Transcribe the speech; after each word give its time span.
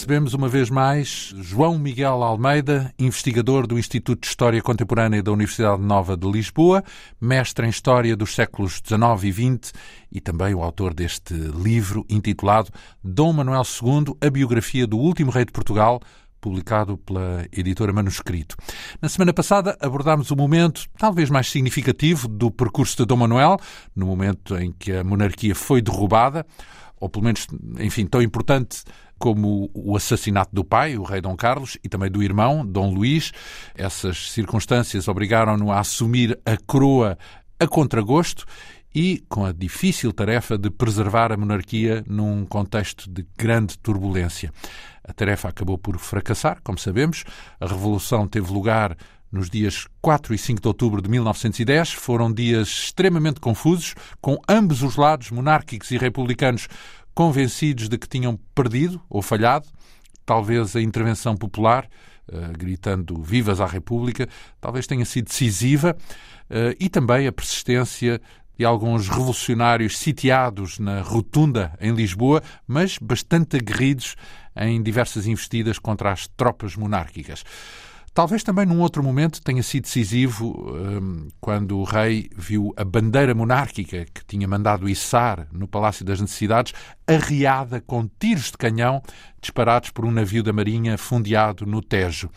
Recebemos 0.00 0.32
uma 0.32 0.48
vez 0.48 0.70
mais 0.70 1.34
João 1.36 1.78
Miguel 1.78 2.22
Almeida, 2.22 2.90
investigador 2.98 3.66
do 3.66 3.78
Instituto 3.78 4.22
de 4.22 4.28
História 4.28 4.62
Contemporânea 4.62 5.22
da 5.22 5.30
Universidade 5.30 5.82
Nova 5.82 6.16
de 6.16 6.26
Lisboa, 6.26 6.82
mestre 7.20 7.66
em 7.66 7.68
História 7.68 8.16
dos 8.16 8.34
séculos 8.34 8.80
XIX 8.82 9.24
e 9.24 9.32
XX 9.58 9.74
e 10.10 10.18
também 10.18 10.54
o 10.54 10.62
autor 10.62 10.94
deste 10.94 11.34
livro 11.34 12.06
intitulado 12.08 12.70
Dom 13.04 13.34
Manuel 13.34 13.60
II, 13.60 14.16
a 14.26 14.30
biografia 14.30 14.86
do 14.86 14.96
último 14.96 15.30
rei 15.30 15.44
de 15.44 15.52
Portugal, 15.52 16.00
publicado 16.40 16.96
pela 16.96 17.46
editora 17.52 17.92
Manuscrito. 17.92 18.56
Na 19.02 19.08
semana 19.10 19.34
passada 19.34 19.76
abordámos 19.82 20.30
o 20.30 20.36
momento 20.36 20.86
talvez 20.96 21.28
mais 21.28 21.50
significativo 21.50 22.26
do 22.26 22.50
percurso 22.50 22.96
de 22.96 23.04
Dom 23.04 23.16
Manuel, 23.16 23.58
no 23.94 24.06
momento 24.06 24.56
em 24.56 24.72
que 24.72 24.92
a 24.92 25.04
monarquia 25.04 25.54
foi 25.54 25.82
derrubada, 25.82 26.46
ou 27.00 27.08
pelo 27.08 27.24
menos, 27.24 27.46
enfim, 27.78 28.06
tão 28.06 28.20
importante 28.20 28.84
como 29.18 29.70
o 29.74 29.96
assassinato 29.96 30.54
do 30.54 30.64
pai, 30.64 30.96
o 30.96 31.02
rei 31.02 31.20
Dom 31.20 31.36
Carlos, 31.36 31.76
e 31.82 31.88
também 31.88 32.10
do 32.10 32.22
irmão, 32.22 32.64
Dom 32.64 32.92
Luís. 32.92 33.32
Essas 33.74 34.30
circunstâncias 34.30 35.08
obrigaram-no 35.08 35.72
a 35.72 35.80
assumir 35.80 36.38
a 36.44 36.56
coroa 36.56 37.18
a 37.58 37.66
contragosto 37.66 38.46
e 38.94 39.22
com 39.28 39.44
a 39.44 39.52
difícil 39.52 40.12
tarefa 40.12 40.58
de 40.58 40.70
preservar 40.70 41.32
a 41.32 41.36
monarquia 41.36 42.02
num 42.06 42.44
contexto 42.44 43.10
de 43.10 43.26
grande 43.36 43.78
turbulência. 43.78 44.52
A 45.04 45.12
tarefa 45.12 45.48
acabou 45.48 45.78
por 45.78 45.98
fracassar, 45.98 46.60
como 46.62 46.78
sabemos. 46.78 47.24
A 47.60 47.66
revolução 47.66 48.26
teve 48.26 48.52
lugar 48.52 48.96
nos 49.30 49.48
dias 49.48 49.86
4 50.00 50.34
e 50.34 50.38
5 50.38 50.60
de 50.60 50.68
outubro 50.68 51.00
de 51.00 51.08
1910. 51.08 51.92
Foram 51.92 52.32
dias 52.32 52.68
extremamente 52.68 53.40
confusos, 53.40 53.94
com 54.20 54.38
ambos 54.48 54.82
os 54.82 54.96
lados, 54.96 55.30
monárquicos 55.30 55.90
e 55.90 55.98
republicanos, 55.98 56.68
convencidos 57.14 57.88
de 57.88 57.98
que 57.98 58.08
tinham 58.08 58.38
perdido 58.54 59.00
ou 59.08 59.22
falhado. 59.22 59.66
Talvez 60.24 60.76
a 60.76 60.80
intervenção 60.80 61.36
popular, 61.36 61.88
uh, 62.28 62.52
gritando 62.56 63.22
Vivas 63.22 63.60
à 63.60 63.66
República, 63.66 64.28
talvez 64.60 64.86
tenha 64.86 65.04
sido 65.04 65.26
decisiva, 65.26 65.96
uh, 66.50 66.76
e 66.78 66.88
também 66.88 67.26
a 67.26 67.32
persistência 67.32 68.20
de 68.60 68.64
alguns 68.66 69.08
revolucionários 69.08 69.96
sitiados 69.96 70.78
na 70.78 71.00
Rotunda, 71.00 71.72
em 71.80 71.94
Lisboa, 71.94 72.42
mas 72.66 72.98
bastante 72.98 73.56
aguerridos 73.56 74.16
em 74.54 74.82
diversas 74.82 75.26
investidas 75.26 75.78
contra 75.78 76.12
as 76.12 76.26
tropas 76.28 76.76
monárquicas. 76.76 77.42
Talvez 78.12 78.42
também 78.42 78.66
num 78.66 78.80
outro 78.80 79.04
momento 79.04 79.40
tenha 79.40 79.62
sido 79.62 79.84
decisivo 79.84 80.68
um, 80.68 81.28
quando 81.40 81.78
o 81.78 81.84
rei 81.84 82.28
viu 82.36 82.74
a 82.76 82.84
bandeira 82.84 83.34
monárquica 83.34 84.04
que 84.12 84.24
tinha 84.26 84.48
mandado 84.48 84.88
içar 84.88 85.46
no 85.52 85.68
Palácio 85.68 86.04
das 86.04 86.20
Necessidades 86.20 86.72
arriada 87.06 87.80
com 87.80 88.08
tiros 88.18 88.50
de 88.50 88.58
canhão 88.58 89.00
disparados 89.40 89.90
por 89.90 90.04
um 90.04 90.10
navio 90.10 90.42
da 90.42 90.52
Marinha 90.52 90.98
fundeado 90.98 91.64
no 91.64 91.80
Tejo. 91.80 92.28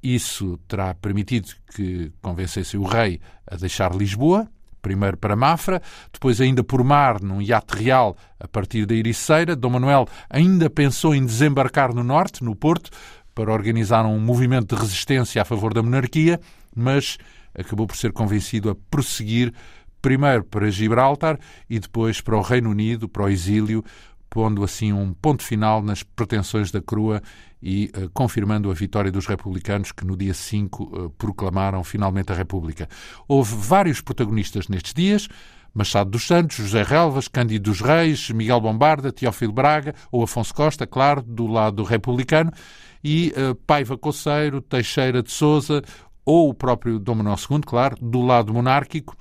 Isso 0.00 0.56
terá 0.68 0.94
permitido 0.94 1.48
que 1.74 2.12
convencesse 2.22 2.76
o 2.76 2.84
rei 2.84 3.20
a 3.44 3.56
deixar 3.56 3.92
Lisboa, 3.92 4.48
primeiro 4.80 5.16
para 5.16 5.34
Mafra, 5.34 5.82
depois 6.12 6.40
ainda 6.40 6.62
por 6.62 6.84
mar 6.84 7.20
num 7.20 7.42
iate 7.42 7.76
real 7.76 8.16
a 8.38 8.46
partir 8.46 8.86
da 8.86 8.94
Ericeira. 8.94 9.56
Dom 9.56 9.70
Manuel 9.70 10.06
ainda 10.30 10.70
pensou 10.70 11.14
em 11.14 11.26
desembarcar 11.26 11.92
no 11.92 12.04
norte, 12.04 12.44
no 12.44 12.54
Porto, 12.54 12.90
para 13.38 13.52
organizar 13.52 14.04
um 14.04 14.18
movimento 14.18 14.74
de 14.74 14.82
resistência 14.82 15.40
a 15.40 15.44
favor 15.44 15.72
da 15.72 15.80
monarquia, 15.80 16.40
mas 16.74 17.18
acabou 17.56 17.86
por 17.86 17.96
ser 17.96 18.12
convencido 18.12 18.68
a 18.68 18.74
prosseguir 18.90 19.54
primeiro 20.02 20.42
para 20.42 20.68
Gibraltar 20.72 21.38
e 21.70 21.78
depois 21.78 22.20
para 22.20 22.36
o 22.36 22.40
Reino 22.40 22.68
Unido, 22.68 23.08
para 23.08 23.22
o 23.22 23.28
exílio, 23.28 23.84
pondo 24.28 24.64
assim 24.64 24.92
um 24.92 25.12
ponto 25.12 25.44
final 25.44 25.80
nas 25.80 26.02
pretensões 26.02 26.72
da 26.72 26.82
Crua 26.82 27.22
e 27.62 27.92
uh, 27.96 28.10
confirmando 28.10 28.72
a 28.72 28.74
vitória 28.74 29.12
dos 29.12 29.28
republicanos 29.28 29.92
que 29.92 30.04
no 30.04 30.16
dia 30.16 30.34
5 30.34 30.82
uh, 30.82 31.10
proclamaram 31.10 31.84
finalmente 31.84 32.32
a 32.32 32.34
República. 32.34 32.88
Houve 33.28 33.54
vários 33.54 34.00
protagonistas 34.00 34.66
nestes 34.66 34.92
dias. 34.92 35.28
Machado 35.72 36.10
dos 36.10 36.26
Santos, 36.26 36.56
José 36.56 36.82
Relvas, 36.82 37.28
Cândido 37.28 37.70
dos 37.70 37.80
Reis, 37.80 38.30
Miguel 38.30 38.60
Bombarda, 38.60 39.12
Teófilo 39.12 39.52
Braga 39.52 39.94
ou 40.10 40.24
Afonso 40.24 40.52
Costa, 40.52 40.88
claro, 40.88 41.22
do 41.22 41.46
lado 41.46 41.84
republicano, 41.84 42.50
e 43.02 43.32
uh, 43.36 43.54
Paiva 43.54 43.96
Coceiro, 43.96 44.60
Teixeira 44.60 45.22
de 45.22 45.30
Souza 45.30 45.82
ou 46.24 46.50
o 46.50 46.54
próprio 46.54 46.98
Dom 46.98 47.16
Manuel 47.16 47.36
II, 47.50 47.60
claro, 47.60 47.96
do 48.00 48.20
lado 48.20 48.52
monárquico. 48.52 49.16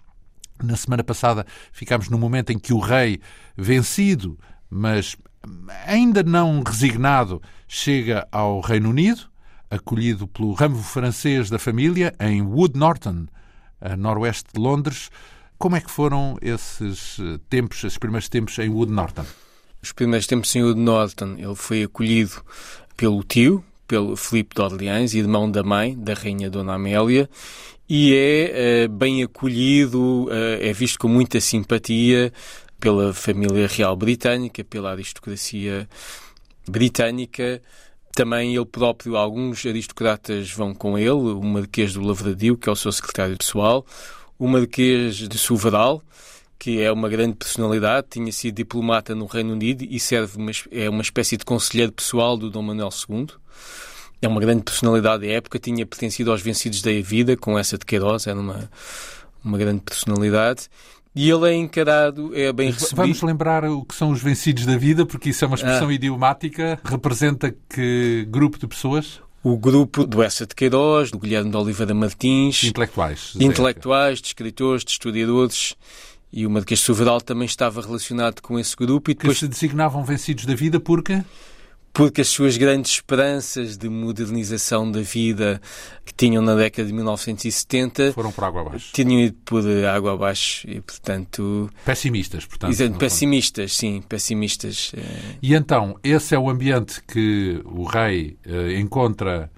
Na 0.62 0.76
semana 0.76 1.04
passada 1.04 1.46
ficámos 1.72 2.10
no 2.10 2.18
momento 2.18 2.52
em 2.52 2.60
que 2.60 2.74
o 2.74 2.80
rei, 2.80 3.20
vencido, 3.56 4.38
mas 4.70 5.16
ainda 5.86 6.24
não 6.24 6.62
resignado, 6.62 7.42
chega 7.68 8.28
ao 8.32 8.60
Reino 8.60 8.90
Unido, 8.90 9.30
acolhido 9.70 10.28
pelo 10.28 10.54
ramo 10.54 10.82
francês 10.82 11.50
da 11.50 11.60
família 11.60 12.14
em 12.20 12.42
Wood 12.42 12.78
Norton, 12.78 13.28
a 13.80 13.96
noroeste 13.96 14.50
de 14.54 14.60
Londres. 14.60 15.10
Como 15.58 15.76
é 15.76 15.82
que 15.82 15.92
foram 15.92 16.38
esses 16.42 17.20
eh, 17.20 17.40
tempos, 17.50 17.84
esses 17.84 17.98
primeiros 17.98 18.30
tempos 18.30 18.58
em 18.60 18.70
Wood 18.70 18.92
Norton? 18.92 19.26
Os 19.82 19.92
primeiros 19.92 20.28
tempos 20.28 20.56
em 20.56 20.64
Wood 20.64 20.80
Norton, 20.80 21.36
ele 21.38 21.56
foi 21.56 21.84
acolhido 21.84 22.44
pelo 22.96 23.24
tio, 23.24 23.64
pelo 23.88 24.16
Filipe 24.16 24.56
de 24.56 24.62
Orleans, 24.62 25.14
irmão 25.14 25.50
da 25.50 25.64
mãe, 25.64 25.98
da 25.98 26.14
rainha 26.14 26.50
Dona 26.50 26.74
Amélia, 26.74 27.30
e 27.90 28.14
é 28.14 28.86
uh, 28.86 28.90
bem 28.90 29.24
acolhido, 29.24 30.26
uh, 30.26 30.60
é 30.60 30.74
visto 30.74 31.00
com 31.00 31.08
muita 31.08 31.40
simpatia 31.40 32.34
pela 32.80 33.14
família 33.14 33.68
real 33.68 33.96
britânica, 33.96 34.64
pela 34.64 34.92
aristocracia 34.92 35.88
britânica. 36.68 37.62
Também 38.14 38.56
ele 38.56 38.66
próprio, 38.66 39.16
alguns 39.16 39.66
aristocratas 39.66 40.52
vão 40.52 40.74
com 40.74 40.98
ele, 40.98 41.12
o 41.12 41.42
Marquês 41.42 41.94
do 41.94 42.02
Lavradio, 42.02 42.58
que 42.58 42.68
é 42.68 42.72
o 42.72 42.76
seu 42.76 42.92
secretário 42.92 43.38
pessoal, 43.38 43.86
o 44.38 44.48
Marquês 44.48 45.16
de 45.16 45.38
Soveral, 45.38 46.04
que 46.60 46.82
é 46.82 46.92
uma 46.92 47.08
grande 47.10 47.36
personalidade, 47.36 48.08
tinha 48.10 48.32
sido 48.32 48.56
diplomata 48.56 49.14
no 49.14 49.26
Reino 49.26 49.54
Unido 49.54 49.86
e 49.88 50.00
serve 50.00 50.38
uma, 50.38 50.52
é 50.72 50.90
uma 50.90 51.02
espécie 51.02 51.38
de 51.38 51.46
conselheiro 51.46 51.92
pessoal 51.92 52.38
do 52.38 52.50
Dom 52.50 52.64
Manuel 52.64 52.90
II. 53.10 53.28
É 54.22 54.28
uma 54.28 54.42
grande 54.42 54.64
personalidade 54.64 55.28
da 55.28 55.32
época, 55.34 55.60
tinha 55.60 55.86
pertencido 55.86 56.32
aos 56.32 56.42
vencidos 56.42 56.82
da 56.82 56.92
vida, 57.02 57.38
com 57.38 57.58
essa 57.58 57.78
de 57.78 57.86
Queiroz, 57.86 58.26
era 58.26 58.40
uma, 58.40 58.70
uma 59.44 59.58
grande 59.58 59.82
personalidade. 59.82 60.68
E 61.14 61.30
ele 61.30 61.50
é 61.50 61.54
encarado, 61.56 62.36
é 62.36 62.52
bem 62.52 62.72
recebido. 62.72 62.96
Vamos 62.96 63.22
lembrar 63.22 63.64
o 63.66 63.84
que 63.84 63.96
são 63.96 64.12
os 64.12 64.22
vencidos 64.22 64.66
da 64.66 64.78
vida, 64.78 65.06
porque 65.06 65.30
isso 65.30 65.44
é 65.44 65.48
uma 65.48 65.56
expressão 65.56 65.90
ah. 65.90 65.94
idiomática. 65.94 66.80
Representa 66.84 67.56
que 67.70 68.28
grupo 68.30 68.60
de 68.60 68.68
pessoas? 68.68 69.20
o 69.44 69.58
grupo 69.58 70.06
do 70.06 70.22
Essa 70.22 70.46
de 70.46 70.54
Queiroz, 70.54 71.10
do 71.10 71.20
Guilherme 71.20 71.50
de 71.50 71.56
Oliveira 71.56 71.94
Martins. 71.94 72.66
Intelectuais. 72.66 73.34
Intelectuais, 73.40 74.20
de 74.20 74.28
escritores, 74.28 74.84
de 74.84 74.92
historiadores. 74.92 75.76
E 76.38 76.46
o 76.46 76.52
Marquês 76.52 76.82
de 76.82 76.86
Soveral 76.86 77.20
também 77.20 77.48
estava 77.48 77.82
relacionado 77.82 78.42
com 78.44 78.60
esse 78.60 78.76
grupo. 78.76 79.10
E 79.10 79.16
depois... 79.16 79.34
Que 79.34 79.40
se 79.40 79.48
designavam 79.48 80.06
vencidos 80.06 80.46
da 80.46 80.54
vida 80.54 80.80
porque? 80.80 81.24
porque 81.92 82.22
as 82.22 82.28
suas 82.28 82.58
grandes 82.58 82.92
esperanças 82.92 83.76
de 83.76 83.90
modernização 83.90 84.92
da 84.92 85.02
vida 85.02 85.60
que 86.06 86.14
tinham 86.14 86.44
na 86.44 86.54
década 86.54 86.88
de 86.88 86.94
1970 86.94 88.14
foram 88.14 88.32
por 88.32 88.44
água 88.44 88.62
abaixo. 88.62 88.92
Tinham 88.94 89.20
ido 89.20 89.36
por 89.44 89.64
água 89.84 90.14
abaixo 90.14 90.70
e, 90.70 90.80
portanto. 90.80 91.72
Pessimistas, 91.84 92.46
portanto. 92.46 92.72
Exato, 92.72 93.00
pessimistas, 93.00 93.76
sim, 93.76 94.04
pessimistas. 94.08 94.92
Eh. 94.96 95.38
E 95.42 95.56
então, 95.56 95.98
esse 96.04 96.36
é 96.36 96.38
o 96.38 96.52
ambiente 96.52 97.02
que 97.02 97.60
o 97.66 97.84
rei 97.84 98.38
eh, 98.46 98.80
encontra 98.80 99.50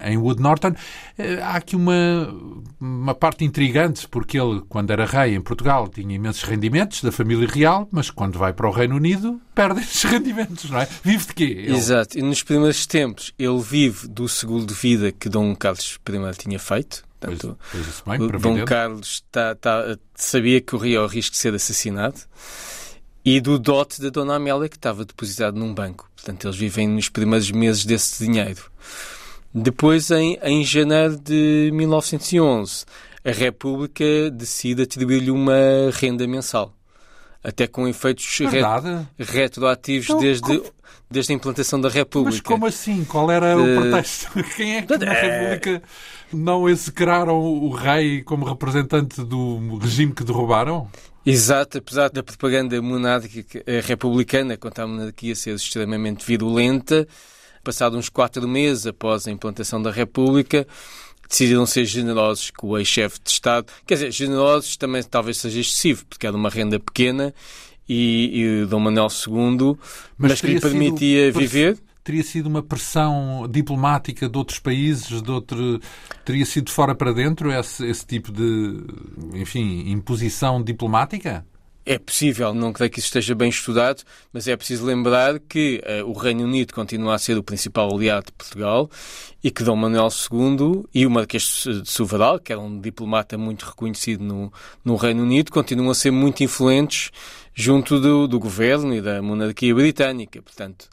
em 0.00 0.16
Wood 0.16 0.40
Norton. 0.40 0.74
Eh, 1.16 1.40
há 1.42 1.56
aqui 1.56 1.76
uma, 1.76 2.34
uma 2.80 3.14
parte 3.14 3.44
intrigante, 3.44 4.08
porque 4.08 4.38
ele, 4.38 4.62
quando 4.68 4.90
era 4.90 5.04
rei 5.04 5.34
em 5.34 5.40
Portugal, 5.40 5.88
tinha 5.88 6.14
imensos 6.14 6.42
rendimentos 6.42 7.02
da 7.02 7.12
família 7.12 7.48
real, 7.48 7.88
mas 7.90 8.10
quando 8.10 8.38
vai 8.38 8.52
para 8.52 8.68
o 8.68 8.70
Reino 8.70 8.96
Unido, 8.96 9.40
perde 9.54 9.80
esses 9.80 10.02
rendimentos, 10.04 10.70
não 10.70 10.80
é? 10.80 10.88
Vive 11.02 11.26
de 11.26 11.34
quê? 11.34 11.44
Ele? 11.44 11.76
Exato. 11.76 12.18
E 12.18 12.22
nos 12.22 12.42
primeiros 12.42 12.86
tempos, 12.86 13.32
ele 13.38 13.60
vive 13.60 14.08
do 14.08 14.28
seguro 14.28 14.66
de 14.66 14.74
vida 14.74 15.12
que 15.12 15.28
Dom 15.28 15.54
Carlos 15.54 15.98
I 16.08 16.36
tinha 16.38 16.58
feito. 16.58 17.06
Portanto, 17.20 17.58
pois, 17.72 18.02
pois 18.04 18.18
bem, 18.18 18.40
Dom 18.40 18.64
Carlos 18.64 19.24
tá, 19.32 19.54
tá, 19.54 19.98
sabia 20.14 20.60
que 20.60 20.68
corria 20.68 21.02
o 21.02 21.06
risco 21.06 21.32
de 21.32 21.38
ser 21.38 21.52
assassinado 21.52 22.20
e 23.24 23.40
do 23.40 23.58
dote 23.58 24.00
da 24.00 24.08
Dona 24.08 24.36
Amélia 24.36 24.68
que 24.68 24.76
estava 24.76 25.04
depositado 25.04 25.58
num 25.58 25.74
banco. 25.74 26.08
Portanto, 26.16 26.46
eles 26.46 26.56
vivem 26.56 26.88
nos 26.88 27.08
primeiros 27.08 27.50
meses 27.50 27.84
desse 27.84 28.24
dinheiro. 28.24 28.70
Depois, 29.54 30.10
em, 30.10 30.38
em 30.42 30.64
janeiro 30.64 31.16
de 31.16 31.70
1911, 31.72 32.84
a 33.24 33.30
República 33.30 34.04
decide 34.30 34.82
atribuir-lhe 34.82 35.30
uma 35.30 35.54
renda 35.92 36.26
mensal, 36.26 36.72
até 37.42 37.66
com 37.66 37.88
efeitos 37.88 38.26
retroativos 39.18 40.08
então, 40.08 40.20
desde, 40.20 40.58
como... 40.58 40.74
desde 41.10 41.32
a 41.32 41.36
implantação 41.36 41.80
da 41.80 41.88
República. 41.88 42.36
Mas 42.36 42.40
como 42.40 42.66
assim? 42.66 43.04
Qual 43.04 43.30
era 43.30 43.56
o 43.56 43.64
pretexto? 43.80 44.30
Quem 44.56 44.76
é 44.76 44.82
que 44.82 44.98
na 44.98 45.12
é- 45.12 45.20
República 45.20 45.82
não 46.32 46.68
execraram 46.68 47.38
o 47.38 47.70
rei 47.70 48.22
como 48.22 48.44
representante 48.44 49.22
do 49.24 49.78
regime 49.78 50.12
que 50.12 50.24
derrubaram? 50.24 50.88
Exato, 51.24 51.78
apesar 51.78 52.08
da 52.08 52.22
propaganda 52.22 52.80
monárquica 52.80 53.62
republicana 53.82 54.56
contra 54.56 54.84
a 54.84 54.86
monarquia 54.86 55.34
ser 55.34 55.54
extremamente 55.54 56.24
virulenta, 56.24 57.06
passado 57.68 57.98
uns 57.98 58.08
quatro 58.08 58.48
meses 58.48 58.86
após 58.86 59.28
a 59.28 59.30
implantação 59.30 59.82
da 59.82 59.90
República, 59.90 60.66
decidiram 61.28 61.66
ser 61.66 61.84
generosos 61.84 62.50
com 62.50 62.68
o 62.68 62.78
ex-chefe 62.78 63.18
de 63.22 63.28
Estado. 63.28 63.70
Quer 63.86 63.94
dizer, 63.94 64.10
generosos 64.10 64.74
também 64.78 65.02
talvez 65.02 65.36
seja 65.36 65.60
excessivo, 65.60 66.06
porque 66.06 66.26
era 66.26 66.34
uma 66.34 66.48
renda 66.48 66.80
pequena 66.80 67.34
e, 67.86 68.62
e 68.62 68.64
Dom 68.64 68.80
Manuel 68.80 69.08
II, 69.08 69.76
mas, 70.16 70.30
mas 70.30 70.40
que 70.40 70.46
lhe 70.46 70.60
permitia 70.60 71.30
viver. 71.30 71.78
Teria 72.02 72.22
sido 72.22 72.46
uma 72.46 72.62
pressão 72.62 73.46
diplomática 73.50 74.26
de 74.30 74.38
outros 74.38 74.58
países, 74.58 75.20
de 75.20 75.30
outro, 75.30 75.78
teria 76.24 76.46
sido 76.46 76.70
fora 76.70 76.94
para 76.94 77.12
dentro 77.12 77.52
esse, 77.52 77.84
esse 77.84 78.06
tipo 78.06 78.32
de, 78.32 78.82
enfim, 79.34 79.90
imposição 79.90 80.62
diplomática? 80.62 81.44
É 81.90 81.98
possível, 81.98 82.52
não 82.52 82.70
creio 82.70 82.90
que 82.90 82.98
isso 82.98 83.06
esteja 83.06 83.34
bem 83.34 83.48
estudado, 83.48 84.02
mas 84.30 84.46
é 84.46 84.54
preciso 84.54 84.84
lembrar 84.84 85.38
que 85.38 85.82
uh, 86.02 86.06
o 86.06 86.12
Reino 86.12 86.44
Unido 86.44 86.74
continua 86.74 87.14
a 87.14 87.18
ser 87.18 87.38
o 87.38 87.42
principal 87.42 87.90
aliado 87.90 88.26
de 88.26 88.32
Portugal 88.32 88.90
e 89.42 89.50
que 89.50 89.64
Dom 89.64 89.74
Manuel 89.74 90.08
II 90.30 90.84
e 90.94 91.06
o 91.06 91.10
Marquês 91.10 91.64
de 91.66 91.88
Sovaral, 91.88 92.38
que 92.40 92.52
era 92.52 92.60
um 92.60 92.78
diplomata 92.78 93.38
muito 93.38 93.64
reconhecido 93.64 94.22
no, 94.22 94.52
no 94.84 94.96
Reino 94.96 95.22
Unido, 95.22 95.50
continuam 95.50 95.88
a 95.88 95.94
ser 95.94 96.10
muito 96.10 96.42
influentes 96.42 97.10
junto 97.54 97.98
do, 97.98 98.28
do 98.28 98.38
governo 98.38 98.94
e 98.94 99.00
da 99.00 99.22
monarquia 99.22 99.74
britânica. 99.74 100.42
Portanto, 100.42 100.90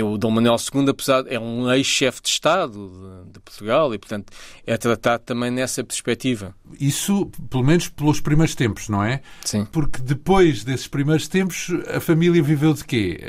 o 0.00 0.16
Dom 0.16 0.30
Manuel 0.30 0.56
II, 0.72 0.88
apesar 0.88 1.24
é 1.26 1.38
um 1.38 1.70
ex-chefe 1.72 2.22
de 2.22 2.28
Estado 2.28 3.24
de, 3.26 3.32
de, 3.32 3.40
Portugal 3.40 3.92
e, 3.92 3.98
portanto, 3.98 4.32
é 4.66 4.76
tratado 4.78 5.24
também 5.24 5.50
nessa 5.50 5.84
perspectiva. 5.84 6.54
Isso, 6.80 7.26
pelo 7.50 7.64
menos 7.64 7.88
pelos 7.88 8.20
primeiros 8.20 8.54
tempos, 8.54 8.88
não 8.88 9.04
é? 9.04 9.20
Sim. 9.44 9.66
Porque 9.66 10.00
depois 10.00 10.64
desses 10.64 10.86
primeiros 10.88 11.28
tempos, 11.28 11.68
a 11.94 12.00
família 12.00 12.42
viveu 12.42 12.72
de 12.72 12.84
quê? 12.84 13.20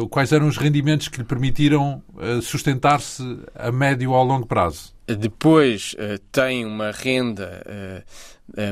Uh, 0.00 0.08
quais 0.08 0.32
eram 0.32 0.46
os 0.46 0.58
rendimentos 0.58 1.08
que 1.08 1.18
lhe 1.18 1.24
permitiram 1.24 2.02
uh, 2.14 2.42
sustentar-se 2.42 3.22
a 3.54 3.72
médio 3.72 4.10
ou 4.10 4.16
a 4.16 4.22
longo 4.22 4.46
prazo? 4.46 4.92
Depois 5.06 5.94
uh, 5.94 6.18
tem 6.30 6.66
uma 6.66 6.90
renda 6.90 8.04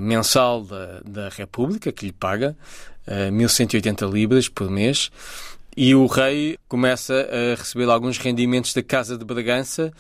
mensal 0.03 0.65
da, 0.65 1.01
da 1.05 1.29
República 1.29 1.93
que 1.93 2.07
lhe 2.07 2.13
paga 2.13 2.57
1.180 3.07 4.13
libras 4.13 4.49
por 4.49 4.69
mês 4.69 5.11
e 5.81 5.95
o 5.95 6.07
rei 6.07 6.59
começa 6.67 7.15
a 7.31 7.55
receber 7.55 7.89
alguns 7.89 8.19
rendimentos 8.19 8.75
da 8.75 8.83
Casa 8.83 9.17
de 9.17 9.25
Bragança, 9.25 9.93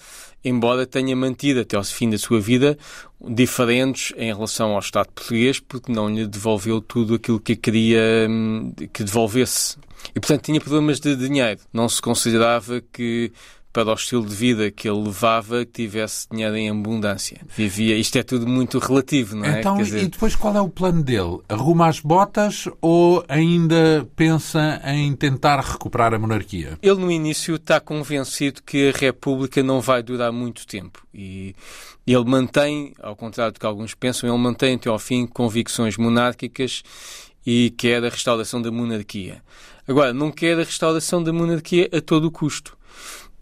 embora 0.44 0.84
tenha 0.84 1.14
mantido 1.14 1.60
até 1.60 1.76
ao 1.76 1.84
fim 1.84 2.10
da 2.10 2.18
sua 2.18 2.40
vida 2.40 2.76
diferentes 3.20 4.12
em 4.16 4.34
relação 4.34 4.72
ao 4.72 4.80
Estado 4.80 5.08
português, 5.14 5.60
porque 5.60 5.92
não 5.92 6.08
lhe 6.08 6.26
devolveu 6.26 6.80
tudo 6.80 7.14
aquilo 7.14 7.38
que 7.38 7.54
queria 7.54 8.26
hum, 8.28 8.72
que 8.92 9.04
devolvesse. 9.04 9.76
E, 10.16 10.18
portanto, 10.18 10.46
tinha 10.46 10.60
problemas 10.60 10.98
de 10.98 11.14
dinheiro. 11.14 11.60
Não 11.72 11.88
se 11.88 12.02
considerava 12.02 12.82
que 12.92 13.30
para 13.72 13.90
o 13.90 13.94
estilo 13.94 14.26
de 14.26 14.34
vida 14.34 14.70
que 14.70 14.88
ele 14.88 15.04
levava 15.04 15.64
que 15.64 15.72
tivesse 15.72 16.26
dinheiro 16.30 16.56
em 16.56 16.70
abundância. 16.70 17.40
Vivia, 17.54 17.96
isto 17.96 18.16
é 18.16 18.22
tudo 18.22 18.46
muito 18.46 18.78
relativo, 18.78 19.36
não 19.36 19.44
é? 19.44 19.60
Então, 19.60 19.76
dizer... 19.76 20.02
e 20.02 20.08
depois 20.08 20.34
qual 20.34 20.56
é 20.56 20.60
o 20.60 20.68
plano 20.68 21.02
dele? 21.02 21.40
Arruma 21.48 21.88
as 21.88 22.00
botas 22.00 22.68
ou 22.80 23.24
ainda 23.28 24.08
pensa 24.16 24.80
em 24.84 25.14
tentar 25.14 25.60
recuperar 25.60 26.14
a 26.14 26.18
monarquia? 26.18 26.78
Ele 26.82 27.00
no 27.00 27.10
início 27.10 27.56
está 27.56 27.78
convencido 27.80 28.62
que 28.62 28.90
a 28.90 28.98
República 28.98 29.62
não 29.62 29.80
vai 29.80 30.02
durar 30.02 30.32
muito 30.32 30.66
tempo 30.66 31.06
e 31.14 31.54
ele 32.06 32.24
mantém, 32.24 32.94
ao 33.02 33.14
contrário 33.14 33.52
do 33.52 33.60
que 33.60 33.66
alguns 33.66 33.94
pensam, 33.94 34.28
ele 34.28 34.38
mantém 34.38 34.76
até 34.76 34.88
ao 34.88 34.98
fim 34.98 35.26
convicções 35.26 35.96
monárquicas 35.96 36.82
e 37.46 37.70
quer 37.76 38.04
a 38.04 38.08
restauração 38.08 38.60
da 38.62 38.70
monarquia. 38.70 39.42
Agora, 39.86 40.12
não 40.12 40.30
quer 40.30 40.58
a 40.58 40.64
restauração 40.64 41.22
da 41.22 41.32
monarquia 41.32 41.88
a 41.92 42.00
todo 42.00 42.26
o 42.26 42.30
custo. 42.30 42.76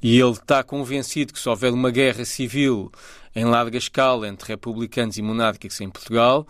E 0.02 0.19
ele 0.19 0.32
está 0.32 0.62
convencido 0.62 1.32
que 1.32 1.38
se 1.38 1.48
houver 1.48 1.72
uma 1.72 1.90
guerra 1.90 2.25
civil 2.25 2.93
em 3.34 3.44
larga 3.44 3.78
escala 3.78 4.28
entre 4.28 4.48
republicanos 4.48 5.19
e 5.19 5.22
monárquicos 5.22 5.81
em 5.81 5.90
Portugal, 5.90 6.46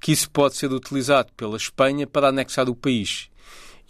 que 0.00 0.12
isso 0.12 0.30
pode 0.30 0.56
ser 0.56 0.72
utilizado 0.72 1.32
pela 1.36 1.56
Espanha 1.56 2.06
para 2.06 2.28
anexar 2.28 2.68
o 2.68 2.74
país. 2.74 3.30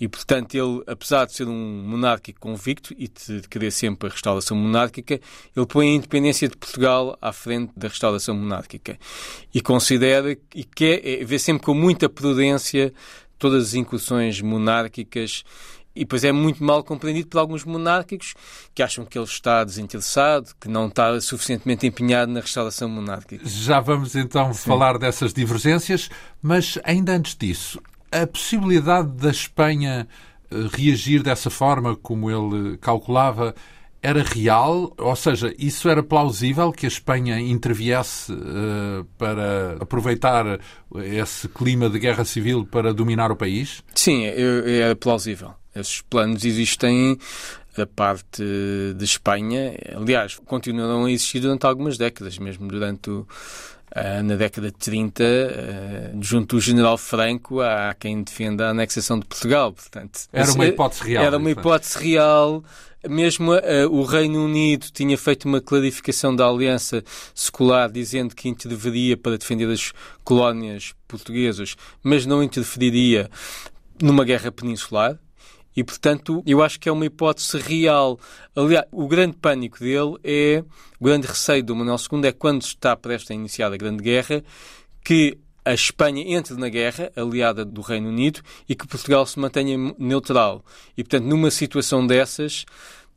E, 0.00 0.09
portanto, 0.09 0.55
ele, 0.55 0.83
apesar 0.87 1.27
de 1.27 1.33
ser 1.33 1.47
um 1.47 1.83
monárquico 1.87 2.41
convicto 2.41 2.93
e 2.99 3.06
de 3.06 3.49
querer 3.49 3.71
sempre 3.71 4.09
a 4.09 4.11
restauração 4.11 4.56
monárquica, 4.56 5.21
ele 5.56 5.67
põe 5.67 5.91
a 5.91 5.95
independência 5.95 6.49
de 6.49 6.56
Portugal 6.56 7.17
à 7.21 7.33
frente 7.33 7.73
da 7.77 7.87
restauração 7.87 8.35
monárquica. 8.35 8.99
E 9.55 9.61
considera 9.61 10.37
e 10.55 10.65
quer, 10.65 11.06
é, 11.06 11.25
vê 11.25 11.38
sempre 11.38 11.65
com 11.65 11.75
muita 11.75 12.09
prudência 12.09 12.93
todas 13.38 13.69
as 13.69 13.75
incursões 13.75 14.41
monárquicas 14.41 15.45
e 15.94 16.00
depois 16.00 16.25
é 16.25 16.33
muito 16.33 16.62
mal 16.62 16.83
compreendido 16.83 17.29
por 17.29 17.39
alguns 17.39 17.65
monárquicos 17.65 18.35
que 18.75 18.83
acham 18.83 19.05
que 19.05 19.19
ele 19.19 19.27
está 19.27 19.62
desinteressado, 19.65 20.49
que 20.61 20.69
não 20.69 20.89
está 20.89 21.21
suficientemente 21.21 21.87
empenhado 21.87 22.33
na 22.33 22.41
restauração 22.41 22.89
monárquica. 22.89 23.47
Já 23.47 23.81
vamos 23.81 24.17
então 24.17 24.53
Sim. 24.53 24.69
falar 24.69 24.99
dessas 24.99 25.33
divergências, 25.33 26.09
mas 26.41 26.79
ainda 26.85 27.12
antes 27.12 27.37
disso, 27.37 27.81
a 28.11 28.27
possibilidade 28.27 29.09
da 29.11 29.31
Espanha 29.31 30.09
eh, 30.50 30.57
reagir 30.73 31.23
dessa 31.23 31.50
forma 31.50 31.97
como 31.97 32.31
ele 32.31 32.76
calculava 32.78 33.55
era 34.02 34.23
real? 34.23 34.93
Ou 34.99 35.16
seja, 35.16 35.55
isso 35.57 35.88
era 35.88 36.02
plausível 36.02 36.73
que 36.73 36.87
a 36.87 36.88
Espanha 36.88 37.38
interviesse 37.38 38.33
uh, 38.33 39.05
para 39.16 39.76
aproveitar 39.81 40.59
esse 40.97 41.49
clima 41.49 41.88
de 41.88 42.00
guerra 42.00 42.25
civil 42.25 42.66
para 42.66 42.93
dominar 42.93 43.31
o 43.31 43.37
país? 43.37 43.83
Sim, 43.95 44.25
era 44.25 44.90
é 44.90 44.95
plausível. 44.97 45.55
Esses 45.75 46.02
planos 46.02 46.45
existem 46.45 47.19
da 47.76 47.87
parte 47.87 48.43
de 48.97 49.05
Espanha. 49.05 49.75
Aliás, 49.97 50.38
continuaram 50.45 51.05
a 51.05 51.11
existir 51.11 51.41
durante 51.41 51.64
algumas 51.64 51.97
décadas, 51.97 52.38
mesmo 52.38 52.69
durante 52.69 53.11
o, 53.11 53.26
na 54.25 54.37
década 54.37 54.71
de 54.71 54.79
30, 54.79 55.23
uh, 55.23 55.26
eh, 55.26 56.11
junto 56.21 56.57
do 56.57 56.61
general 56.61 56.97
Franco, 56.97 57.61
há 57.61 57.95
quem 57.99 58.23
defenda 58.23 58.69
a 58.69 58.71
anexação 58.71 59.19
de 59.19 59.26
Portugal. 59.26 59.73
Portanto, 59.73 60.21
era 60.33 60.50
uma 60.52 60.67
hipótese 60.67 61.02
real. 61.05 61.25
Era 61.25 61.37
uma 61.37 61.50
hipótese 61.50 61.99
real. 61.99 62.64
Mesmo 63.07 63.52
uh, 63.52 63.61
o 63.91 64.05
Reino 64.05 64.45
Unido 64.45 64.87
tinha 64.93 65.19
feito 65.19 65.47
uma 65.47 65.61
clarificação 65.61 66.35
da 66.35 66.47
aliança 66.47 67.02
secular, 67.35 67.91
dizendo 67.91 68.35
que 68.35 68.49
interferia 68.49 69.17
para 69.17 69.37
defender 69.37 69.69
as 69.71 69.93
colónias 70.25 70.95
portuguesas, 71.09 71.76
mas 72.02 72.25
não 72.25 72.43
interferiria 72.43 73.29
numa 74.00 74.25
guerra 74.25 74.50
peninsular. 74.52 75.19
E, 75.76 75.83
portanto, 75.83 76.43
eu 76.47 76.62
acho 76.62 76.79
que 76.79 76.88
é 76.88 76.93
uma 76.93 77.07
hipótese 77.07 77.59
real. 77.59 78.19
Aliás, 78.55 78.87
o 78.93 79.07
grande 79.07 79.37
pânico 79.37 79.79
dele 79.79 80.17
é, 80.23 80.64
o 81.00 81.05
grande 81.05 81.26
receio 81.26 81.62
do 81.62 81.75
Manuel 81.75 81.97
II 82.11 82.26
é 82.26 82.33
quando 82.33 82.62
está 82.62 82.95
prestes 82.97 83.31
a 83.31 83.35
iniciar 83.35 83.73
a 83.73 83.76
Grande 83.76 84.02
Guerra, 84.02 84.43
que 85.02 85.38
a 85.64 85.73
Espanha 85.73 86.25
entre 86.37 86.55
na 86.55 86.69
guerra, 86.69 87.11
aliada 87.14 87.64
do 87.64 87.81
Reino 87.81 88.09
Unido, 88.09 88.41
e 88.69 88.75
que 88.75 88.87
Portugal 88.87 89.25
se 89.26 89.38
mantenha 89.38 89.95
neutral. 89.99 90.64
E, 90.97 91.05
portanto, 91.05 91.25
numa 91.25 91.50
situação 91.50 92.07
dessas, 92.07 92.64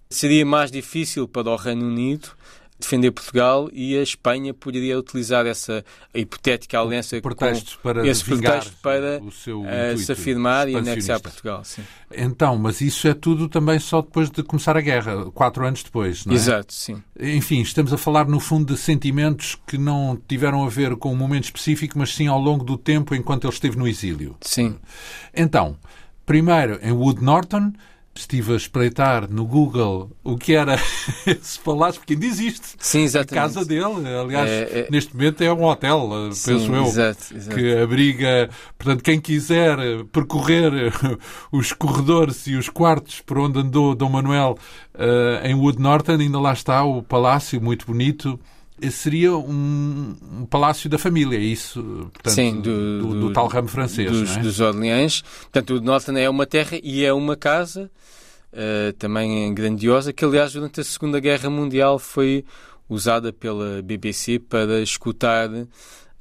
seria 0.10 0.46
mais 0.46 0.72
difícil 0.72 1.28
para 1.28 1.50
o 1.50 1.56
Reino 1.56 1.88
Unido 1.88 2.30
defender 2.86 3.12
Portugal 3.12 3.70
e 3.74 3.98
a 3.98 4.02
Espanha 4.02 4.54
poderia 4.54 4.98
utilizar 4.98 5.46
essa 5.46 5.84
hipotética 6.14 6.80
aliança 6.80 7.20
pretexto 7.20 7.80
para 7.82 8.08
esse 8.08 8.24
pretexto 8.24 8.74
para 8.82 9.20
uh, 9.22 9.98
se 9.98 10.12
afirmar 10.12 10.70
e 10.70 10.76
anexar 10.76 11.20
Portugal. 11.20 11.64
Sim. 11.64 11.84
Então, 12.16 12.58
mas 12.58 12.80
isso 12.82 13.08
é 13.08 13.14
tudo 13.14 13.50
também 13.50 13.80
só 13.80 14.02
depois 14.02 14.30
de 14.30 14.44
começar 14.44 14.78
a 14.78 14.82
guerra, 14.82 15.26
quatro 15.32 15.66
anos 15.66 15.84
depois, 15.84 16.26
não 16.26 16.34
é? 16.34 16.36
Exato, 16.36 16.74
sim. 16.74 17.02
Enfim, 17.20 17.62
estamos 17.62 17.92
a 17.92 17.98
falar 17.98 18.28
no 18.28 18.40
fundo 18.40 18.74
de 18.74 18.80
sentimentos 18.80 19.58
que 19.68 19.78
não 19.78 20.20
tiveram 20.28 20.64
a 20.64 20.70
ver 20.70 20.96
com 20.96 21.12
um 21.12 21.16
momento 21.16 21.46
específico, 21.46 21.98
mas 21.98 22.14
sim 22.14 22.28
ao 22.28 22.40
longo 22.40 22.64
do 22.64 22.78
tempo 22.78 23.16
enquanto 23.16 23.46
ele 23.46 23.54
esteve 23.54 23.78
no 23.78 23.88
exílio. 23.88 24.38
Sim. 24.42 24.76
Então, 25.34 25.76
primeiro 26.26 26.80
em 26.82 26.92
Wood 26.92 27.24
Norton, 27.24 27.74
estive 28.16 28.54
a 28.54 28.56
espreitar 28.56 29.30
no 29.30 29.46
Google 29.46 30.10
o 30.24 30.38
que 30.38 30.56
era 30.56 30.76
esse 31.28 31.60
palácio, 31.60 32.00
porque 32.00 32.14
ainda 32.14 32.26
existe. 32.26 32.76
Sim, 32.80 33.04
exatamente. 33.04 33.38
A 33.38 33.42
casa 33.42 33.66
dele, 33.66 34.08
aliás, 34.08 34.50
é, 34.50 34.80
é... 34.80 34.88
neste 34.90 35.16
momento 35.16 35.42
é 35.44 35.54
um 35.54 35.64
hotel, 35.66 36.32
Sim, 36.32 36.54
penso 36.54 36.74
eu, 36.74 36.84
exato, 36.86 37.36
exato. 37.36 37.56
que 37.56 37.78
abriga, 37.78 38.50
portanto, 38.78 39.04
quem 39.04 39.20
quiser 39.20 39.78
percorrer 40.12 40.72
os 41.52 41.74
corredores 41.74 42.48
e 42.48 42.56
os 42.56 42.70
quartos 42.70 43.20
por 43.20 43.38
onde 43.38 43.60
andou 43.60 43.94
Dom 43.94 44.10
Manuel 44.10 44.58
uh, 44.94 45.46
em 45.46 45.54
Wood 45.54 45.82
Norton, 45.82 46.14
ainda 46.14 46.40
lá 46.40 46.54
está 46.54 46.84
o 46.84 47.04
palácio, 47.04 47.62
muito 47.62 47.86
bonito 47.86 48.40
seria 48.92 49.36
um, 49.36 50.16
um, 50.40 50.46
palácio 50.46 50.90
da 50.90 50.98
família, 50.98 51.38
é 51.38 51.42
isso? 51.42 51.82
Portanto, 52.14 52.34
Sim, 52.34 52.56
do, 52.60 53.00
do, 53.00 53.08
do, 53.08 53.20
do 53.22 53.34
tal 53.34 53.48
ramo 53.48 53.68
francês. 53.70 54.12
Dos, 54.12 54.36
é? 54.36 54.40
dos 54.42 54.60
Orleans. 54.60 55.22
Portanto, 55.22 55.76
o 55.76 55.82
Norton 55.82 56.18
é 56.18 56.30
uma 56.30 56.46
terra 56.46 56.78
e 56.84 57.06
é 57.06 57.14
uma 57.14 57.36
casa 57.38 57.90
uh, 58.56 58.94
também 58.94 59.54
grandiosa, 59.54 60.14
que 60.14 60.24
aliás 60.24 60.54
durante 60.54 60.80
a 60.80 60.84
Segunda 60.84 61.20
Guerra 61.20 61.50
Mundial 61.50 62.00
foi 62.00 62.44
usada 62.88 63.34
pela 63.34 63.82
BBC 63.82 64.40
para 64.40 64.82
escutar 64.82 65.50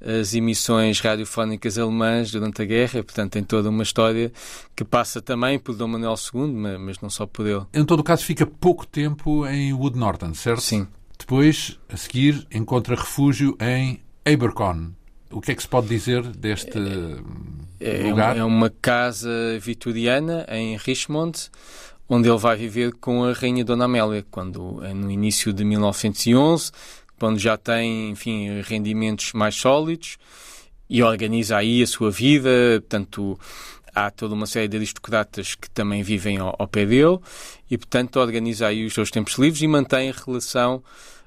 as 0.00 0.34
emissões 0.34 1.00
radiofónicas 1.00 1.78
alemãs 1.78 2.30
durante 2.30 2.60
a 2.60 2.64
guerra, 2.64 3.02
portanto 3.02 3.32
tem 3.32 3.42
toda 3.42 3.70
uma 3.70 3.82
história 3.82 4.30
que 4.76 4.84
passa 4.84 5.22
também 5.22 5.58
por 5.58 5.74
Dom 5.74 5.88
Manuel 5.88 6.14
II, 6.34 6.78
mas 6.78 7.00
não 7.00 7.08
só 7.08 7.26
por 7.26 7.46
ele. 7.46 7.62
Em 7.72 7.84
todo 7.84 8.00
o 8.00 8.04
caso, 8.04 8.24
fica 8.24 8.46
pouco 8.46 8.86
tempo 8.86 9.46
em 9.46 9.72
Wood 9.72 9.98
Norton, 9.98 10.34
certo? 10.34 10.60
Sim. 10.60 10.86
Depois, 11.18 11.78
a 11.88 11.96
seguir, 11.96 12.46
encontra 12.52 12.94
refúgio 12.94 13.56
em 13.60 14.02
Abercorn. 14.26 14.92
O 15.30 15.40
que 15.40 15.52
é 15.52 15.54
que 15.54 15.62
se 15.62 15.68
pode 15.68 15.88
dizer 15.88 16.22
deste 16.22 16.78
é, 17.80 18.02
lugar? 18.02 18.36
É 18.36 18.44
uma 18.44 18.68
casa 18.68 19.58
vitoriana 19.58 20.46
em 20.50 20.76
Richmond, 20.76 21.50
onde 22.08 22.28
ele 22.28 22.38
vai 22.38 22.56
viver 22.56 22.92
com 22.94 23.24
a 23.24 23.32
rainha 23.32 23.64
Dona 23.64 23.86
Amélia, 23.86 24.24
quando 24.30 24.84
é 24.84 24.92
no 24.92 25.10
início 25.10 25.52
de 25.52 25.64
1911, 25.64 26.70
quando 27.18 27.38
já 27.38 27.56
tem, 27.56 28.10
enfim, 28.10 28.60
rendimentos 28.62 29.32
mais 29.32 29.54
sólidos 29.54 30.18
e 30.88 31.02
organiza 31.02 31.56
aí 31.56 31.82
a 31.82 31.86
sua 31.86 32.10
vida, 32.10 32.50
portanto, 32.80 33.38
há 33.94 34.10
toda 34.10 34.34
uma 34.34 34.46
série 34.46 34.68
de 34.68 34.76
aristocratas 34.76 35.54
que 35.54 35.70
também 35.70 36.02
vivem 36.02 36.38
ao, 36.38 36.54
ao 36.58 36.68
pé 36.68 36.84
dele 36.84 37.18
e, 37.70 37.78
portanto, 37.78 38.16
organiza 38.16 38.66
aí 38.66 38.84
os 38.84 38.92
seus 38.92 39.10
tempos 39.10 39.34
livres 39.38 39.62
e 39.62 39.68
mantém 39.68 40.12
relação 40.12 40.82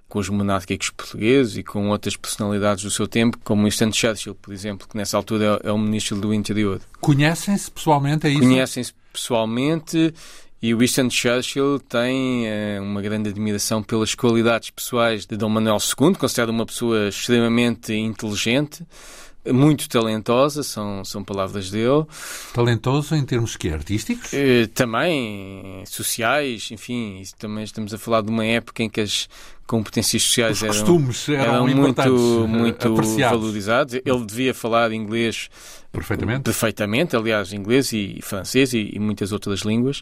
com 0.08 0.20
os 0.20 0.30
monárquicos 0.30 0.90
portugueses 0.90 1.58
e 1.58 1.64
com 1.64 1.90
outras 1.90 2.16
personalidades 2.16 2.84
do 2.84 2.92
seu 2.92 3.08
tempo, 3.08 3.38
como 3.44 3.64
Winston 3.64 3.92
Churchill, 3.92 4.36
por 4.36 4.54
exemplo, 4.54 4.88
que 4.88 4.96
nessa 4.96 5.18
altura 5.18 5.60
é 5.64 5.72
o 5.72 5.78
ministro 5.78 6.18
do 6.18 6.34
Interior. 6.34 6.80
Conhecem-se 7.02 7.70
pessoalmente, 7.70 8.28
é 8.28 8.30
isso? 8.30 8.40
Conhecem-se 8.40 8.94
pessoalmente 9.12 10.14
e 10.62 10.74
Winston 10.74 11.10
Churchill 11.10 11.80
tem 11.80 12.48
eh, 12.48 12.80
uma 12.82 13.02
grande 13.02 13.30
admiração 13.30 13.84
pelas 13.84 14.16
qualidades 14.16 14.72
pessoais 14.72 15.26
de 15.26 15.38
Dom 15.38 15.50
Manuel 15.50 15.78
II, 15.78 16.16
considera 16.16 16.52
uma 16.52 16.66
pessoa 16.66 17.10
extremamente 17.10 17.94
inteligente, 17.94 18.84
muito 19.46 19.88
talentosa, 19.88 20.64
são, 20.64 21.06
são 21.06 21.24
palavras 21.24 21.70
dele. 21.70 22.06
Talentoso 22.54 23.16
em 23.16 23.24
termos 23.24 23.56
que 23.56 23.70
artísticos? 23.70 24.34
Eh, 24.34 24.68
também 24.74 25.84
sociais, 25.86 26.70
enfim, 26.72 27.22
também 27.38 27.64
estamos 27.64 27.94
a 27.94 27.98
falar 27.98 28.22
de 28.22 28.30
uma 28.30 28.46
época 28.46 28.84
em 28.84 28.90
que 28.90 29.02
as 29.02 29.30
competências 29.66 30.24
sociais 30.24 30.64
eram, 30.64 30.74
eram, 30.74 31.44
eram 31.44 31.68
muito, 31.68 32.02
eh, 32.02 32.48
muito 32.48 32.88
apreciados. 32.88 33.40
valorizados. 33.40 33.94
Ele 33.94 34.26
devia 34.26 34.54
falar 34.54 34.92
inglês 34.92 35.50
Perfeitamente. 35.92 36.42
perfeitamente, 36.42 37.16
aliás, 37.16 37.54
inglês 37.54 37.94
e 37.94 38.20
francês 38.22 38.74
e, 38.74 38.92
e 38.94 39.00
muitas 39.00 39.32
outras 39.32 39.60
línguas. 39.62 40.02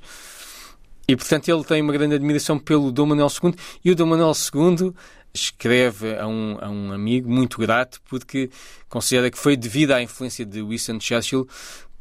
E, 1.07 1.15
portanto, 1.15 1.49
ele 1.49 1.63
tem 1.63 1.81
uma 1.81 1.93
grande 1.93 2.15
admiração 2.15 2.57
pelo 2.57 2.91
Dom 2.91 3.07
Manuel 3.07 3.27
II 3.43 3.53
e 3.83 3.91
o 3.91 3.95
Dom 3.95 4.07
Manuel 4.07 4.31
II 4.33 4.93
escreve 5.33 6.17
a 6.17 6.25
um, 6.25 6.57
a 6.61 6.69
um 6.69 6.91
amigo 6.93 7.29
muito 7.29 7.59
grato 7.59 8.01
porque 8.09 8.49
considera 8.87 9.29
que 9.29 9.37
foi 9.37 9.57
devido 9.57 9.91
à 9.91 10.01
influência 10.01 10.45
de 10.45 10.63
Winston 10.63 10.99
Churchill 10.99 11.47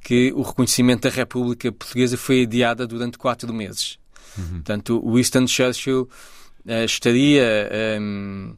que 0.00 0.32
o 0.34 0.42
reconhecimento 0.42 1.08
da 1.08 1.14
República 1.14 1.73
Portuguesa 1.73 2.16
foi 2.16 2.42
adiada 2.42 2.87
durante 2.87 3.18
quatro 3.18 3.52
meses. 3.52 3.99
Uhum. 4.38 4.54
Portanto, 4.54 5.02
Winston 5.12 5.46
Churchill 5.46 6.02
uh, 6.02 6.84
estaria 6.84 7.70
um, 8.00 8.54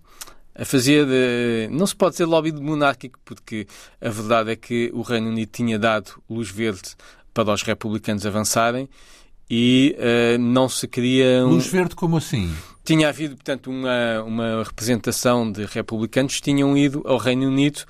a 0.54 0.64
fazer, 0.64 1.06
uh, 1.06 1.70
não 1.70 1.86
se 1.86 1.94
pode 1.94 2.12
dizer 2.12 2.24
lobby 2.24 2.52
monárquico, 2.52 3.18
porque 3.24 3.66
a 4.00 4.10
verdade 4.10 4.50
é 4.50 4.56
que 4.56 4.90
o 4.92 5.02
Reino 5.02 5.28
Unido 5.28 5.50
tinha 5.52 5.78
dado 5.78 6.20
luz 6.28 6.50
verde 6.50 6.96
para 7.32 7.52
os 7.52 7.62
republicanos 7.62 8.26
avançarem 8.26 8.88
e 9.50 9.96
uh, 9.98 10.38
não 10.38 10.68
se 10.68 10.88
queria... 10.88 11.44
Um... 11.44 11.50
Luz 11.50 11.66
verde 11.66 11.94
como 11.94 12.16
assim? 12.16 12.52
Tinha 12.84 13.08
havido, 13.08 13.36
portanto, 13.36 13.70
uma, 13.70 14.22
uma 14.22 14.64
representação 14.64 15.50
de 15.50 15.64
republicanos 15.64 16.36
que 16.36 16.42
tinham 16.42 16.76
ido 16.76 17.02
ao 17.04 17.18
Reino 17.18 17.46
Unido 17.48 17.80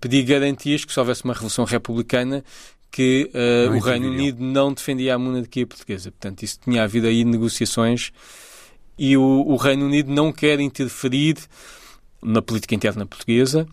pedir 0.00 0.22
garantias 0.24 0.84
que 0.84 0.92
se 0.92 1.00
houvesse 1.00 1.24
uma 1.24 1.34
revolução 1.34 1.64
republicana 1.64 2.44
que 2.90 3.30
uh, 3.34 3.74
o 3.74 3.78
Reino 3.78 4.08
Unido 4.08 4.42
não 4.42 4.72
defendia 4.72 5.14
a 5.14 5.18
monarquia 5.18 5.66
portuguesa. 5.66 6.10
Portanto, 6.10 6.42
isso 6.42 6.58
tinha 6.64 6.82
havido 6.82 7.06
aí 7.06 7.24
negociações 7.24 8.12
e 8.98 9.16
o, 9.16 9.44
o 9.46 9.56
Reino 9.56 9.84
Unido 9.86 10.10
não 10.10 10.32
quer 10.32 10.60
interferir 10.60 11.36
na 12.22 12.40
política 12.40 12.74
interna 12.74 13.04
portuguesa. 13.04 13.68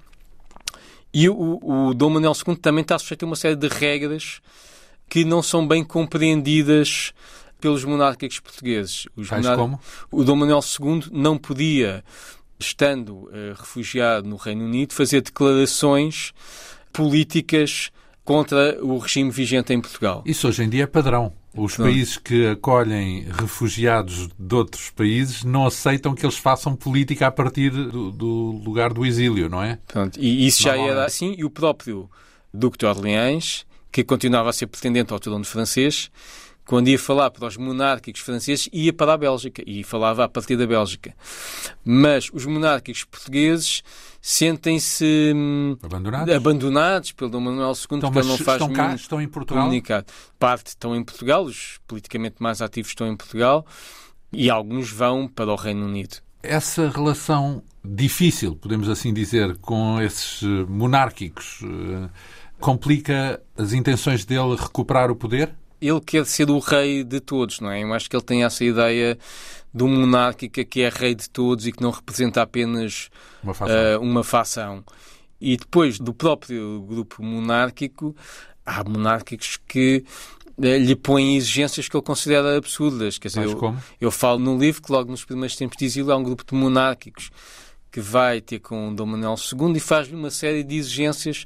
E 1.13 1.29
o, 1.29 1.59
o 1.61 1.93
Dom 1.93 2.09
Manuel 2.09 2.33
II 2.35 2.55
também 2.55 2.81
está 2.81 2.97
sujeito 2.97 3.23
a 3.23 3.27
uma 3.27 3.35
série 3.35 3.55
de 3.55 3.67
regras 3.67 4.41
que 5.09 5.23
não 5.23 5.43
são 5.43 5.67
bem 5.67 5.83
compreendidas 5.83 7.13
pelos 7.59 7.85
monárquicos 7.85 8.39
portugueses. 8.39 9.07
Os 9.15 9.29
monar... 9.29 9.57
como? 9.57 9.79
O 10.11 10.23
Dom 10.23 10.35
Manuel 10.35 10.59
II 10.59 11.05
não 11.11 11.37
podia, 11.37 12.03
estando 12.59 13.11
uh, 13.11 13.53
refugiado 13.57 14.27
no 14.27 14.35
Reino 14.35 14.65
Unido, 14.65 14.93
fazer 14.93 15.21
declarações 15.21 16.33
políticas 16.91 17.89
contra 18.25 18.77
o 18.83 18.97
regime 18.97 19.31
vigente 19.31 19.73
em 19.73 19.81
Portugal. 19.81 20.23
Isso 20.25 20.47
hoje 20.47 20.63
em 20.63 20.69
dia 20.69 20.83
é 20.83 20.87
padrão. 20.87 21.33
Os 21.55 21.75
Pronto. 21.75 21.87
países 21.87 22.17
que 22.17 22.47
acolhem 22.47 23.27
refugiados 23.31 24.27
de 24.39 24.55
outros 24.55 24.89
países 24.89 25.43
não 25.43 25.67
aceitam 25.67 26.15
que 26.15 26.25
eles 26.25 26.37
façam 26.37 26.75
política 26.75 27.27
a 27.27 27.31
partir 27.31 27.69
do, 27.69 28.11
do 28.11 28.61
lugar 28.65 28.91
do 28.91 29.05
exílio, 29.05 29.47
não 29.47 29.61
é? 29.61 29.77
Pronto. 29.87 30.19
E 30.19 30.47
isso 30.47 30.63
já 30.63 30.75
era 30.75 31.05
assim, 31.05 31.35
e 31.37 31.45
o 31.45 31.49
próprio 31.49 32.09
Duque 32.51 32.77
de 32.77 32.85
Orleans, 32.87 33.65
que 33.93 34.03
continuava 34.03 34.49
a 34.49 34.53
ser 34.53 34.65
pretendente 34.65 35.13
ao 35.13 35.19
trono 35.19 35.45
francês, 35.45 36.09
quando 36.65 36.87
ia 36.87 36.97
falar 36.97 37.29
para 37.29 37.47
os 37.47 37.57
monárquicos 37.57 38.21
franceses, 38.21 38.67
ia 38.73 38.91
para 38.91 39.13
a 39.13 39.17
Bélgica 39.17 39.61
e 39.67 39.83
falava 39.83 40.23
a 40.23 40.27
partir 40.27 40.57
da 40.57 40.65
Bélgica. 40.65 41.13
Mas 41.85 42.29
os 42.33 42.45
monárquicos 42.45 43.03
portugueses 43.03 43.83
sentem-se 44.19 45.31
hum, 45.35 45.77
abandonados? 45.83 46.33
abandonados 46.33 47.11
pelo 47.11 47.29
Dom 47.29 47.41
Manuel 47.41 47.73
II, 47.73 47.97
então, 47.97 48.11
porque 48.11 48.27
não 48.27 48.37
faz 48.37 48.61
estão 48.61 48.73
cá, 48.73 48.95
estão 48.95 49.21
em 49.21 49.27
Portugal? 49.27 49.65
comunicado. 49.65 50.07
Parte 50.39 50.67
estão 50.67 50.95
em 50.95 51.03
Portugal, 51.03 51.43
os 51.43 51.79
politicamente 51.85 52.37
mais 52.39 52.61
ativos 52.61 52.89
estão 52.89 53.07
em 53.07 53.15
Portugal 53.15 53.63
e 54.31 54.49
alguns 54.49 54.89
vão 54.89 55.27
para 55.27 55.51
o 55.51 55.55
Reino 55.55 55.85
Unido. 55.85 56.17
Essa 56.41 56.89
relação 56.89 57.61
difícil, 57.85 58.55
podemos 58.55 58.89
assim 58.89 59.13
dizer, 59.13 59.57
com 59.57 60.01
esses 60.01 60.41
eh, 60.41 60.65
monárquicos 60.67 61.59
eh, 61.63 62.09
complica 62.63 63.41
as 63.57 63.73
intenções 63.73 64.23
dele 64.23 64.55
recuperar 64.55 65.11
o 65.11 65.15
poder? 65.17 65.53
Ele 65.81 65.99
quer 65.99 66.25
ser 66.25 66.49
o 66.49 66.59
rei 66.59 67.03
de 67.03 67.19
todos, 67.19 67.59
não 67.59 67.69
é? 67.69 67.83
Eu 67.83 67.93
acho 67.93 68.09
que 68.09 68.15
ele 68.15 68.23
tem 68.23 68.45
essa 68.45 68.63
ideia 68.63 69.17
de 69.73 69.83
um 69.83 69.89
monárquica 69.89 70.63
que 70.63 70.81
é 70.81 70.87
rei 70.87 71.13
de 71.13 71.29
todos 71.29 71.67
e 71.67 71.73
que 71.73 71.83
não 71.83 71.91
representa 71.91 72.41
apenas 72.41 73.09
uma 73.43 73.53
fação. 73.53 73.75
Uh, 73.75 74.01
uma 74.01 74.23
fação. 74.23 74.83
E 75.41 75.57
depois 75.57 75.99
do 75.99 76.13
próprio 76.13 76.81
grupo 76.87 77.21
monárquico, 77.21 78.15
há 78.65 78.81
monárquicos 78.81 79.59
que 79.67 80.05
uh, 80.57 80.61
lhe 80.61 80.95
põem 80.95 81.35
exigências 81.35 81.89
que 81.89 81.97
ele 81.97 82.03
considera 82.05 82.55
absurdas. 82.55 83.17
Quer 83.17 83.27
dizer, 83.27 83.43
eu, 83.43 83.75
eu 83.99 84.09
falo 84.09 84.39
no 84.39 84.57
livro 84.57 84.81
que 84.81 84.89
logo 84.89 85.11
nos 85.11 85.25
primeiros 85.25 85.57
tempos 85.57 85.75
de 85.75 85.83
exílio 85.83 86.13
há 86.13 86.15
um 86.15 86.23
grupo 86.23 86.45
de 86.49 86.55
monárquicos 86.55 87.29
que 87.91 87.99
vai 87.99 88.39
ter 88.39 88.59
com 88.59 88.95
Dom 88.95 89.07
Manuel 89.07 89.35
II 89.35 89.75
e 89.75 89.81
faz-lhe 89.81 90.15
uma 90.15 90.31
série 90.31 90.63
de 90.63 90.77
exigências 90.77 91.43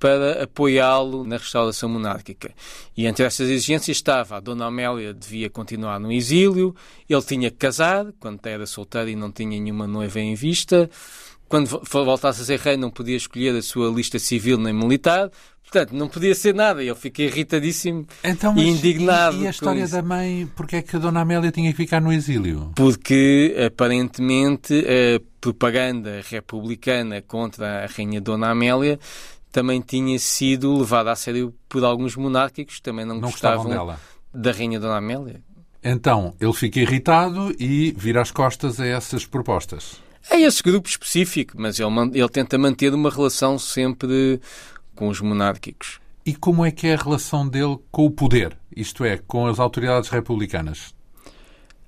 para 0.00 0.44
apoiá-lo 0.44 1.24
na 1.24 1.36
restauração 1.36 1.90
monárquica. 1.90 2.52
E 2.96 3.06
entre 3.06 3.24
essas 3.26 3.48
exigências 3.50 3.98
estava 3.98 4.38
a 4.38 4.40
Dona 4.40 4.66
Amélia 4.66 5.12
devia 5.12 5.50
continuar 5.50 6.00
no 6.00 6.10
exílio, 6.10 6.74
ele 7.08 7.22
tinha 7.22 7.50
que 7.50 7.58
casar, 7.58 8.06
quando 8.18 8.44
era 8.46 8.66
solteiro 8.66 9.10
e 9.10 9.14
não 9.14 9.30
tinha 9.30 9.60
nenhuma 9.60 9.86
noiva 9.86 10.18
em 10.18 10.34
vista, 10.34 10.88
quando 11.46 11.82
voltasse 11.84 12.40
a 12.40 12.44
ser 12.44 12.58
rei 12.58 12.76
não 12.76 12.90
podia 12.90 13.16
escolher 13.16 13.54
a 13.54 13.62
sua 13.62 13.90
lista 13.90 14.18
civil 14.18 14.56
nem 14.56 14.72
militar, 14.72 15.30
Portanto, 15.70 15.94
não 15.94 16.08
podia 16.08 16.34
ser 16.34 16.52
nada. 16.52 16.82
Eu 16.82 16.96
fiquei 16.96 17.26
irritadíssimo 17.26 18.04
então, 18.24 18.56
e 18.58 18.68
indignado. 18.68 19.36
E, 19.36 19.42
e 19.42 19.46
a 19.46 19.50
história 19.50 19.86
da 19.86 20.02
mãe, 20.02 20.50
porque 20.56 20.76
é 20.76 20.82
que 20.82 20.96
a 20.96 20.98
Dona 20.98 21.20
Amélia 21.20 21.52
tinha 21.52 21.70
que 21.70 21.76
ficar 21.76 22.00
no 22.00 22.12
exílio? 22.12 22.72
Porque, 22.74 23.54
aparentemente, 23.64 24.74
a 24.74 25.20
propaganda 25.40 26.22
republicana 26.28 27.22
contra 27.22 27.84
a 27.84 27.86
Rainha 27.86 28.20
Dona 28.20 28.50
Amélia 28.50 28.98
também 29.50 29.80
tinha 29.80 30.18
sido 30.18 30.78
levada 30.78 31.12
a 31.12 31.16
sério 31.16 31.54
por 31.68 31.84
alguns 31.84 32.16
monárquicos 32.16 32.80
também 32.80 33.04
não, 33.04 33.16
não 33.16 33.30
gostavam, 33.30 33.64
gostavam 33.64 33.86
dela. 33.86 34.00
da 34.32 34.52
Rainha 34.52 34.80
Dona 34.80 34.96
Amélia. 34.96 35.42
Então, 35.82 36.34
ele 36.40 36.52
fica 36.52 36.80
irritado 36.80 37.54
e 37.58 37.92
vira 37.96 38.20
as 38.20 38.30
costas 38.30 38.78
a 38.78 38.86
essas 38.86 39.24
propostas. 39.24 40.00
É 40.28 40.38
esse 40.40 40.62
grupo 40.62 40.88
específico, 40.88 41.54
mas 41.56 41.80
ele, 41.80 41.90
ele 42.12 42.28
tenta 42.28 42.58
manter 42.58 42.92
uma 42.92 43.10
relação 43.10 43.58
sempre 43.58 44.40
com 44.94 45.08
os 45.08 45.20
monárquicos. 45.20 45.98
E 46.24 46.34
como 46.34 46.64
é 46.64 46.70
que 46.70 46.86
é 46.86 46.94
a 46.94 47.02
relação 47.02 47.48
dele 47.48 47.78
com 47.90 48.04
o 48.04 48.10
poder, 48.10 48.56
isto 48.76 49.04
é, 49.04 49.16
com 49.16 49.46
as 49.46 49.58
autoridades 49.58 50.10
republicanas? 50.10 50.94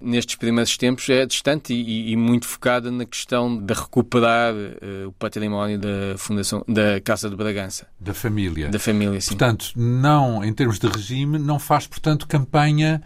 Nestes 0.02 0.36
primeiros 0.36 0.76
tempos 0.76 1.08
é 1.08 1.24
distante 1.24 1.72
e, 1.72 2.12
e 2.12 2.16
muito 2.16 2.46
focada 2.46 2.90
na 2.90 3.04
questão 3.04 3.56
de 3.56 3.72
recuperar 3.72 4.54
uh, 4.54 5.08
o 5.08 5.12
património 5.12 5.78
da 5.78 6.18
fundação 6.18 6.64
da 6.68 7.00
Casa 7.00 7.30
de 7.30 7.36
Bragança. 7.36 7.86
Da 7.98 8.12
família. 8.12 8.68
Da 8.68 8.78
família, 8.78 9.20
sim. 9.20 9.30
Portanto, 9.30 9.72
não, 9.76 10.44
em 10.44 10.52
termos 10.52 10.78
de 10.78 10.86
regime, 10.88 11.38
não 11.38 11.58
faz, 11.58 11.86
portanto, 11.86 12.26
campanha 12.26 13.02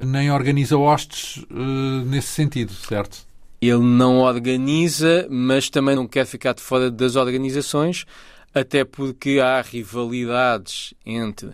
nem 0.00 0.30
organiza 0.30 0.76
hostes 0.76 1.42
uh, 1.50 2.04
nesse 2.06 2.28
sentido, 2.28 2.72
certo? 2.72 3.26
Ele 3.60 3.82
não 3.82 4.18
organiza, 4.18 5.26
mas 5.28 5.68
também 5.68 5.96
não 5.96 6.06
quer 6.06 6.24
ficar 6.26 6.54
de 6.54 6.62
fora 6.62 6.90
das 6.90 7.16
organizações. 7.16 8.06
até 8.54 8.84
porque 8.84 9.40
há 9.40 9.60
rivalidades 9.60 10.94
entre 11.04 11.50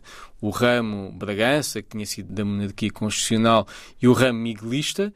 o 0.46 0.50
ramo 0.50 1.10
Bragança, 1.12 1.80
que 1.80 1.90
tinha 1.90 2.04
sido 2.04 2.32
da 2.32 2.44
monarquia 2.44 2.90
constitucional, 2.90 3.66
e 4.00 4.06
o 4.06 4.12
ramo 4.12 4.38
miguelista, 4.38 5.12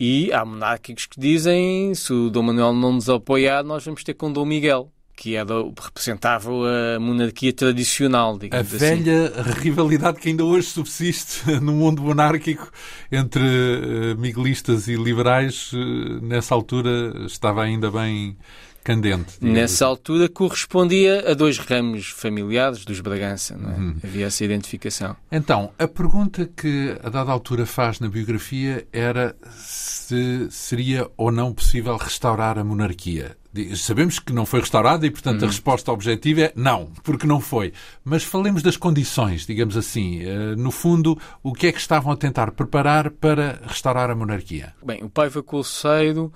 e 0.00 0.32
há 0.32 0.44
monárquicos 0.44 1.06
que 1.06 1.20
dizem 1.20 1.94
se 1.94 2.12
o 2.12 2.30
Dom 2.30 2.44
Manuel 2.44 2.72
não 2.72 2.92
nos 2.92 3.08
apoiar, 3.08 3.62
nós 3.62 3.84
vamos 3.84 4.02
ter 4.02 4.14
com 4.14 4.32
Dom 4.32 4.46
Miguel 4.46 4.90
que 5.14 5.36
era, 5.36 5.54
representava 5.80 6.50
a 6.96 6.98
monarquia 6.98 7.52
tradicional, 7.52 8.36
a 8.50 8.56
assim. 8.56 8.76
Velha 8.78 9.30
rivalidade 9.60 10.18
que 10.18 10.30
ainda 10.30 10.44
hoje 10.44 10.68
subsiste 10.68 11.48
no 11.60 11.72
mundo 11.72 12.02
monárquico 12.02 12.72
entre 13.10 13.44
uh, 13.44 14.18
miguelistas 14.18 14.88
e 14.88 14.96
liberais, 14.96 15.70
uh, 15.74 15.78
nessa 16.22 16.54
altura 16.54 17.24
estava 17.26 17.62
ainda 17.62 17.90
bem 17.90 18.36
candente. 18.82 19.34
Nessa 19.40 19.84
assim. 19.84 19.90
altura 19.90 20.28
correspondia 20.28 21.30
a 21.30 21.34
dois 21.34 21.58
ramos 21.58 22.08
familiares 22.08 22.84
dos 22.84 23.00
Bragança, 23.00 23.56
não 23.56 23.70
é? 23.70 23.74
Uhum. 23.74 23.96
Havia 24.02 24.26
essa 24.26 24.44
identificação. 24.44 25.16
Então, 25.30 25.72
a 25.78 25.86
pergunta 25.86 26.48
que 26.56 26.96
a 27.02 27.08
dada 27.08 27.30
altura 27.30 27.66
faz 27.66 28.00
na 28.00 28.08
biografia 28.08 28.86
era 28.92 29.34
se 29.54 30.50
seria 30.50 31.08
ou 31.16 31.30
não 31.30 31.52
possível 31.52 31.96
restaurar 31.96 32.58
a 32.58 32.64
monarquia. 32.64 33.36
Sabemos 33.76 34.18
que 34.18 34.32
não 34.32 34.46
foi 34.46 34.60
restaurada 34.60 35.06
e, 35.06 35.10
portanto, 35.10 35.42
uhum. 35.42 35.48
a 35.48 35.50
resposta 35.50 35.92
objetiva 35.92 36.40
é 36.40 36.52
não, 36.56 36.86
porque 37.02 37.26
não 37.26 37.38
foi. 37.38 37.72
Mas 38.02 38.24
falemos 38.24 38.62
das 38.62 38.78
condições, 38.78 39.44
digamos 39.44 39.76
assim. 39.76 40.22
Eh, 40.22 40.56
no 40.56 40.70
fundo, 40.70 41.18
o 41.42 41.52
que 41.52 41.66
é 41.66 41.72
que 41.72 41.78
estavam 41.78 42.10
a 42.12 42.16
tentar 42.16 42.52
preparar 42.52 43.10
para 43.10 43.60
restaurar 43.66 44.08
a 44.08 44.14
monarquia? 44.14 44.72
Bem, 44.82 45.04
o 45.04 45.10
Paiva 45.10 45.42
Colceiro 45.42 46.32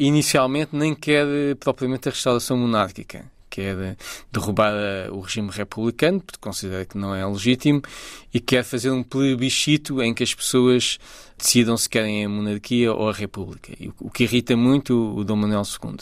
inicialmente 0.00 0.74
nem 0.74 0.94
quer 0.94 1.26
propriamente 1.60 2.08
a 2.08 2.12
restauração 2.12 2.56
monárquica. 2.56 3.24
Quer 3.48 3.96
derrubar 4.30 4.72
o 5.10 5.20
regime 5.20 5.50
republicano, 5.50 6.20
porque 6.20 6.38
considera 6.40 6.84
que 6.84 6.96
não 6.96 7.12
é 7.12 7.26
legítimo, 7.26 7.82
e 8.32 8.38
quer 8.38 8.62
fazer 8.62 8.90
um 8.90 9.02
plebiscito 9.02 10.00
em 10.00 10.14
que 10.14 10.22
as 10.22 10.32
pessoas 10.32 10.98
decidam 11.36 11.76
se 11.76 11.88
querem 11.88 12.24
a 12.24 12.28
monarquia 12.28 12.92
ou 12.92 13.08
a 13.08 13.12
república. 13.12 13.72
O 13.98 14.08
que 14.08 14.22
irrita 14.22 14.56
muito 14.56 15.16
o 15.16 15.24
Dom 15.24 15.34
Manuel 15.34 15.62
II. 15.62 15.96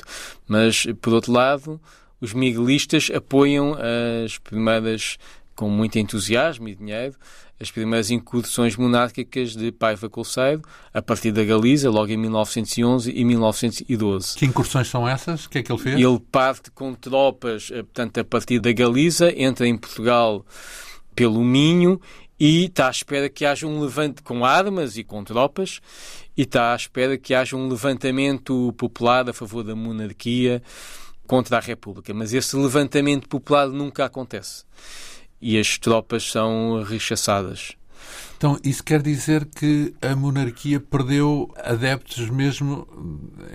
Mas, 0.46 0.86
por 1.00 1.14
outro 1.14 1.32
lado, 1.32 1.80
os 2.20 2.34
miguelistas 2.34 3.10
apoiam 3.14 3.78
as 4.24 4.36
primeiras 4.36 5.16
com 5.58 5.68
muito 5.68 5.98
entusiasmo 5.98 6.68
e 6.68 6.76
dinheiro 6.76 7.16
as 7.60 7.68
primeiras 7.68 8.12
incursões 8.12 8.76
monárquicas 8.76 9.56
de 9.56 9.72
Paiva 9.72 10.08
Colceiro, 10.08 10.62
a 10.94 11.02
partir 11.02 11.32
da 11.32 11.42
Galiza, 11.42 11.90
logo 11.90 12.12
em 12.12 12.16
1911 12.16 13.10
e 13.10 13.24
1912. 13.24 14.38
Que 14.38 14.46
incursões 14.46 14.86
são 14.86 15.08
essas? 15.08 15.46
O 15.46 15.50
que 15.50 15.58
é 15.58 15.62
que 15.64 15.72
ele 15.72 15.80
fez? 15.80 15.98
Ele 15.98 16.20
parte 16.30 16.70
com 16.70 16.94
tropas, 16.94 17.70
eh, 17.72 17.82
portanto, 17.82 18.18
a 18.18 18.24
partir 18.24 18.60
da 18.60 18.70
Galiza, 18.70 19.32
entra 19.36 19.66
em 19.66 19.76
Portugal 19.76 20.46
pelo 21.16 21.42
Minho 21.42 22.00
e 22.38 22.66
está 22.66 22.86
à 22.86 22.90
espera 22.92 23.28
que 23.28 23.44
haja 23.44 23.66
um 23.66 23.80
levante 23.80 24.22
com 24.22 24.44
armas 24.44 24.96
e 24.96 25.02
com 25.02 25.24
tropas 25.24 25.80
e 26.36 26.42
está 26.42 26.72
à 26.72 26.76
espera 26.76 27.18
que 27.18 27.34
haja 27.34 27.56
um 27.56 27.68
levantamento 27.68 28.72
popular 28.78 29.28
a 29.28 29.32
favor 29.32 29.64
da 29.64 29.74
monarquia 29.74 30.62
contra 31.26 31.56
a 31.56 31.60
República. 31.60 32.14
Mas 32.14 32.32
esse 32.32 32.56
levantamento 32.56 33.28
popular 33.28 33.66
nunca 33.66 34.04
acontece 34.04 34.62
e 35.40 35.58
as 35.58 35.78
tropas 35.78 36.30
são 36.30 36.82
rechaçadas. 36.82 37.76
Então, 38.38 38.56
isso 38.62 38.84
quer 38.84 39.02
dizer 39.02 39.46
que 39.46 39.92
a 40.00 40.14
monarquia 40.14 40.78
perdeu 40.78 41.52
adeptos 41.56 42.30
mesmo 42.30 42.86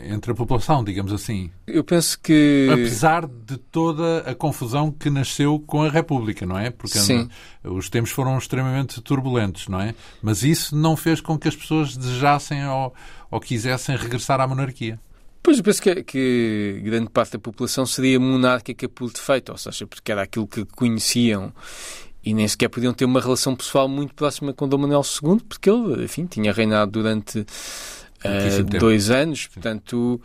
entre 0.03 0.33
a 0.33 0.35
população, 0.35 0.83
digamos 0.83 1.13
assim? 1.13 1.49
Eu 1.65 1.85
penso 1.85 2.19
que. 2.19 2.67
Apesar 2.69 3.25
de 3.25 3.55
toda 3.55 4.29
a 4.29 4.35
confusão 4.35 4.91
que 4.91 5.09
nasceu 5.09 5.57
com 5.57 5.83
a 5.83 5.89
República, 5.89 6.45
não 6.45 6.59
é? 6.59 6.69
Porque 6.69 6.99
Sim. 6.99 7.29
os 7.63 7.89
tempos 7.89 8.11
foram 8.11 8.37
extremamente 8.37 8.99
turbulentos, 8.99 9.69
não 9.69 9.79
é? 9.79 9.95
Mas 10.21 10.43
isso 10.43 10.75
não 10.75 10.97
fez 10.97 11.21
com 11.21 11.39
que 11.39 11.47
as 11.47 11.55
pessoas 11.55 11.95
desejassem 11.95 12.67
ou, 12.67 12.93
ou 13.31 13.39
quisessem 13.39 13.95
regressar 13.95 14.41
à 14.41 14.47
monarquia. 14.47 14.99
Pois 15.43 15.57
eu 15.57 15.63
penso 15.63 15.81
que, 15.81 16.03
que, 16.03 16.81
grande 16.85 17.09
parte 17.09 17.33
da 17.33 17.39
população 17.39 17.85
seria 17.85 18.17
monárquica 18.17 18.87
por 18.87 19.11
defeito, 19.11 19.51
ou 19.51 19.57
seja, 19.57 19.85
porque 19.85 20.09
era 20.09 20.23
aquilo 20.23 20.47
que 20.47 20.63
conheciam 20.63 21.53
e 22.23 22.33
nem 22.33 22.47
sequer 22.47 22.69
podiam 22.69 22.93
ter 22.93 23.03
uma 23.03 23.19
relação 23.19 23.53
pessoal 23.53 23.89
muito 23.89 24.13
próxima 24.13 24.53
com 24.53 24.67
Dom 24.67 24.77
Manuel 24.77 25.01
II, 25.01 25.41
porque 25.47 25.69
ele, 25.69 26.05
enfim, 26.05 26.25
tinha 26.25 26.53
reinado 26.53 26.91
durante 26.91 27.39
uh, 27.39 28.79
dois 28.79 29.09
anos, 29.09 29.47
portanto, 29.47 30.21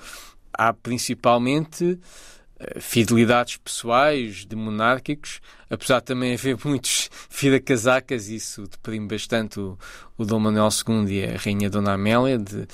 há 0.53 0.73
principalmente 0.73 1.85
uh, 1.85 2.81
fidelidades 2.81 3.57
pessoais 3.57 4.47
de 4.47 4.55
monárquicos, 4.55 5.41
apesar 5.69 5.99
de 5.99 6.07
também 6.07 6.35
haver 6.35 6.57
muitos 6.65 7.11
fira-casacas, 7.29 8.29
isso 8.29 8.69
deprime 8.69 9.09
bastante 9.09 9.59
o, 9.59 9.77
o 10.17 10.25
Dom 10.25 10.39
Manuel 10.39 10.69
II 10.69 11.13
e 11.13 11.25
a 11.25 11.37
Rainha 11.37 11.69
Dona 11.69 11.95
Amélia, 11.95 12.39
de 12.39 12.69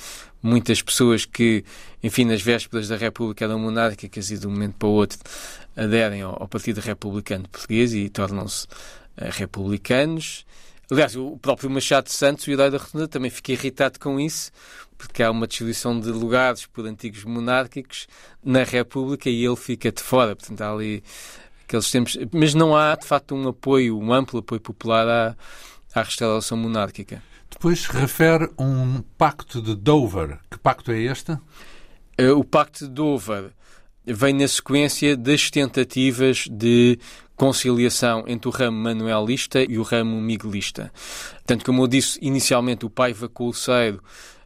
muitas 0.45 0.81
pessoas 0.81 1.25
que, 1.25 1.65
enfim, 2.03 2.23
nas 2.23 2.41
vésperas 2.41 2.87
da 2.87 2.95
República 2.95 3.43
eram 3.43 3.57
monárquicas 3.57 4.29
e 4.29 4.37
de 4.37 4.45
um 4.45 4.51
momento 4.51 4.75
para 4.75 4.87
o 4.87 4.91
outro 4.91 5.17
aderem 5.75 6.21
ao, 6.21 6.41
ao 6.41 6.47
Partido 6.47 6.79
Republicano 6.79 7.49
Português 7.49 7.93
e 7.93 8.07
tornam-se 8.09 8.65
uh, 8.65 9.29
republicanos. 9.31 10.45
Aliás, 10.91 11.15
o 11.15 11.35
próprio 11.37 11.67
Machado 11.69 12.05
de 12.05 12.13
Santos, 12.13 12.45
o 12.45 12.51
herói 12.51 12.69
da 12.69 12.77
Rotunda, 12.77 13.07
também 13.07 13.31
fica 13.31 13.53
irritado 13.53 13.99
com 13.99 14.19
isso, 14.19 14.51
porque 14.99 15.23
há 15.23 15.31
uma 15.31 15.47
distribuição 15.47 15.99
de 15.99 16.09
lugares 16.09 16.67
por 16.67 16.85
antigos 16.85 17.23
monárquicos 17.23 18.07
na 18.43 18.63
República 18.63 19.27
e 19.27 19.43
ele 19.43 19.55
fica 19.55 19.91
de 19.91 20.03
fora. 20.03 20.35
Portanto, 20.35 20.61
há 20.61 20.71
ali 20.71 21.03
aqueles 21.63 21.89
tempos. 21.89 22.17
Mas 22.31 22.53
não 22.53 22.77
há, 22.77 22.95
de 22.95 23.07
facto, 23.07 23.33
um 23.33 23.47
apoio, 23.47 23.97
um 23.97 24.13
amplo 24.13 24.41
apoio 24.41 24.61
popular 24.61 25.07
à, 25.07 25.35
à 25.99 26.03
restauração 26.03 26.55
monárquica. 26.55 27.23
Depois 27.49 27.85
refere 27.85 28.49
um 28.59 29.01
pacto 29.17 29.61
de 29.61 29.75
Dover. 29.75 30.39
Que 30.49 30.57
pacto 30.57 30.91
é 30.91 30.99
este? 30.99 31.37
Eh, 32.17 32.31
o 32.31 32.43
pacto 32.43 32.85
de 32.85 32.91
Dover 32.91 33.51
vem 34.05 34.33
na 34.33 34.47
sequência 34.47 35.17
das 35.17 35.49
tentativas 35.49 36.47
de 36.49 36.99
conciliação 37.35 38.23
entre 38.27 38.47
o 38.47 38.51
ramo 38.51 38.77
manuelista 38.77 39.61
e 39.61 39.77
o 39.77 39.83
ramo 39.83 40.21
miguelista. 40.21 40.91
Tanto 41.45 41.65
como 41.65 41.83
eu 41.83 41.87
disse 41.87 42.19
inicialmente, 42.21 42.85
o 42.85 42.89
Paiva 42.89 43.27
Colceiro 43.27 44.01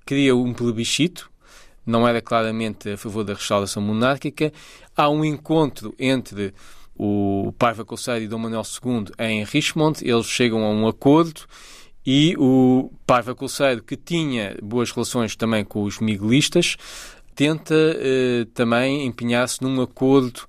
queria 0.05 0.35
um 0.35 0.53
plebiscito, 0.53 1.29
não 1.85 2.07
era 2.07 2.21
claramente 2.21 2.89
a 2.89 2.97
favor 2.97 3.23
da 3.23 3.33
restauração 3.33 3.81
monárquica. 3.81 4.51
Há 4.95 5.09
um 5.09 5.23
encontro 5.23 5.93
entre 5.99 6.53
o 6.97 7.53
Paiva 7.57 7.85
Colceiro 7.85 8.25
e 8.25 8.27
Dom 8.27 8.39
Manuel 8.39 8.63
II 8.63 9.05
em 9.19 9.43
Richmond, 9.43 9.99
eles 10.03 10.25
chegam 10.25 10.63
a 10.63 10.69
um 10.69 10.87
acordo 10.87 11.41
e 12.11 12.35
o 12.39 12.91
Paiva 13.05 13.35
Colceiro, 13.35 13.83
que 13.83 13.95
tinha 13.95 14.57
boas 14.63 14.89
relações 14.89 15.35
também 15.35 15.63
com 15.63 15.83
os 15.83 15.99
miguelistas, 15.99 16.75
tenta 17.35 17.75
eh, 17.75 18.47
também 18.51 19.05
empenhar-se 19.05 19.61
num 19.61 19.79
acordo 19.79 20.41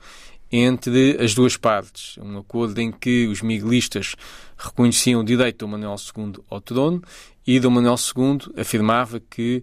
entre 0.50 1.22
as 1.22 1.34
duas 1.34 1.58
partes. 1.58 2.16
Um 2.16 2.38
acordo 2.38 2.80
em 2.80 2.90
que 2.90 3.26
os 3.26 3.42
miguelistas 3.42 4.16
reconheciam 4.56 5.20
o 5.20 5.24
direito 5.24 5.66
de 5.66 5.70
Manuel 5.70 5.96
II 6.16 6.42
ao 6.48 6.62
trono 6.62 7.02
e 7.46 7.60
Dom 7.60 7.72
Manuel 7.72 7.96
II 7.96 8.38
afirmava 8.56 9.20
que 9.20 9.62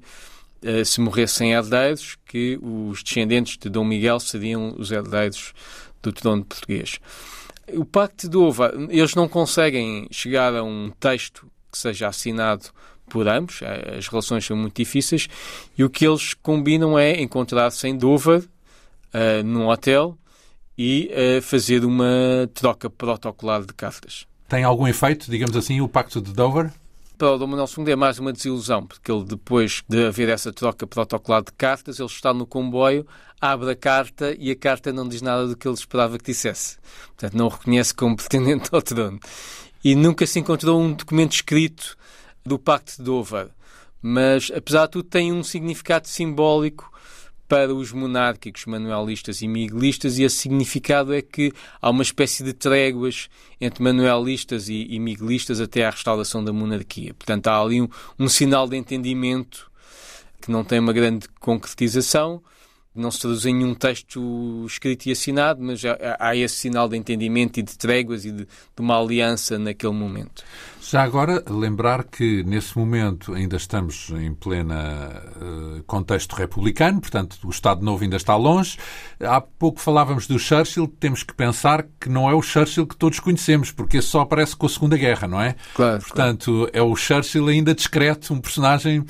eh, 0.61 0.83
se 0.85 1.01
morressem 1.01 1.53
herdeiros, 1.53 2.15
que 2.27 2.59
os 2.61 3.01
descendentes 3.01 3.57
de 3.57 3.69
Dom 3.69 3.83
Miguel 3.83 4.19
seriam 4.19 4.75
os 4.77 4.91
herdeiros 4.91 5.51
do 6.03 6.13
trono 6.13 6.45
português. 6.45 6.99
O 7.73 7.83
Pacto 7.83 8.29
de 8.29 8.37
Ova, 8.37 8.71
eles 8.87 9.15
não 9.15 9.27
conseguem 9.27 10.07
chegar 10.11 10.55
a 10.55 10.63
um 10.63 10.91
texto 10.99 11.49
que 11.77 11.81
seja 11.81 12.07
assinado 12.07 12.69
por 13.07 13.27
ambos, 13.27 13.61
eh, 13.61 13.97
as 13.97 14.07
relações 14.07 14.45
são 14.45 14.57
muito 14.57 14.75
difíceis, 14.75 15.29
e 15.77 15.83
o 15.83 15.89
que 15.89 16.05
eles 16.05 16.33
combinam 16.33 16.97
é 16.97 17.21
encontrar-se 17.21 17.87
em 17.87 17.95
Dover, 17.95 18.39
uh, 18.39 19.43
num 19.45 19.67
hotel, 19.69 20.17
e 20.77 21.09
uh, 21.11 21.41
fazer 21.41 21.85
uma 21.85 22.49
troca 22.53 22.89
protocolar 22.89 23.61
de 23.61 23.73
cartas. 23.73 24.27
Tem 24.49 24.63
algum 24.63 24.87
efeito, 24.87 25.31
digamos 25.31 25.55
assim, 25.55 25.79
o 25.79 25.87
Pacto 25.87 26.21
de 26.21 26.33
Dover? 26.33 26.71
Para 27.17 27.31
o 27.31 27.37
Dom 27.37 27.47
Manuel 27.47 27.67
II 27.75 27.91
é 27.91 27.95
mais 27.95 28.19
uma 28.19 28.31
desilusão, 28.31 28.85
porque 28.85 29.11
ele, 29.11 29.23
depois 29.23 29.83
de 29.89 30.05
haver 30.05 30.29
essa 30.29 30.53
troca 30.53 30.85
protocolar 30.85 31.43
de 31.43 31.51
cartas, 31.53 31.99
ele 31.99 32.07
está 32.07 32.31
no 32.31 32.45
comboio, 32.45 33.07
abre 33.41 33.71
a 33.71 33.75
carta 33.75 34.35
e 34.37 34.51
a 34.51 34.55
carta 34.55 34.93
não 34.93 35.07
diz 35.07 35.21
nada 35.21 35.47
do 35.47 35.57
que 35.57 35.67
ele 35.67 35.73
esperava 35.73 36.17
que 36.19 36.25
dissesse. 36.25 36.77
Portanto, 37.07 37.35
não 37.35 37.47
o 37.47 37.49
reconhece 37.49 37.93
como 37.93 38.15
pretendente 38.17 38.69
ao 38.71 38.81
trono 38.81 39.19
e 39.83 39.95
nunca 39.95 40.25
se 40.25 40.39
encontrou 40.39 40.81
um 40.81 40.93
documento 40.93 41.33
escrito 41.33 41.97
do 42.45 42.57
Pacto 42.57 42.97
de 42.97 43.03
Dover. 43.03 43.49
Mas, 44.01 44.51
apesar 44.55 44.85
de 44.85 44.93
tudo, 44.93 45.09
tem 45.09 45.33
um 45.33 45.43
significado 45.43 46.07
simbólico 46.07 46.91
para 47.47 47.73
os 47.73 47.93
monárquicos 47.93 48.65
manuelistas 48.65 49.41
e 49.41 49.47
miguelistas, 49.47 50.17
e 50.17 50.23
esse 50.23 50.35
significado 50.35 51.13
é 51.13 51.21
que 51.21 51.53
há 51.81 51.89
uma 51.89 52.03
espécie 52.03 52.43
de 52.43 52.51
tréguas 52.51 53.29
entre 53.59 53.81
manuelistas 53.81 54.67
e, 54.67 54.85
e 54.89 54.99
miguelistas 54.99 55.61
até 55.61 55.85
à 55.85 55.89
restauração 55.89 56.43
da 56.43 56.51
monarquia. 56.51 57.13
Portanto, 57.13 57.47
há 57.47 57.61
ali 57.61 57.81
um, 57.81 57.87
um 58.19 58.27
sinal 58.27 58.67
de 58.67 58.75
entendimento 58.75 59.71
que 60.41 60.51
não 60.51 60.63
tem 60.63 60.79
uma 60.79 60.93
grande 60.93 61.27
concretização, 61.39 62.41
não 62.99 63.11
se 63.11 63.19
traduz 63.19 63.45
em 63.45 63.55
nenhum 63.55 63.73
texto 63.73 64.65
escrito 64.65 65.05
e 65.07 65.11
assinado, 65.11 65.61
mas 65.61 65.81
há, 66.19 66.35
esse 66.35 66.55
sinal 66.55 66.89
de 66.89 66.97
entendimento 66.97 67.59
e 67.59 67.63
de 67.63 67.77
tréguas 67.77 68.25
e 68.25 68.31
de, 68.31 68.45
de 68.45 68.79
uma 68.79 68.99
aliança 68.99 69.57
naquele 69.57 69.93
momento. 69.93 70.43
Já 70.89 71.03
agora, 71.03 71.43
lembrar 71.49 72.05
que 72.05 72.43
nesse 72.43 72.77
momento 72.77 73.33
ainda 73.33 73.57
estamos 73.57 74.09
em 74.11 74.33
plena 74.33 75.21
uh, 75.35 75.83
contexto 75.83 76.33
republicano, 76.33 77.01
portanto 77.01 77.37
o 77.43 77.49
Estado 77.49 77.83
Novo 77.83 78.03
ainda 78.03 78.15
está 78.15 78.37
longe. 78.37 78.77
Há 79.19 79.41
pouco 79.41 79.81
falávamos 79.81 80.27
do 80.27 80.39
Churchill, 80.39 80.87
temos 80.99 81.23
que 81.23 81.33
pensar 81.33 81.85
que 81.99 82.07
não 82.07 82.29
é 82.29 82.33
o 82.33 82.41
Churchill 82.41 82.87
que 82.87 82.95
todos 82.95 83.19
conhecemos, 83.19 83.69
porque 83.69 83.97
esse 83.97 84.07
só 84.07 84.21
aparece 84.21 84.55
com 84.55 84.65
a 84.65 84.69
Segunda 84.69 84.95
Guerra, 84.95 85.27
não 85.27 85.41
é? 85.41 85.55
Claro. 85.73 85.99
Portanto, 85.99 86.51
claro. 86.53 86.71
é 86.71 86.81
o 86.81 86.95
Churchill 86.95 87.47
ainda 87.47 87.75
discreto, 87.75 88.33
um 88.33 88.39
personagem 88.39 89.03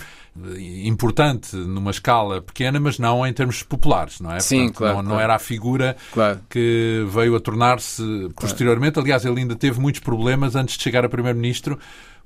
importante 0.83 1.55
numa 1.55 1.91
escala 1.91 2.41
pequena, 2.41 2.79
mas 2.79 2.99
não 2.99 3.25
em 3.25 3.33
termos 3.33 3.63
populares, 3.63 4.19
não 4.19 4.31
é? 4.31 4.39
Sim, 4.39 4.65
Portanto, 4.65 4.77
claro, 4.77 4.95
não, 4.95 5.03
claro. 5.03 5.15
não, 5.15 5.23
era 5.23 5.35
a 5.35 5.39
figura 5.39 5.95
claro. 6.11 6.39
que 6.49 7.05
veio 7.09 7.35
a 7.35 7.39
tornar-se 7.39 8.03
posteriormente. 8.39 8.99
Aliás, 8.99 9.25
ele 9.25 9.41
ainda 9.41 9.55
teve 9.55 9.79
muitos 9.79 10.01
problemas 10.01 10.55
antes 10.55 10.77
de 10.77 10.83
chegar 10.83 11.03
a 11.05 11.09
primeiro-ministro, 11.09 11.77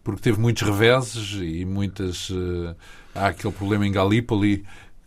porque 0.04 0.22
teve 0.22 0.40
muitos 0.40 0.64
reveses 0.64 1.38
e 1.42 1.66
muitas. 1.66 2.30
Uh, 2.30 2.76
há 3.14 3.28
aquele 3.28 3.54
problema 3.54 3.86
em 3.86 3.92
Galípoli 3.92 4.64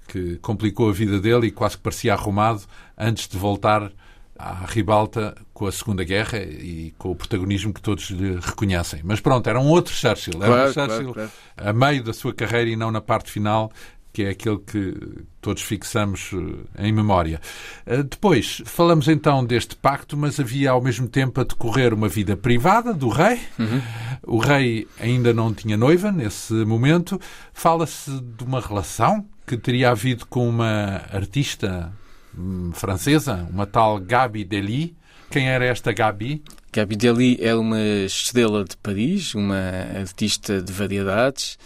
que 0.09 0.37
complicou 0.37 0.88
a 0.88 0.93
vida 0.93 1.21
dele 1.21 1.49
e 1.49 1.51
quase 1.51 1.77
que 1.77 1.83
parecia 1.83 2.12
arrumado 2.12 2.62
antes 2.97 3.27
de 3.27 3.37
voltar 3.37 3.90
à 4.38 4.64
ribalta 4.66 5.35
com 5.53 5.66
a 5.66 5.73
Segunda 5.73 6.03
Guerra 6.03 6.38
e 6.38 6.92
com 6.99 7.11
o 7.11 7.16
protagonismo 7.16 7.73
que 7.73 7.81
todos 7.81 8.11
lhe 8.11 8.38
reconhecem. 8.40 9.01
Mas 9.05 9.20
pronto, 9.20 9.49
era 9.49 9.61
um 9.61 9.68
outro 9.68 9.94
Churchill. 9.94 10.42
Era 10.42 10.47
claro, 10.47 10.70
um 10.70 10.73
Churchill 10.73 11.12
claro, 11.12 11.31
claro. 11.57 11.70
a 11.70 11.73
meio 11.73 12.03
da 12.03 12.12
sua 12.12 12.35
carreira 12.35 12.70
e 12.70 12.77
não 12.77 12.90
na 12.90 13.01
parte 13.01 13.31
final, 13.31 13.70
que 14.12 14.23
é 14.23 14.31
aquele 14.31 14.59
que 14.59 14.97
todos 15.40 15.62
fixamos 15.62 16.31
eh, 16.33 16.87
em 16.87 16.92
memória. 16.92 17.40
Eh, 17.85 18.05
depois, 18.05 18.62
falamos 18.64 19.09
então 19.09 19.44
deste 19.44 19.75
pacto, 19.75 20.16
mas 20.16 20.38
havia 20.38 20.70
ao 20.70 20.81
mesmo 20.81 21.09
tempo 21.09 21.40
a 21.40 21.44
decorrer 21.44 21.92
uma 21.92 22.09
vida 22.09 22.37
privada 22.37 22.94
do 22.94 23.09
rei. 23.09 23.40
Uhum. 23.59 23.83
O 24.23 24.38
rei 24.38 24.87
ainda 25.01 25.35
não 25.35 25.53
tinha 25.53 25.77
noiva 25.77 26.12
nesse 26.12 26.53
momento. 26.53 27.20
Fala-se 27.53 28.20
de 28.20 28.44
uma 28.44 28.61
relação 28.61 29.27
que 29.44 29.57
teria 29.57 29.90
havido 29.90 30.27
com 30.27 30.49
uma 30.49 31.03
artista 31.12 31.92
hum, 32.37 32.73
francesa, 32.73 33.47
uma 33.51 33.66
tal 33.66 33.99
Gabi 33.99 34.44
Dely. 34.44 34.97
Quem 35.31 35.49
era 35.49 35.64
esta 35.64 35.92
Gabi? 35.92 36.42
Gabi 36.73 36.97
Dely 36.97 37.38
é 37.40 37.55
uma 37.55 37.81
estrela 37.81 38.64
de 38.64 38.77
Paris, 38.77 39.35
uma 39.35 39.59
artista 39.99 40.61
de 40.61 40.73
variedades 40.73 41.59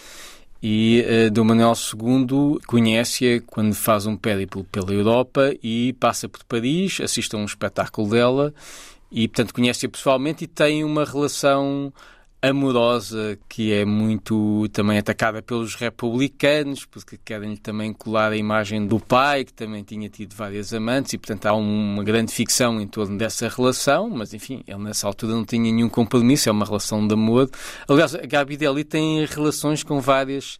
e 0.61 1.05
uh, 1.07 1.31
Dom 1.31 1.45
Manuel 1.45 1.73
II 1.73 2.59
conhece-a 2.67 3.41
quando 3.41 3.73
faz 3.73 4.05
um 4.05 4.17
périplo 4.17 4.65
pela 4.65 4.93
Europa 4.93 5.53
e 5.63 5.93
passa 5.93 6.27
por 6.27 6.43
Paris, 6.43 6.99
assiste 7.01 7.33
a 7.33 7.37
um 7.37 7.45
espetáculo 7.45 8.09
dela 8.09 8.53
e, 9.09 9.27
portanto, 9.27 9.53
conhece-a 9.53 9.89
pessoalmente 9.89 10.43
e 10.43 10.47
tem 10.47 10.83
uma 10.83 11.05
relação 11.05 11.93
amorosa 12.41 13.37
que 13.49 13.73
é 13.73 13.83
muito 13.83 14.67
também 14.69 14.97
atacada 14.97 15.41
pelos 15.41 15.75
republicanos, 15.75 16.85
porque 16.85 17.17
querem 17.23 17.55
também 17.57 17.91
colar 17.91 18.31
a 18.31 18.37
imagem 18.37 18.87
do 18.87 18.99
pai, 18.99 19.43
que 19.43 19.53
também 19.53 19.83
tinha 19.83 20.07
tido 20.09 20.33
várias 20.33 20.73
amantes, 20.73 21.13
e 21.13 21.17
portanto 21.17 21.45
há 21.47 21.53
uma 21.53 22.03
grande 22.03 22.31
ficção 22.31 22.79
em 22.79 22.87
torno 22.87 23.17
dessa 23.17 23.49
relação, 23.49 24.09
mas 24.09 24.33
enfim, 24.33 24.63
ele 24.65 24.79
nessa 24.79 25.05
altura 25.07 25.33
não 25.33 25.43
tinha 25.43 25.71
nenhum 25.71 25.89
compromisso, 25.89 26.47
é 26.47 26.51
uma 26.51 26.65
relação 26.65 27.05
de 27.05 27.13
amor. 27.13 27.49
Aliás, 27.87 28.15
a 28.15 28.25
Gabi 28.25 28.55
Deli 28.55 28.83
tem 28.83 29.25
relações 29.25 29.83
com 29.83 29.99
várias 29.99 30.57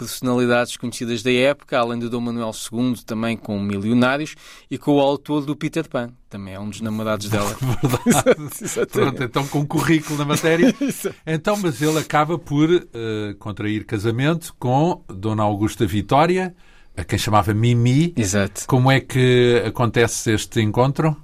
personalidades 0.00 0.78
conhecidas 0.78 1.22
da 1.22 1.30
época, 1.30 1.78
além 1.78 1.98
do 1.98 2.08
Dom 2.08 2.22
Manuel 2.22 2.52
II, 2.72 2.94
também 3.04 3.36
com 3.36 3.60
milionários, 3.60 4.34
e 4.70 4.78
com 4.78 4.92
o 4.92 5.00
autor 5.00 5.44
do 5.44 5.54
Peter 5.54 5.86
Pan, 5.86 6.10
também 6.30 6.54
é 6.54 6.58
um 6.58 6.70
dos 6.70 6.80
namorados 6.80 7.28
dela. 7.30 7.54
Verdade. 7.60 8.86
Pronto, 8.90 9.22
então 9.22 9.46
com 9.46 9.66
currículo 9.66 10.18
na 10.18 10.24
matéria. 10.24 10.74
então, 11.26 11.58
mas 11.58 11.82
ele 11.82 11.98
acaba 11.98 12.38
por 12.38 12.70
uh, 12.70 13.34
contrair 13.38 13.84
casamento 13.84 14.54
com 14.58 15.04
Dona 15.06 15.42
Augusta 15.42 15.86
Vitória, 15.86 16.54
a 16.96 17.04
quem 17.04 17.18
chamava 17.18 17.52
Mimi. 17.52 18.14
Exato. 18.16 18.62
Como 18.66 18.90
é 18.90 19.00
que 19.00 19.62
acontece 19.66 20.32
este 20.32 20.62
encontro? 20.62 21.14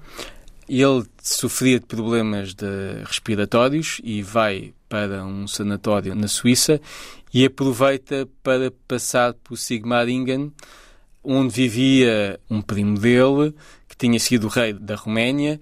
Ele 0.68 1.04
sofria 1.22 1.80
de 1.80 1.86
problemas 1.86 2.52
de 2.52 3.02
respiratórios 3.06 4.00
e 4.04 4.20
vai 4.20 4.74
para 4.88 5.24
um 5.24 5.46
sanatório 5.46 6.14
na 6.14 6.28
Suíça 6.28 6.80
e 7.36 7.44
aproveita 7.44 8.26
para 8.42 8.72
passar 8.88 9.34
por 9.34 9.58
Sigmaringen, 9.58 10.50
onde 11.22 11.52
vivia 11.52 12.40
um 12.48 12.62
primo 12.62 12.98
dele, 12.98 13.54
que 13.86 13.94
tinha 13.94 14.18
sido 14.18 14.48
rei 14.48 14.72
da 14.72 14.94
Roménia, 14.94 15.60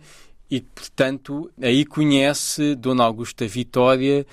e, 0.49 0.61
portanto, 0.61 1.51
aí 1.61 1.85
conhece 1.85 2.77
Dona 2.77 3.03
Augusta 3.03 3.45
Vitória, 3.49 4.25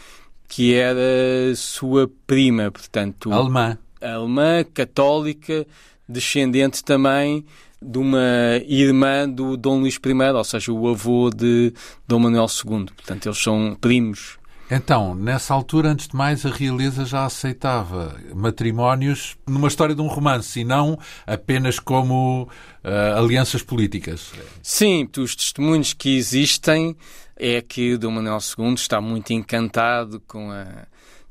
que 0.47 0.75
era 0.75 1.55
sua 1.55 2.07
prima, 2.27 2.69
portanto... 2.69 3.33
Alemã. 3.33 3.75
Alemã, 3.99 4.63
católica, 4.63 5.65
descendente 6.07 6.83
também 6.83 7.43
de 7.81 7.97
uma 7.97 8.61
irmã 8.67 9.27
do 9.27 9.57
Dom 9.57 9.79
Luís 9.79 9.95
I, 9.95 10.31
ou 10.31 10.43
seja, 10.43 10.71
o 10.71 10.87
avô 10.87 11.31
de 11.31 11.73
Dom 12.07 12.19
Manuel 12.19 12.45
II. 12.45 12.85
Portanto, 12.95 13.25
eles 13.25 13.39
são 13.39 13.75
primos. 13.81 14.37
Então, 14.73 15.13
nessa 15.13 15.53
altura, 15.53 15.89
antes 15.89 16.07
de 16.07 16.15
mais, 16.15 16.45
a 16.45 16.49
realeza 16.49 17.03
já 17.03 17.25
aceitava 17.25 18.15
matrimónios 18.33 19.35
numa 19.45 19.67
história 19.67 19.93
de 19.93 20.01
um 20.01 20.07
romance 20.07 20.61
e 20.61 20.63
não 20.63 20.97
apenas 21.27 21.77
como 21.77 22.43
uh, 22.43 23.17
alianças 23.17 23.61
políticas. 23.61 24.31
Sim, 24.63 25.09
os 25.17 25.35
testemunhos 25.35 25.91
que 25.91 26.15
existem 26.15 26.95
é 27.35 27.61
que 27.61 27.97
Dom 27.97 28.11
Manuel 28.11 28.37
II 28.57 28.73
está 28.75 29.01
muito 29.01 29.33
encantado 29.33 30.21
com 30.21 30.49
a 30.49 30.87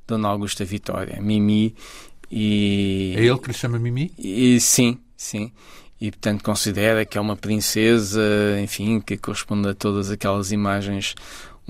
Dona 0.07 0.29
Augusta 0.29 0.63
Vitória, 0.63 1.19
Mimi, 1.19 1.75
e... 2.31 3.15
É 3.17 3.25
ele 3.25 3.39
que 3.39 3.49
lhe 3.49 3.55
chama 3.55 3.79
Mimi? 3.79 4.13
E, 4.19 4.61
sim, 4.61 4.99
sim 5.17 5.51
e 6.01 6.11
portanto 6.11 6.43
considera 6.43 7.05
que 7.05 7.19
é 7.19 7.21
uma 7.21 7.37
princesa, 7.37 8.23
enfim, 8.63 9.01
que 9.01 9.19
corresponde 9.19 9.69
a 9.69 9.75
todas 9.75 10.11
aquelas 10.11 10.51
imagens 10.51 11.15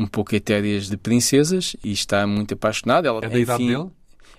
um 0.01 0.07
pouco 0.07 0.35
etéreas 0.35 0.89
de 0.89 0.97
princesas 0.97 1.77
e 1.85 1.93
está 1.93 2.27
muito 2.27 2.55
apaixonada. 2.55 3.07
Ela, 3.07 3.19
é 3.19 3.29
da 3.29 3.29
enfim, 3.29 3.43
idade 3.43 3.67
dele? 3.67 3.91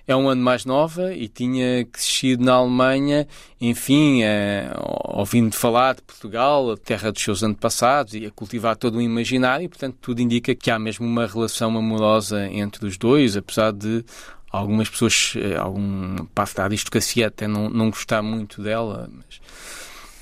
É 0.08 0.16
um 0.16 0.28
ano 0.28 0.42
mais 0.42 0.66
nova 0.66 1.14
e 1.14 1.28
tinha 1.28 1.86
crescido 1.86 2.44
na 2.44 2.54
Alemanha, 2.54 3.28
enfim, 3.62 4.24
é, 4.24 4.72
ouvindo 5.06 5.56
falar 5.56 5.94
de 5.94 6.02
Portugal, 6.02 6.72
a 6.72 6.78
terra 6.78 7.12
dos 7.12 7.22
seus 7.22 7.44
antepassados, 7.44 8.16
e 8.16 8.26
a 8.26 8.32
cultivar 8.32 8.76
todo 8.76 8.98
um 8.98 9.02
imaginário, 9.02 9.66
e, 9.66 9.70
portanto, 9.70 9.98
tudo 10.02 10.20
indica 10.20 10.56
que 10.56 10.72
há 10.72 10.80
mesmo 10.80 11.06
uma 11.06 11.28
relação 11.28 11.78
amorosa 11.78 12.48
entre 12.48 12.88
os 12.88 12.98
dois, 12.98 13.38
apesar 13.38 13.72
de 13.72 14.04
algumas 14.52 14.90
pessoas, 14.90 15.34
eh, 15.38 15.56
algum 15.56 16.26
parte 16.34 16.56
da 16.56 16.64
aristocracia 16.64 17.28
até 17.28 17.48
não, 17.48 17.70
não 17.70 17.92
gostar 17.92 18.24
muito 18.24 18.62
dela, 18.62 19.08
mas, 19.14 19.42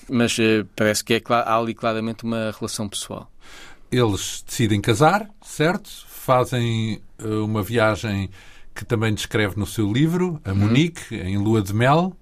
mas 0.10 0.40
eh, 0.40 0.66
parece 0.76 1.04
que 1.06 1.14
é, 1.14 1.22
há 1.30 1.58
ali 1.58 1.74
claramente 1.74 2.26
uma 2.26 2.52
relação 2.52 2.88
pessoal. 2.88 3.32
Eles 3.92 4.44
decidem 4.46 4.80
casar, 4.80 5.28
certo? 5.42 5.90
Fazem 6.08 7.02
eh, 7.18 7.28
uma 7.28 7.64
viagem 7.64 8.30
que 8.76 8.86
também 8.86 9.14
descreve 9.14 9.58
no 9.58 9.66
seu 9.66 9.92
livro, 9.92 10.40
a 10.46 10.52
uhum. 10.52 10.56
Munique, 10.58 11.16
em 11.16 11.38
lua 11.38 11.62
de 11.62 11.74
mel. 11.74 12.16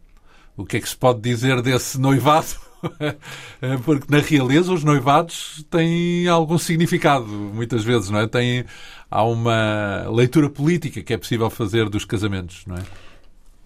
O 0.55 0.65
que 0.65 0.77
é 0.77 0.79
que 0.79 0.89
se 0.89 0.97
pode 0.97 1.21
dizer 1.21 1.61
desse 1.61 1.99
noivado? 1.99 2.47
Porque 3.85 4.05
na 4.09 4.19
realeza 4.19 4.71
os 4.71 4.83
noivados 4.83 5.63
têm 5.69 6.27
algum 6.27 6.57
significado, 6.57 7.27
muitas 7.27 7.83
vezes, 7.83 8.09
não 8.09 8.19
é? 8.19 8.27
Tem, 8.27 8.65
há 9.09 9.23
uma 9.23 10.07
leitura 10.09 10.49
política 10.49 11.01
que 11.01 11.13
é 11.13 11.17
possível 11.17 11.49
fazer 11.49 11.89
dos 11.89 12.05
casamentos, 12.05 12.63
não 12.65 12.75
é? 12.75 12.81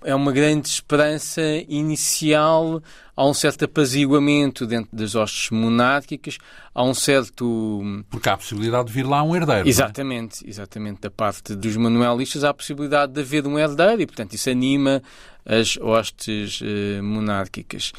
É 0.04 0.16
uma 0.16 0.32
grande 0.32 0.68
esperança 0.68 1.42
inicial, 1.68 2.82
há 3.16 3.26
um 3.26 3.34
certo 3.34 3.66
apaziguamento 3.66 4.66
dentro 4.66 4.90
das 4.92 5.14
hostes 5.14 5.52
monárquicas, 5.52 6.38
há 6.74 6.84
um 6.84 6.94
certo... 6.94 8.04
Porque 8.10 8.28
há 8.28 8.34
a 8.34 8.38
possibilidade 8.38 8.88
de 8.88 8.94
vir 8.94 9.06
lá 9.06 9.22
um 9.22 9.36
herdeiro, 9.36 9.68
Exatamente, 9.68 10.46
é? 10.46 10.50
exatamente. 10.50 11.02
Da 11.02 11.12
parte 11.12 11.56
dos 11.56 11.78
manuelistas 11.78 12.44
há 12.44 12.50
a 12.50 12.54
possibilidade 12.54 13.14
de 13.14 13.22
haver 13.22 13.46
um 13.46 13.60
herdeiro 13.60 14.02
e, 14.02 14.08
portanto, 14.08 14.34
isso 14.34 14.50
anima 14.50 15.04
as 15.46 15.78
hostes 15.78 16.62
eh, 16.64 17.02
monárquicas. 17.02 17.92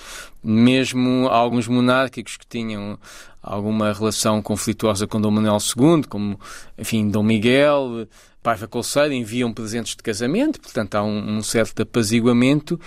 Mesmo 0.42 1.28
alguns 1.28 1.68
monárquicos 1.68 2.36
que 2.36 2.46
tinham 2.46 2.98
alguma 3.42 3.92
relação 3.92 4.40
conflituosa 4.40 5.06
com 5.06 5.20
Dom 5.20 5.32
Manuel 5.32 5.58
II, 5.58 6.04
como, 6.08 6.38
enfim, 6.78 7.08
Dom 7.08 7.22
Miguel, 7.22 8.06
Paiva 8.42 8.68
Colseiro, 8.68 9.12
enviam 9.12 9.52
presentes 9.52 9.96
de 9.96 10.02
casamento, 10.02 10.60
portanto 10.60 10.94
há 10.94 11.02
um, 11.02 11.38
um, 11.38 11.42
certo 11.42 11.82
apaziguamento 11.82 12.78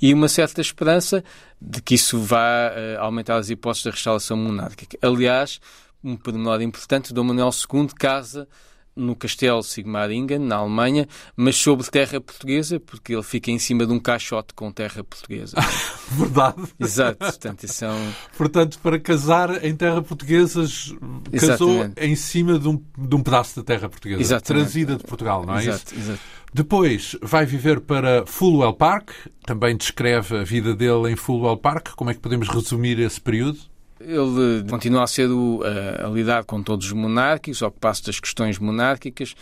e 0.00 0.14
uma 0.14 0.28
certa 0.28 0.60
esperança 0.60 1.24
de 1.60 1.82
que 1.82 1.94
isso 1.94 2.20
vá 2.20 2.70
uh, 2.70 3.00
aumentar 3.00 3.36
as 3.36 3.50
hipóteses 3.50 3.84
da 3.84 3.90
restauração 3.90 4.36
monárquica. 4.36 4.96
Aliás, 5.02 5.60
um 6.02 6.16
pormenor 6.16 6.60
importante, 6.62 7.12
Dom 7.12 7.24
Manuel 7.24 7.50
II 7.50 7.88
casa 7.98 8.46
no 8.96 9.16
castelo 9.16 9.62
Sigmaringen, 9.62 10.38
na 10.38 10.56
Alemanha, 10.56 11.08
mas 11.36 11.56
sobre 11.56 11.86
terra 11.90 12.20
portuguesa, 12.20 12.78
porque 12.78 13.12
ele 13.14 13.22
fica 13.22 13.50
em 13.50 13.58
cima 13.58 13.86
de 13.86 13.92
um 13.92 13.98
caixote 13.98 14.54
com 14.54 14.70
terra 14.70 15.02
portuguesa. 15.02 15.56
Verdade. 16.10 16.62
Exato. 16.78 17.18
Portanto, 17.18 17.66
são... 17.68 17.96
Portanto, 18.36 18.78
para 18.82 18.98
casar 18.98 19.64
em 19.64 19.74
terra 19.74 20.02
portuguesa, 20.02 20.62
casou 20.62 21.70
Exatamente. 21.70 22.00
em 22.00 22.16
cima 22.16 22.58
de 22.58 22.68
um, 22.68 22.82
de 22.96 23.14
um 23.16 23.22
pedaço 23.22 23.60
de 23.60 23.66
terra 23.66 23.88
portuguesa, 23.88 24.20
Exatamente. 24.20 24.64
trazida 24.64 24.96
de 24.96 25.04
Portugal, 25.04 25.44
não 25.44 25.56
é 25.56 25.62
Exato, 25.64 25.94
isso? 25.94 26.10
exato. 26.10 26.20
Depois 26.52 27.16
vai 27.20 27.44
viver 27.44 27.80
para 27.80 28.24
Fulwell 28.26 28.74
Park, 28.74 29.10
também 29.44 29.76
descreve 29.76 30.36
a 30.38 30.44
vida 30.44 30.72
dele 30.72 31.10
em 31.10 31.16
Fulwell 31.16 31.56
Park. 31.56 31.88
Como 31.96 32.10
é 32.10 32.14
que 32.14 32.20
podemos 32.20 32.48
resumir 32.48 33.00
esse 33.00 33.20
período? 33.20 33.58
Ele 34.00 34.64
continua 34.68 35.04
a 35.04 35.06
ser 35.06 35.30
o, 35.30 35.62
a, 35.62 36.06
a 36.06 36.10
lidar 36.10 36.44
com 36.44 36.62
todos 36.62 36.86
os 36.86 36.92
monárquicos, 36.92 37.62
ocupar-se 37.62 38.04
das 38.04 38.18
questões 38.18 38.58
monárquicas, 38.58 39.34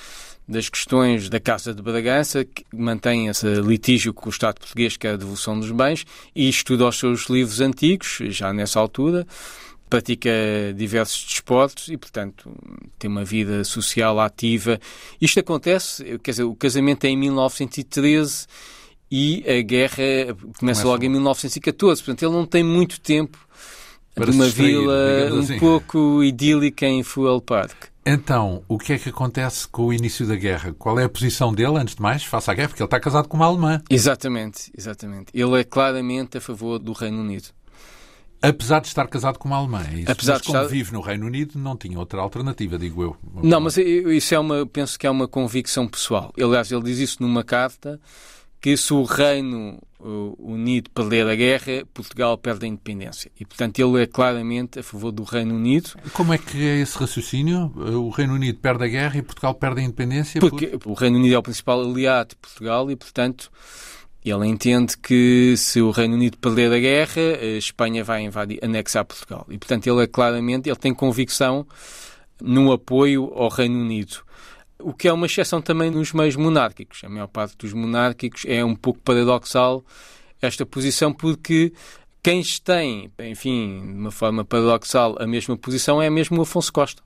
das 0.47 0.69
questões 0.69 1.29
da 1.29 1.41
Casa 1.41 1.75
de 1.75 1.83
Bragança, 1.83 2.45
que 2.45 2.65
mantém 2.73 3.29
esse 3.29 3.47
litígio 3.61 4.13
com 4.13 4.27
o 4.27 4.31
Estado 4.31 4.59
português, 4.61 4.97
que 4.97 5.07
é 5.07 5.13
a 5.13 5.17
devolução 5.17 5.59
dos 5.59 5.71
bens, 5.71 6.05
e 6.35 6.49
estuda 6.49 6.87
os 6.87 6.99
seus 6.99 7.29
livros 7.29 7.61
antigos, 7.61 8.19
já 8.29 8.53
nessa 8.53 8.79
altura, 8.79 9.27
pratica 9.89 10.31
diversos 10.75 11.25
desportos 11.27 11.89
e, 11.89 11.99
portanto, 11.99 12.51
tem 12.99 13.11
uma 13.11 13.25
vida 13.25 13.63
social 13.63 14.19
ativa. 14.21 14.81
Isto 15.21 15.41
acontece, 15.41 16.19
quer 16.23 16.31
dizer, 16.31 16.45
o 16.45 16.55
casamento 16.55 17.05
é 17.05 17.11
em 17.11 17.17
1913 17.17 18.47
e 19.11 19.45
a 19.47 19.61
guerra 19.61 20.03
começa, 20.35 20.59
Começa 20.59 20.87
logo 20.87 21.05
em 21.05 21.11
1914, 21.11 22.03
portanto, 22.03 22.23
ele 22.23 22.33
não 22.33 22.47
tem 22.47 22.65
muito 22.65 22.99
tempo 23.01 23.39
Para 24.15 24.27
de 24.31 24.37
uma 24.37 24.45
distrair, 24.47 24.79
vila 24.79 24.95
um 25.33 25.39
assim. 25.41 25.59
pouco 25.59 26.23
idílica 26.23 26.87
em 26.87 27.03
Fuel 27.03 27.41
Park. 27.41 27.85
Então, 28.05 28.63
o 28.69 28.79
que 28.79 28.93
é 28.93 28.99
que 28.99 29.09
acontece 29.11 29.67
com 29.69 29.87
o 29.87 29.93
início 29.93 30.27
da 30.27 30.35
guerra? 30.35 30.75
Qual 30.77 30.99
é 30.99 31.05
a 31.05 31.09
posição 31.09 31.55
dele, 31.55 31.77
antes 31.79 31.95
de 31.95 32.03
mais, 32.03 32.25
face 32.25 32.51
à 32.51 32.55
guerra? 32.55 32.69
Porque 32.69 32.83
ele 32.83 32.87
está 32.89 32.99
casado 32.99 33.29
com 33.29 33.37
uma 33.37 33.47
alemã. 33.47 33.81
Exatamente, 33.89 34.73
exatamente. 34.77 35.27
Ele 35.33 35.61
é 35.61 35.65
claramente 35.65 36.37
a 36.37 36.41
favor 36.41 36.79
do 36.79 36.93
Reino 36.93 37.21
Unido. 37.21 37.49
Apesar 38.45 38.81
de 38.81 38.89
estar 38.89 39.07
casado 39.07 39.39
com 39.39 39.47
uma 39.49 39.57
alemã. 39.57 39.85
É 39.89 40.01
isso. 40.01 40.11
Apesar 40.11 40.33
mas 40.33 40.43
de 40.43 40.47
como 40.49 40.59
estar- 40.59 40.69
vive 40.69 40.93
no 40.93 41.01
Reino 41.01 41.27
Unido, 41.27 41.57
não 41.61 41.77
tinha 41.77 41.97
outra 41.97 42.21
alternativa, 42.21 42.77
digo 42.77 43.03
eu. 43.05 43.17
Não, 43.41 43.61
mas 43.61 43.77
isso 43.77 44.35
é 44.35 44.39
uma, 44.39 44.67
penso 44.67 44.99
que 44.99 45.07
é 45.07 45.11
uma 45.11 45.29
convicção 45.29 45.87
pessoal. 45.87 46.33
Aliás, 46.37 46.73
ele 46.73 46.83
diz 46.83 46.99
isso 46.99 47.19
numa 47.23 47.45
carta 47.45 48.01
que 48.61 48.77
se 48.77 48.93
o 48.93 49.05
Reino 49.05 49.79
Unido 50.39 50.91
perder 50.91 51.29
a 51.29 51.35
guerra, 51.35 51.87
Portugal 51.95 52.37
perde 52.37 52.67
a 52.67 52.69
independência. 52.69 53.31
E, 53.39 53.45
portanto, 53.45 53.79
ele 53.79 54.03
é 54.03 54.07
claramente 54.07 54.81
a 54.81 54.83
favor 54.83 55.13
do 55.13 55.23
Reino 55.23 55.55
Unido, 55.55 55.91
Como 56.13 56.33
é 56.33 56.39
que 56.39 56.59
é 56.59 56.81
esse 56.81 56.99
raciocínio? 56.99 57.73
O 57.77 58.11
Reino 58.11 58.35
Unido 58.35 58.59
perde 58.59 58.85
a 58.85 58.89
guerra 58.89 59.19
e 59.19 59.23
Portugal 59.23 59.55
perde 59.55 59.81
a 59.81 59.85
independência? 59.85 60.41
porque 60.41 60.79
o 60.85 60.95
Reino 60.95 61.19
Unido 61.19 61.35
é 61.35 61.39
o 61.39 61.43
principal 61.43 61.81
aliado 61.81 62.31
de 62.31 62.37
Portugal 62.37 62.91
e, 62.91 62.97
portanto, 62.97 63.51
ele 64.25 64.47
entende 64.47 64.97
que 64.99 65.55
se 65.57 65.81
o 65.81 65.91
Reino 65.91 66.15
Unido 66.15 66.37
perder 66.39 66.73
a 66.73 66.79
guerra, 66.79 67.23
a 67.41 67.59
Espanha 67.59 68.05
vai 68.05 68.23
invadir, 68.23 68.59
anexar 68.63 69.05
Portugal. 69.05 69.47
E, 69.49 69.59
portanto, 69.59 69.87
ele 69.87 70.03
é 70.03 70.07
claramente, 70.07 70.69
ele 70.69 70.77
tem 70.77 70.95
convicção 70.95 71.67
no 72.41 72.73
apoio 72.73 73.33
ao 73.35 73.49
Reino 73.49 73.81
Unido. 73.81 74.19
O 74.83 74.93
que 74.93 75.09
é 75.09 75.13
uma 75.13 75.27
exceção 75.27 75.61
também 75.63 75.91
nos 75.91 76.13
meios 76.13 76.37
monárquicos. 76.37 77.03
A 77.05 77.09
maior 77.09 77.27
parte 77.29 77.57
dos 77.57 77.73
monárquicos 77.73 78.45
é 78.47 78.65
um 78.65 78.75
pouco 78.75 79.01
paradoxal 79.01 79.85
esta 80.41 80.67
posição, 80.67 81.13
porque 81.13 81.73
quem 82.23 82.43
tem, 82.65 83.11
enfim, 83.21 83.81
de 83.81 83.93
uma 83.99 84.11
forma 84.11 84.45
paradoxal, 84.45 85.17
a 85.21 85.27
mesma 85.27 85.57
posição 85.57 86.01
é 86.03 86.09
mesmo 86.11 86.39
o 86.39 86.43
Afonso 86.43 86.73
Costa. 86.73 87.03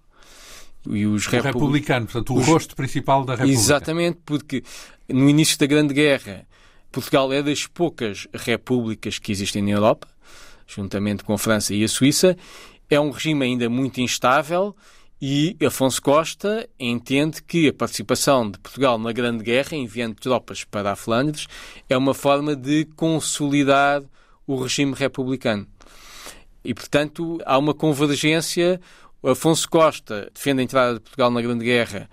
E 0.89 1.05
os 1.07 1.27
O 1.27 1.31
repu- 1.31 1.47
republicano, 1.59 2.07
portanto, 2.07 2.33
o 2.35 2.39
Os- 2.39 2.47
rosto 2.47 2.77
principal 2.77 3.25
da 3.25 3.35
República. 3.35 3.59
Exatamente, 3.61 4.19
porque 4.25 4.63
no 5.09 5.29
início 5.29 5.59
da 5.59 5.67
Grande 5.67 5.93
Guerra, 5.93 6.47
Portugal 6.93 7.33
é 7.33 7.43
das 7.43 7.67
poucas 7.67 8.27
repúblicas 8.33 9.19
que 9.19 9.33
existem 9.33 9.63
na 9.63 9.71
Europa, 9.71 10.07
juntamente 10.67 11.25
com 11.25 11.33
a 11.35 11.39
França 11.39 11.75
e 11.75 11.83
a 11.85 11.89
Suíça. 11.89 12.37
É 12.89 13.01
um 13.01 13.11
regime 13.11 13.45
ainda 13.45 13.69
muito 13.69 14.01
instável 14.01 14.75
e 15.21 15.57
Afonso 15.65 16.03
Costa 16.03 16.69
entende 16.79 17.43
que 17.43 17.69
a 17.69 17.73
participação 17.73 18.51
de 18.51 18.59
Portugal 18.59 18.99
na 18.99 19.13
Grande 19.13 19.43
Guerra, 19.43 19.75
enviando 19.75 20.17
tropas 20.17 20.63
para 20.63 20.93
a 20.93 20.97
Flandres, 20.97 21.47
é 21.89 21.97
uma 21.97 22.13
forma 22.13 22.55
de 22.55 22.85
consolidar 22.97 24.03
o 24.47 24.57
regime 24.57 24.93
republicano. 24.95 25.67
E, 26.63 26.75
portanto, 26.75 27.39
há 27.47 27.57
uma 27.57 27.73
convergência. 27.73 28.79
Afonso 29.23 29.69
Costa 29.69 30.31
defende 30.35 30.61
a 30.61 30.65
entrada 30.65 30.95
de 30.95 31.01
Portugal 31.01 31.31
na 31.31 31.41
Grande 31.41 31.65
Guerra 31.65 32.11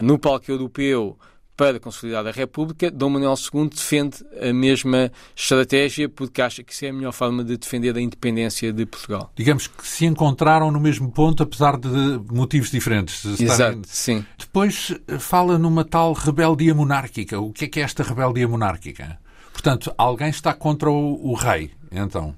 no 0.00 0.18
palco 0.18 0.50
europeu 0.50 1.18
para 1.56 1.80
consolidar 1.80 2.26
a 2.26 2.30
República. 2.30 2.90
Dom 2.90 3.10
Manuel 3.10 3.34
II 3.52 3.68
defende 3.68 4.18
a 4.40 4.52
mesma 4.52 5.10
estratégia 5.34 6.08
porque 6.08 6.42
acha 6.42 6.62
que 6.62 6.72
isso 6.72 6.84
é 6.84 6.90
a 6.90 6.92
melhor 6.92 7.12
forma 7.12 7.42
de 7.42 7.56
defender 7.56 7.96
a 7.96 8.00
independência 8.00 8.72
de 8.72 8.84
Portugal. 8.84 9.32
Digamos 9.34 9.66
que 9.66 9.86
se 9.86 10.04
encontraram 10.04 10.70
no 10.70 10.78
mesmo 10.78 11.10
ponto, 11.10 11.42
apesar 11.42 11.78
de 11.78 11.88
motivos 12.30 12.70
diferentes. 12.70 13.24
Exato, 13.40 13.80
sim. 13.86 14.24
Depois 14.38 14.94
eh, 15.08 15.18
fala 15.18 15.58
numa 15.58 15.84
tal 15.84 16.12
rebeldia 16.12 16.74
monárquica. 16.74 17.40
O 17.40 17.52
que 17.52 17.64
é 17.64 17.68
que 17.68 17.80
é 17.80 17.82
esta 17.82 18.02
rebeldia 18.02 18.46
monárquica? 18.46 19.18
Portanto, 19.52 19.92
alguém 19.96 20.28
está 20.28 20.52
contra 20.52 20.90
o, 20.90 21.30
o 21.30 21.34
rei, 21.34 21.70
então. 21.90 22.34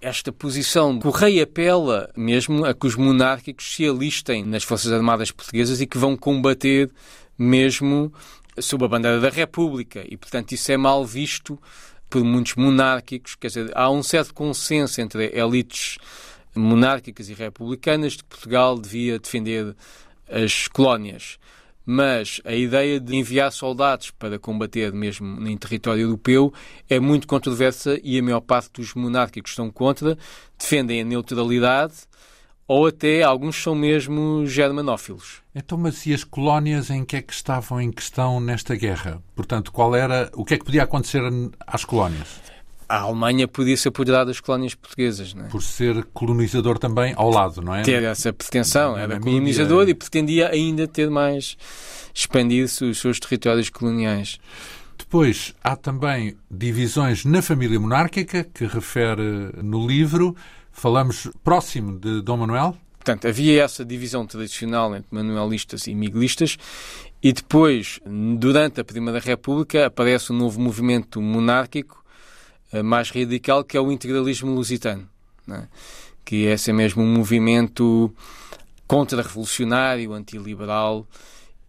esta 0.00 0.32
posição 0.32 0.98
que 0.98 1.06
o 1.06 1.10
rei 1.10 1.42
apela 1.42 2.10
mesmo 2.16 2.64
a 2.64 2.72
que 2.72 2.86
os 2.86 2.96
monárquicos 2.96 3.74
se 3.74 3.86
alistem 3.86 4.44
nas 4.44 4.64
Forças 4.64 4.90
Armadas 4.90 5.30
Portuguesas 5.30 5.82
e 5.82 5.86
que 5.86 5.98
vão 5.98 6.16
combater 6.16 6.90
mesmo 7.38 8.12
sob 8.58 8.84
a 8.84 8.88
bandeira 8.88 9.20
da 9.20 9.28
República. 9.28 10.04
E, 10.08 10.16
portanto, 10.16 10.52
isso 10.52 10.70
é 10.70 10.76
mal 10.76 11.04
visto 11.04 11.58
por 12.08 12.22
muitos 12.22 12.54
monárquicos. 12.54 13.34
Quer 13.34 13.48
dizer, 13.48 13.72
há 13.74 13.90
um 13.90 14.02
certo 14.02 14.32
consenso 14.34 15.00
entre 15.00 15.30
elites 15.36 15.98
monárquicas 16.54 17.28
e 17.28 17.34
republicanas 17.34 18.12
de 18.12 18.18
que 18.18 18.28
Portugal 18.28 18.78
devia 18.78 19.18
defender 19.18 19.74
as 20.28 20.68
colónias. 20.68 21.38
Mas 21.86 22.40
a 22.44 22.54
ideia 22.54 22.98
de 22.98 23.14
enviar 23.14 23.52
soldados 23.52 24.10
para 24.10 24.38
combater 24.38 24.90
mesmo 24.92 25.46
em 25.46 25.56
território 25.56 26.02
europeu 26.02 26.52
é 26.88 26.98
muito 26.98 27.26
controversa 27.26 28.00
e 28.02 28.18
a 28.18 28.22
maior 28.22 28.40
parte 28.40 28.70
dos 28.72 28.94
monárquicos 28.94 29.52
estão 29.52 29.70
contra, 29.70 30.16
defendem 30.58 31.02
a 31.02 31.04
neutralidade 31.04 31.94
ou 32.66 32.86
até 32.86 33.22
alguns 33.22 33.62
são 33.62 33.74
mesmo 33.74 34.46
germanófilos. 34.46 35.42
Então, 35.54 35.76
mas 35.78 36.06
e 36.06 36.14
as 36.14 36.24
colónias 36.24 36.90
em 36.90 37.04
que 37.04 37.16
é 37.16 37.22
que 37.22 37.32
estavam 37.32 37.80
em 37.80 37.92
questão 37.92 38.40
nesta 38.40 38.74
guerra? 38.74 39.22
Portanto, 39.34 39.70
qual 39.70 39.94
era, 39.94 40.30
o 40.34 40.44
que 40.44 40.54
é 40.54 40.58
que 40.58 40.64
podia 40.64 40.82
acontecer 40.82 41.22
às 41.66 41.84
colónias? 41.84 42.42
A 42.88 43.00
Alemanha 43.00 43.48
podia 43.48 43.76
se 43.76 43.88
apoderar 43.88 44.26
das 44.26 44.40
colónias 44.40 44.74
portuguesas, 44.74 45.32
não 45.32 45.46
é? 45.46 45.48
Por 45.48 45.62
ser 45.62 46.04
colonizador 46.12 46.78
também 46.78 47.14
ao 47.16 47.30
lado, 47.30 47.62
não 47.62 47.74
é? 47.74 47.82
ter 47.82 48.02
essa 48.02 48.32
pretensão. 48.32 48.96
Era 48.96 49.18
colonizador 49.18 49.88
e 49.88 49.94
pretendia 49.94 50.50
ainda 50.50 50.86
ter 50.86 51.10
mais 51.10 51.56
expandido 52.14 52.70
os 52.90 52.98
seus 52.98 53.18
territórios 53.18 53.70
coloniais. 53.70 54.38
Depois, 54.98 55.54
há 55.62 55.76
também 55.76 56.36
divisões 56.50 57.24
na 57.24 57.40
família 57.40 57.78
monárquica, 57.80 58.44
que 58.44 58.66
refere 58.66 59.50
no 59.62 59.86
livro. 59.86 60.36
Falamos 60.74 61.30
próximo 61.42 61.98
de 61.98 62.20
Dom 62.20 62.36
Manuel. 62.38 62.76
Portanto, 62.98 63.28
havia 63.28 63.62
essa 63.62 63.84
divisão 63.84 64.26
tradicional 64.26 64.94
entre 64.94 65.08
manuelistas 65.10 65.86
e 65.86 65.94
miguelistas 65.94 66.58
e 67.22 67.32
depois, 67.32 68.00
durante 68.38 68.80
a 68.80 68.84
Primeira 68.84 69.18
República, 69.18 69.86
aparece 69.86 70.32
um 70.32 70.36
novo 70.36 70.60
movimento 70.60 71.22
monárquico 71.22 72.04
eh, 72.72 72.82
mais 72.82 73.10
radical, 73.10 73.62
que 73.64 73.76
é 73.76 73.80
o 73.80 73.90
integralismo 73.92 74.54
lusitano, 74.54 75.08
é? 75.48 75.62
que 76.24 76.46
é 76.46 76.52
esse 76.52 76.72
mesmo 76.72 77.02
um 77.02 77.14
movimento 77.14 78.14
contra-revolucionário, 78.86 80.12
antiliberal, 80.12 81.06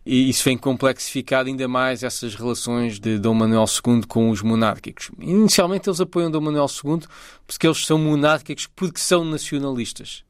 e 0.05 0.29
isso 0.29 0.43
vem 0.43 0.57
complexificar 0.57 1.45
ainda 1.45 1.67
mais 1.67 2.03
essas 2.03 2.35
relações 2.35 2.99
de 2.99 3.17
Dom 3.17 3.33
Manuel 3.33 3.65
II 3.65 4.03
com 4.07 4.29
os 4.29 4.41
monárquicos. 4.41 5.09
Inicialmente 5.19 5.89
eles 5.89 5.99
apoiam 5.99 6.29
Dom 6.29 6.41
Manuel 6.41 6.67
II 6.67 6.99
porque 7.47 7.65
eles 7.65 7.85
são 7.85 7.97
monárquicos 7.97 8.67
porque 8.67 8.99
são 8.99 9.25
nacionalistas. 9.25 10.23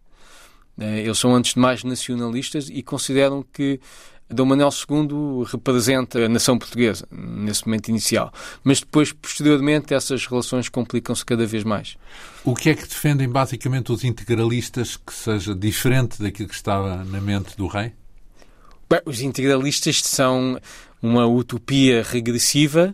Eh, 0.80 1.02
Eles 1.02 1.18
são, 1.18 1.34
antes 1.36 1.54
de 1.54 1.60
mais, 1.60 1.84
nacionalistas 1.84 2.70
e 2.70 2.82
consideram 2.84 3.44
que 3.54 3.80
Dom 4.30 4.46
Manuel 4.46 4.70
II 4.70 5.44
representa 5.46 6.26
a 6.26 6.30
nação 6.30 6.58
portuguesa, 6.58 7.08
nesse 7.12 7.66
momento 7.68 7.90
inicial. 7.90 8.34
Mas 8.64 8.80
depois, 8.80 9.12
posteriormente, 9.12 9.94
essas 9.94 10.26
relações 10.26 10.68
complicam-se 10.68 11.24
cada 11.24 11.46
vez 11.46 11.64
mais. 11.64 11.96
O 12.44 12.56
que 12.56 12.70
é 12.70 12.76
que 12.76 12.88
defendem 12.88 13.30
basicamente 13.30 13.92
os 13.92 14.04
integralistas 14.04 14.98
que 14.98 15.14
seja 15.14 15.54
diferente 15.54 16.22
daquilo 16.22 16.50
que 16.50 16.56
estava 16.56 17.04
na 17.06 17.22
mente 17.22 17.56
do 17.56 17.68
rei? 17.68 17.94
Bem, 18.88 19.02
os 19.06 19.22
integralistas 19.22 20.02
são 20.04 20.60
uma 21.02 21.26
utopia 21.26 22.04
regressiva. 22.04 22.94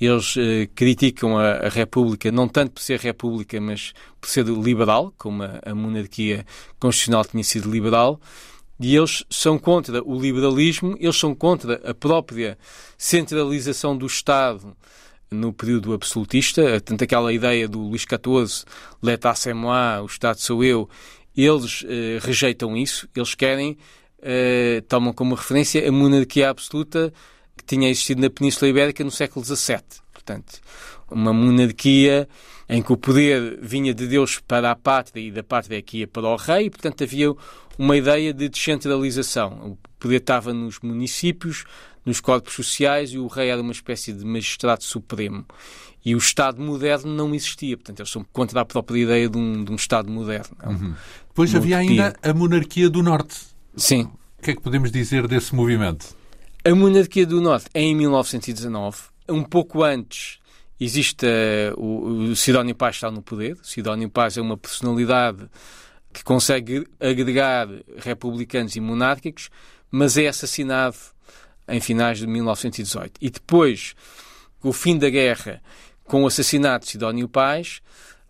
Eles 0.00 0.36
eh, 0.36 0.68
criticam 0.74 1.36
a, 1.36 1.66
a 1.66 1.68
República 1.68 2.30
não 2.30 2.46
tanto 2.46 2.72
por 2.72 2.80
ser 2.80 3.00
República, 3.00 3.60
mas 3.60 3.92
por 4.20 4.28
ser 4.28 4.44
liberal, 4.44 5.12
como 5.18 5.42
a, 5.42 5.60
a 5.64 5.74
monarquia 5.74 6.46
constitucional 6.78 7.24
tinha 7.24 7.42
sido 7.42 7.70
liberal. 7.70 8.20
E 8.78 8.94
eles 8.94 9.24
são 9.28 9.58
contra 9.58 10.00
o 10.04 10.20
liberalismo, 10.20 10.96
eles 11.00 11.16
são 11.16 11.34
contra 11.34 11.80
a 11.88 11.94
própria 11.94 12.56
centralização 12.96 13.96
do 13.96 14.06
Estado 14.06 14.76
no 15.30 15.52
período 15.52 15.92
absolutista, 15.92 16.80
tanto 16.80 17.02
aquela 17.02 17.32
ideia 17.32 17.66
do 17.66 17.80
Luís 17.80 18.02
XIV, 18.02 18.64
l'état 19.02 19.34
c'est 19.34 19.54
moi, 19.54 20.00
o 20.00 20.06
Estado 20.06 20.38
sou 20.38 20.62
eu, 20.62 20.88
eles 21.36 21.84
eh, 21.88 22.18
rejeitam 22.22 22.76
isso, 22.76 23.08
eles 23.14 23.34
querem, 23.34 23.76
eh, 24.22 24.82
tomam 24.88 25.12
como 25.12 25.34
referência 25.34 25.86
a 25.86 25.92
monarquia 25.92 26.50
absoluta 26.50 27.12
que 27.56 27.64
tinha 27.64 27.88
existido 27.88 28.20
na 28.20 28.30
Península 28.30 28.68
Ibérica 28.68 29.02
no 29.02 29.10
século 29.10 29.44
XVII. 29.44 29.82
Portanto, 30.12 30.60
uma 31.10 31.32
monarquia 31.32 32.28
em 32.68 32.82
que 32.82 32.92
o 32.92 32.96
poder 32.96 33.58
vinha 33.62 33.94
de 33.94 34.06
Deus 34.06 34.40
para 34.40 34.70
a 34.70 34.76
pátria 34.76 35.22
e 35.22 35.30
da 35.30 35.42
pátria 35.42 35.80
que 35.80 35.98
ia 35.98 36.06
para 36.06 36.26
o 36.26 36.36
rei, 36.36 36.68
portanto 36.68 37.04
havia 37.04 37.32
uma 37.78 37.96
ideia 37.96 38.32
de 38.32 38.48
descentralização. 38.48 39.72
O 39.72 39.78
poder 39.98 40.16
estava 40.16 40.52
nos 40.52 40.80
municípios, 40.80 41.64
nos 42.04 42.20
corpos 42.20 42.54
sociais 42.54 43.10
e 43.10 43.18
o 43.18 43.26
rei 43.26 43.50
era 43.50 43.60
uma 43.60 43.72
espécie 43.72 44.12
de 44.12 44.24
magistrado 44.24 44.82
supremo. 44.82 45.44
E 46.04 46.14
o 46.14 46.18
Estado 46.18 46.62
moderno 46.62 47.12
não 47.12 47.34
existia. 47.34 47.76
Portanto, 47.76 47.98
eles 47.98 48.10
são 48.10 48.24
contra 48.32 48.60
a 48.60 48.64
própria 48.64 49.00
ideia 49.00 49.28
de 49.28 49.36
um, 49.36 49.64
de 49.64 49.72
um 49.72 49.74
Estado 49.74 50.08
moderno. 50.10 50.56
Uhum. 50.64 50.94
Depois 51.26 51.52
havia 51.52 51.78
ainda 51.78 52.14
a 52.22 52.32
monarquia 52.32 52.88
do 52.88 53.02
Norte. 53.02 53.55
Sim. 53.76 54.10
O 54.38 54.42
que 54.42 54.52
é 54.52 54.54
que 54.54 54.60
podemos 54.62 54.90
dizer 54.90 55.28
desse 55.28 55.54
movimento? 55.54 56.16
A 56.64 56.74
monarquia 56.74 57.26
do 57.26 57.40
Norte 57.40 57.66
é 57.74 57.80
em 57.80 57.94
1919. 57.94 58.98
Um 59.28 59.42
pouco 59.42 59.82
antes 59.82 60.38
existe 60.80 61.26
uh, 61.26 61.80
o, 61.80 62.30
o 62.30 62.36
Sidónio 62.36 62.74
Paz 62.74 62.96
está 62.96 63.10
no 63.10 63.22
poder. 63.22 63.56
Sidónio 63.62 64.10
Paz 64.10 64.36
é 64.36 64.40
uma 64.40 64.56
personalidade 64.56 65.48
que 66.12 66.24
consegue 66.24 66.86
agregar 66.98 67.68
republicanos 67.98 68.74
e 68.76 68.80
monárquicos, 68.80 69.50
mas 69.90 70.16
é 70.16 70.28
assassinado 70.28 70.96
em 71.68 71.80
finais 71.80 72.18
de 72.18 72.26
1918. 72.26 73.12
E 73.20 73.30
depois, 73.30 73.94
com 74.60 74.70
o 74.70 74.72
fim 74.72 74.96
da 74.96 75.10
guerra, 75.10 75.60
com 76.04 76.24
o 76.24 76.26
assassinato 76.26 76.86
de 76.86 76.92
Sidónio 76.92 77.28
Paz, 77.28 77.80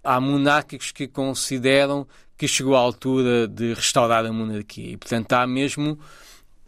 há 0.03 0.21
monárquicos 0.21 0.93
que 0.93 1.07
consideram 1.07 2.07
que 2.37 2.47
chegou 2.47 2.77
à 2.77 2.79
altura 2.79 3.49
de 3.49 3.75
restaurar 3.75 4.25
a 4.25 4.33
monarquia. 4.33 4.93
E, 4.93 4.97
portanto, 4.97 5.33
há 5.33 5.47
mesmo 5.47 5.99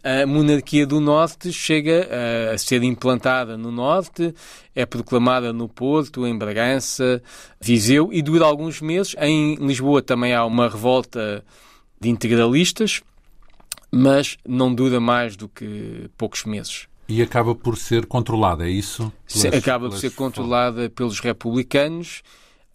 a 0.03 0.25
monarquia 0.25 0.87
do 0.87 0.99
Norte 0.99 1.51
chega 1.51 2.07
a, 2.53 2.57
ser 2.57 2.83
implantada 2.83 3.57
no 3.57 3.71
Norte, 3.71 4.33
é 4.73 4.85
proclamada 4.85 5.51
no 5.51 5.67
Porto, 5.67 6.25
em 6.25 6.37
Bragança, 6.37 7.21
Viseu 7.59 8.09
e 8.11 8.21
dura 8.21 8.45
alguns 8.45 8.81
meses. 8.81 9.15
Em 9.19 9.55
Lisboa 9.55 10.01
também 10.01 10.33
há 10.33 10.45
uma 10.45 10.69
revolta 10.69 11.43
de 11.99 12.09
integralistas 12.09 13.01
mas 13.91 14.37
não 14.47 14.73
dura 14.73 14.99
mais 14.99 15.35
do 15.35 15.47
que 15.49 16.09
poucos 16.17 16.45
meses. 16.45 16.87
E 17.07 17.21
acaba 17.21 17.55
por 17.55 17.75
ser 17.75 18.05
controlada, 18.05 18.67
é 18.67 18.69
isso? 18.69 19.11
Pelas, 19.27 19.53
acaba 19.57 19.89
por 19.89 19.97
ser 19.97 20.11
controlada 20.11 20.89
pelos 20.89 21.19
republicanos 21.19 22.21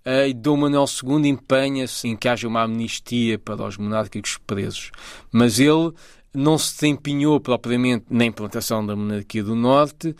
e 0.04 0.34
Dom 0.34 0.58
Manuel 0.58 0.84
II 0.84 1.28
empenha-se 1.28 2.08
em 2.08 2.16
que 2.16 2.28
haja 2.28 2.46
uma 2.46 2.62
amnistia 2.62 3.38
para 3.38 3.66
os 3.66 3.76
monárquicos 3.76 4.38
presos. 4.46 4.90
Mas 5.32 5.58
ele 5.58 5.92
não 6.32 6.58
se 6.58 6.86
empenhou 6.86 7.40
propriamente 7.40 8.06
na 8.10 8.24
implantação 8.24 8.84
da 8.84 8.94
monarquia 8.94 9.42
do 9.42 9.54
Norte, 9.54 10.14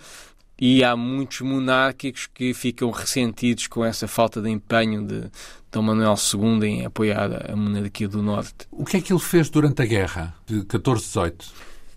e 0.59 0.85
há 0.85 0.97
muitos 0.97 1.41
monárquicos 1.41 2.29
que 2.33 2.55
ficam 2.55 2.91
ressentidos 2.91 3.67
com 3.67 3.85
essa 3.85 4.07
falta 4.07 4.41
de 4.41 4.49
empenho 4.49 5.05
de 5.05 5.25
Dom 5.71 5.83
Manuel 5.83 6.15
II 6.15 6.65
em 6.69 6.85
apoiar 6.85 7.51
a 7.51 7.57
monarquia 7.57 8.09
do 8.09 8.23
Norte. 8.23 8.67
O 8.71 8.85
que 8.85 8.99
é 8.99 9.01
que 9.01 9.13
ele 9.13 9.21
fez 9.21 9.51
durante 9.51 9.83
a 9.83 9.85
guerra 9.85 10.35
de 10.47 10.61
14-18? 10.61 11.35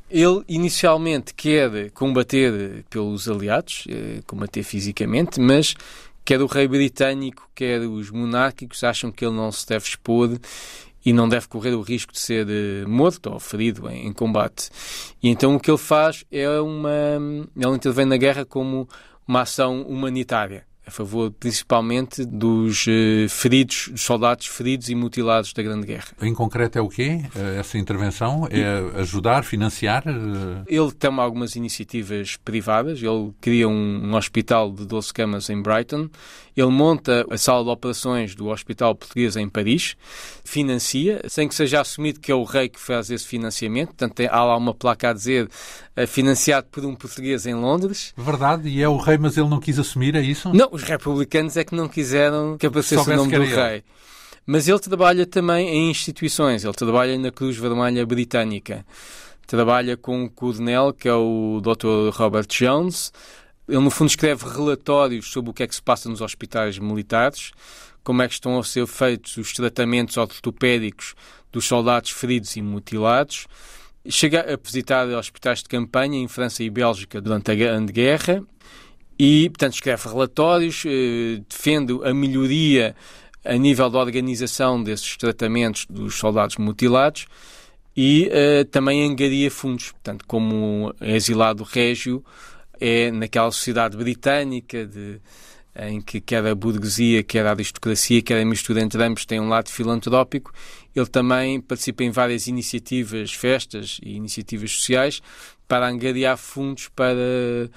Ele 0.09 0.41
inicialmente 0.47 1.33
quer 1.33 1.91
combater 1.91 2.85
pelos 2.89 3.27
aliados, 3.27 3.83
eh, 3.89 4.21
combater 4.25 4.63
fisicamente, 4.63 5.39
mas 5.39 5.75
quer 6.27 6.41
o 6.41 6.45
rei 6.45 6.67
britânico, 6.67 7.49
quer 7.55 7.79
os 7.79 8.11
monárquicos 8.11 8.83
acham 8.83 9.09
que 9.09 9.23
ele 9.23 9.33
não 9.33 9.49
se 9.49 9.65
deve 9.65 9.85
expor 9.85 10.37
e 11.05 11.13
não 11.13 11.29
deve 11.29 11.47
correr 11.47 11.73
o 11.73 11.81
risco 11.81 12.11
de 12.11 12.19
ser 12.19 12.45
eh, 12.49 12.85
morto 12.85 13.31
ou 13.31 13.39
ferido 13.39 13.89
em, 13.89 14.07
em, 14.07 14.11
combate. 14.11 14.69
E 15.23 15.29
então 15.29 15.55
o 15.55 15.59
que 15.59 15.71
ele 15.71 15.77
faz 15.77 16.25
é 16.29 16.49
uma. 16.59 16.89
Ele 17.55 17.75
intervém 17.75 18.05
na 18.05 18.17
guerra 18.17 18.43
como 18.43 18.89
uma 19.25 19.43
ação 19.43 19.83
humanitária 19.83 20.66
a 20.87 20.91
favor 20.91 21.29
principalmente 21.31 22.25
dos 22.25 22.87
uh, 22.87 23.29
feridos, 23.29 23.89
dos 23.89 24.01
soldados 24.01 24.47
feridos 24.47 24.87
e 24.87 24.95
mutilados 24.95 25.51
da 25.51 25.61
Grande 25.61 25.85
Guerra. 25.85 26.07
Em 26.21 26.33
concreto 26.33 26.79
é 26.79 26.81
o 26.81 26.87
quê? 26.87 27.21
Eh, 27.35 27.57
essa 27.59 27.77
intervenção? 27.77 28.47
É 28.49 29.01
ajudar, 29.01 29.43
financiar? 29.43 30.03
Eh, 30.07 30.63
ele 30.67 30.91
toma 30.93 31.21
algumas 31.21 31.55
iniciativas 31.55 32.37
privadas. 32.37 33.03
Ele 33.03 33.33
cria 33.41 33.67
um, 33.67 34.11
um 34.11 34.15
hospital 34.15 34.71
de 34.71 34.85
12 34.85 35.13
camas 35.13 35.49
em 35.49 35.61
Brighton. 35.61 36.09
Ele 36.57 36.71
monta 36.71 37.23
a 37.29 37.37
sala 37.37 37.63
de 37.63 37.69
operações 37.69 38.33
do 38.33 38.47
Hospital 38.47 38.95
Português 38.95 39.35
em 39.35 39.47
Paris. 39.47 39.95
Financia, 40.43 41.21
sem 41.27 41.47
que 41.47 41.53
seja 41.53 41.81
assumido 41.81 42.19
que 42.19 42.31
é 42.31 42.35
o 42.35 42.43
rei 42.43 42.67
que 42.67 42.79
faz 42.79 43.11
esse 43.11 43.27
financiamento. 43.27 43.89
Portanto, 43.89 44.19
há 44.27 44.43
lá 44.43 44.57
uma 44.57 44.73
placa 44.73 45.11
a 45.11 45.13
dizer 45.13 45.47
financiado 46.07 46.65
por 46.71 46.83
um 46.83 46.95
português 46.95 47.45
em 47.45 47.53
Londres. 47.53 48.11
Verdade, 48.17 48.67
e 48.69 48.81
é 48.81 48.89
o 48.89 48.97
rei, 48.97 49.19
mas 49.19 49.37
ele 49.37 49.47
não 49.47 49.59
quis 49.59 49.77
assumir, 49.77 50.15
é 50.15 50.21
isso? 50.21 50.51
Não, 50.51 50.69
os 50.71 50.81
republicanos 50.81 51.55
é 51.57 51.63
que 51.63 51.75
não 51.75 51.87
quiseram 51.87 52.57
que 52.57 52.65
aparecesse 52.65 53.07
o 53.07 53.15
nome 53.15 53.31
do 53.31 53.43
rei. 53.43 53.83
Mas 54.43 54.67
ele 54.67 54.79
trabalha 54.79 55.25
também 55.27 55.67
em 55.67 55.91
instituições, 55.91 56.63
ele 56.63 56.73
trabalha 56.73 57.17
na 57.19 57.31
Cruz 57.31 57.55
Vermelha 57.55 58.03
Britânica. 58.03 58.83
Trabalha 59.45 59.95
com 59.95 60.23
um 60.23 60.27
coronel, 60.27 60.91
que 60.91 61.07
é 61.07 61.13
o 61.13 61.61
Dr. 61.61 62.15
Robert 62.17 62.47
Jones. 62.47 63.13
Ele, 63.67 63.79
no 63.79 63.89
fundo, 63.91 64.09
escreve 64.09 64.45
relatórios 64.47 65.29
sobre 65.31 65.51
o 65.51 65.53
que 65.53 65.63
é 65.63 65.67
que 65.67 65.75
se 65.75 65.81
passa 65.81 66.09
nos 66.09 66.21
hospitais 66.21 66.79
militares, 66.79 67.51
como 68.03 68.21
é 68.21 68.27
que 68.27 68.33
estão 68.33 68.57
a 68.57 68.63
ser 68.63 68.87
feitos 68.87 69.35
os 69.37 69.51
tratamentos 69.51 70.15
ortopédicos 70.15 71.13
dos 71.51 71.65
soldados 71.65 72.11
feridos 72.11 72.55
e 72.55 72.61
mutilados. 72.61 73.47
Chega 74.07 74.53
a 74.53 74.55
visitar 74.55 75.05
hospitais 75.09 75.59
de 75.59 75.65
campanha 75.65 76.17
em 76.17 76.27
França 76.27 76.63
e 76.63 76.69
Bélgica 76.69 77.19
durante 77.19 77.51
a 77.51 77.55
Grande 77.55 77.91
Guerra 77.91 78.41
e, 79.19 79.49
portanto, 79.49 79.73
escreve 79.73 80.07
relatórios, 80.07 80.83
eh, 80.85 81.41
defende 81.49 81.99
a 82.05 82.13
melhoria 82.13 82.95
a 83.43 83.55
nível 83.55 83.89
da 83.89 83.99
organização 83.99 84.81
desses 84.81 85.17
tratamentos 85.17 85.85
dos 85.89 86.15
soldados 86.15 86.57
mutilados 86.57 87.27
e 87.95 88.29
uh, 88.29 88.65
também 88.65 89.09
angaria 89.09 89.49
fundos. 89.49 89.91
Portanto, 89.91 90.25
como 90.27 90.93
exilado 91.01 91.63
régio, 91.63 92.23
é 92.79 93.11
naquela 93.11 93.51
sociedade 93.51 93.97
britânica 93.97 94.85
de, 94.85 95.19
em 95.75 96.01
que 96.01 96.19
quer 96.19 96.45
a 96.45 96.55
burguesia, 96.55 97.23
quer 97.23 97.45
a 97.45 97.51
aristocracia, 97.51 98.21
quer 98.21 98.41
a 98.41 98.45
mistura 98.45 98.81
entre 98.81 99.03
ambos 99.03 99.25
tem 99.25 99.39
um 99.39 99.49
lado 99.49 99.69
filantrópico 99.69 100.53
ele 100.99 101.07
também 101.07 101.61
participa 101.61 102.03
em 102.03 102.11
várias 102.11 102.47
iniciativas, 102.47 103.31
festas 103.31 103.99
e 104.01 104.15
iniciativas 104.15 104.71
sociais 104.71 105.21
para 105.67 105.87
angariar 105.87 106.37
fundos 106.37 106.89
para 106.95 107.69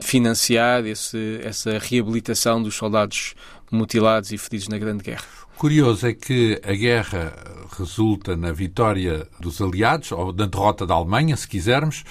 financiar 0.00 0.84
esse, 0.86 1.40
essa 1.42 1.78
reabilitação 1.78 2.62
dos 2.62 2.74
soldados 2.74 3.34
mutilados 3.70 4.32
e 4.32 4.38
feridos 4.38 4.68
na 4.68 4.78
Grande 4.78 5.04
Guerra. 5.04 5.24
Curioso 5.56 6.06
é 6.06 6.14
que 6.14 6.60
a 6.64 6.72
guerra 6.72 7.34
resulta 7.78 8.36
na 8.36 8.52
vitória 8.52 9.28
dos 9.38 9.60
aliados, 9.60 10.10
ou 10.12 10.32
na 10.32 10.46
derrota 10.46 10.86
da 10.86 10.94
Alemanha, 10.94 11.36
se 11.36 11.46
quisermos, 11.46 12.04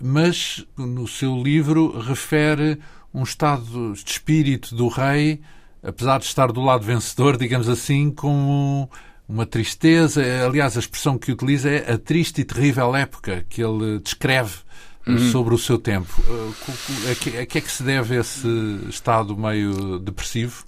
mas 0.00 0.64
no 0.76 1.06
seu 1.06 1.42
livro 1.42 1.98
refere 1.98 2.78
um 3.12 3.22
estado 3.22 3.92
de 3.92 4.10
espírito 4.10 4.74
do 4.74 4.88
rei, 4.88 5.40
apesar 5.82 6.18
de 6.18 6.26
estar 6.26 6.52
do 6.52 6.60
lado 6.60 6.84
vencedor, 6.84 7.36
digamos 7.36 7.68
assim, 7.68 8.10
como 8.10 8.90
uma 9.28 9.44
tristeza. 9.44 10.22
Aliás, 10.44 10.76
a 10.76 10.80
expressão 10.80 11.18
que 11.18 11.32
utiliza 11.32 11.70
é 11.70 11.92
a 11.92 11.98
triste 11.98 12.40
e 12.40 12.44
terrível 12.44 12.94
época 12.94 13.44
que 13.48 13.62
ele 13.62 13.98
descreve 13.98 14.56
uhum. 15.06 15.30
sobre 15.30 15.54
o 15.54 15.58
seu 15.58 15.78
tempo. 15.78 16.22
A 17.10 17.14
que, 17.14 17.38
a 17.38 17.46
que 17.46 17.58
é 17.58 17.60
que 17.60 17.70
se 17.70 17.82
deve 17.82 18.16
esse 18.16 18.48
estado 18.88 19.36
meio 19.36 19.98
depressivo? 19.98 20.64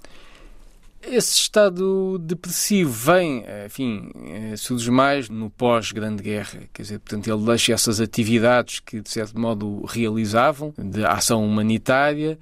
Esse 1.03 1.35
estado 1.35 2.17
depressivo 2.19 2.91
vem, 2.91 3.43
enfim, 3.65 4.11
eh, 4.27 4.55
surge 4.55 4.91
mais 4.91 5.29
no 5.29 5.49
pós-Grande 5.49 6.21
Guerra. 6.21 6.61
Quer 6.71 6.83
dizer, 6.83 6.99
portanto, 6.99 7.27
ele 7.27 7.45
deixa 7.45 7.73
essas 7.73 7.99
atividades 7.99 8.79
que, 8.79 9.01
de 9.01 9.09
certo 9.09 9.39
modo, 9.39 9.83
realizavam, 9.87 10.73
de 10.77 11.03
ação 11.03 11.45
humanitária, 11.45 12.37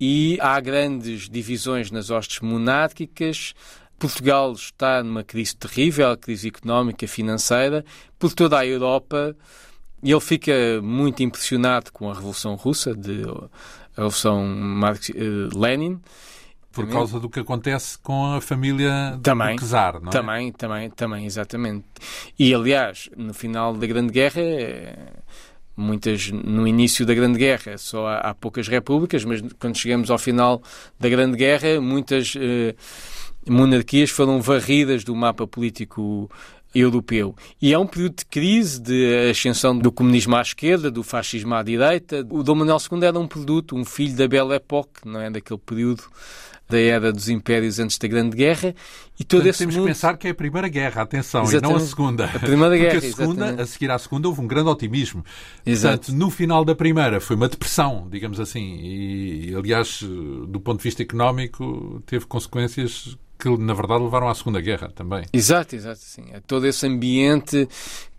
e 0.00 0.38
há 0.40 0.58
grandes 0.60 1.28
divisões 1.28 1.90
nas 1.90 2.10
hostes 2.10 2.40
monárquicas, 2.40 3.54
Portugal 3.98 4.52
está 4.52 5.02
numa 5.02 5.22
crise 5.22 5.56
terrível, 5.56 6.16
crise 6.16 6.48
económica, 6.48 7.06
financeira, 7.06 7.84
por 8.18 8.32
toda 8.34 8.58
a 8.58 8.66
Europa. 8.66 9.36
E 10.02 10.10
ele 10.10 10.20
fica 10.20 10.52
muito 10.82 11.22
impressionado 11.22 11.90
com 11.92 12.10
a 12.10 12.14
Revolução 12.14 12.54
Russa, 12.54 12.94
de, 12.94 13.22
a 13.22 13.96
Revolução 13.96 14.44
Marx, 14.44 15.08
uh, 15.08 15.58
Lenin, 15.58 16.00
Por 16.74 16.88
causa 16.88 17.20
do 17.20 17.28
que 17.28 17.40
acontece 17.40 17.98
com 17.98 18.34
a 18.34 18.40
família 18.40 19.18
também, 19.22 19.56
do 19.56 19.66
Czar, 19.66 20.00
não 20.00 20.08
é? 20.08 20.12
Também, 20.12 20.52
também, 20.52 20.90
também, 20.90 21.26
exatamente. 21.26 21.84
E, 22.38 22.52
aliás, 22.52 23.08
no 23.16 23.32
final 23.32 23.74
da 23.74 23.86
Grande 23.86 24.12
Guerra, 24.12 24.40
eh, 24.40 24.96
muitas 25.76 26.30
no 26.30 26.66
início 26.66 27.06
da 27.06 27.14
Grande 27.14 27.38
Guerra 27.38 27.78
só 27.78 28.06
há, 28.06 28.18
há 28.18 28.34
poucas 28.34 28.68
repúblicas, 28.68 29.24
mas 29.24 29.42
quando 29.58 29.76
chegamos 29.76 30.10
ao 30.10 30.18
final 30.18 30.62
da 30.98 31.08
Grande 31.08 31.36
Guerra, 31.36 31.80
muitas 31.80 32.34
eh, 32.36 32.74
monarquias 33.48 34.10
foram 34.10 34.40
varridas 34.40 35.04
do 35.04 35.14
mapa 35.14 35.46
político 35.46 36.30
europeu. 36.74 37.34
E 37.60 37.72
é 37.72 37.78
um 37.78 37.86
período 37.86 38.16
de 38.16 38.24
crise, 38.26 38.80
de 38.80 39.30
ascensão 39.30 39.76
do 39.76 39.92
comunismo 39.92 40.34
à 40.36 40.42
esquerda, 40.42 40.90
do 40.90 41.02
fascismo 41.02 41.54
à 41.54 41.62
direita. 41.62 42.26
O 42.30 42.42
Dom 42.42 42.56
Manuel 42.56 42.78
II 42.90 43.04
era 43.04 43.18
um 43.18 43.28
produto, 43.28 43.76
um 43.76 43.84
filho 43.84 44.16
da 44.16 44.26
Belle 44.26 44.54
Époque, 44.54 45.06
não 45.06 45.20
é? 45.20 45.30
Daquele 45.30 45.60
período 45.60 46.04
da 46.68 46.78
era 46.78 47.12
dos 47.12 47.28
impérios 47.28 47.78
antes 47.78 47.98
da 47.98 48.08
Grande 48.08 48.36
Guerra. 48.36 48.74
E 49.18 49.24
todo 49.24 49.40
Portanto, 49.40 49.50
esse 49.50 49.58
temos 49.58 49.76
mundo... 49.76 49.84
que 49.84 49.90
pensar 49.90 50.16
que 50.16 50.26
é 50.26 50.30
a 50.30 50.34
Primeira 50.34 50.68
Guerra, 50.68 51.02
atenção, 51.02 51.42
exatamente. 51.42 51.66
e 51.66 51.68
não 51.68 51.76
a 51.76 51.86
Segunda. 51.86 52.24
A 52.24 52.38
Primeira 52.38 52.76
Guerra, 52.76 52.94
Porque 53.00 53.06
a, 53.06 53.12
segunda, 53.12 53.62
a 53.62 53.66
seguir 53.66 53.90
à 53.90 53.98
Segunda 53.98 54.28
houve 54.28 54.40
um 54.40 54.46
grande 54.46 54.70
otimismo. 54.70 55.24
Exato. 55.64 55.98
Portanto, 55.98 56.16
no 56.16 56.30
final 56.30 56.64
da 56.64 56.74
Primeira 56.74 57.20
foi 57.20 57.36
uma 57.36 57.48
depressão, 57.48 58.08
digamos 58.10 58.40
assim, 58.40 58.80
e 58.80 59.54
aliás, 59.54 60.02
do 60.02 60.60
ponto 60.60 60.78
de 60.78 60.84
vista 60.84 61.02
económico, 61.02 62.02
teve 62.06 62.26
consequências 62.26 63.16
que 63.44 63.58
na 63.58 63.74
verdade 63.74 64.02
levaram 64.02 64.28
à 64.28 64.34
Segunda 64.34 64.60
Guerra 64.60 64.90
também. 64.94 65.24
Exato, 65.30 65.76
exato, 65.76 66.00
sim. 66.00 66.24
É 66.32 66.40
todo 66.40 66.66
esse 66.66 66.86
ambiente 66.86 67.68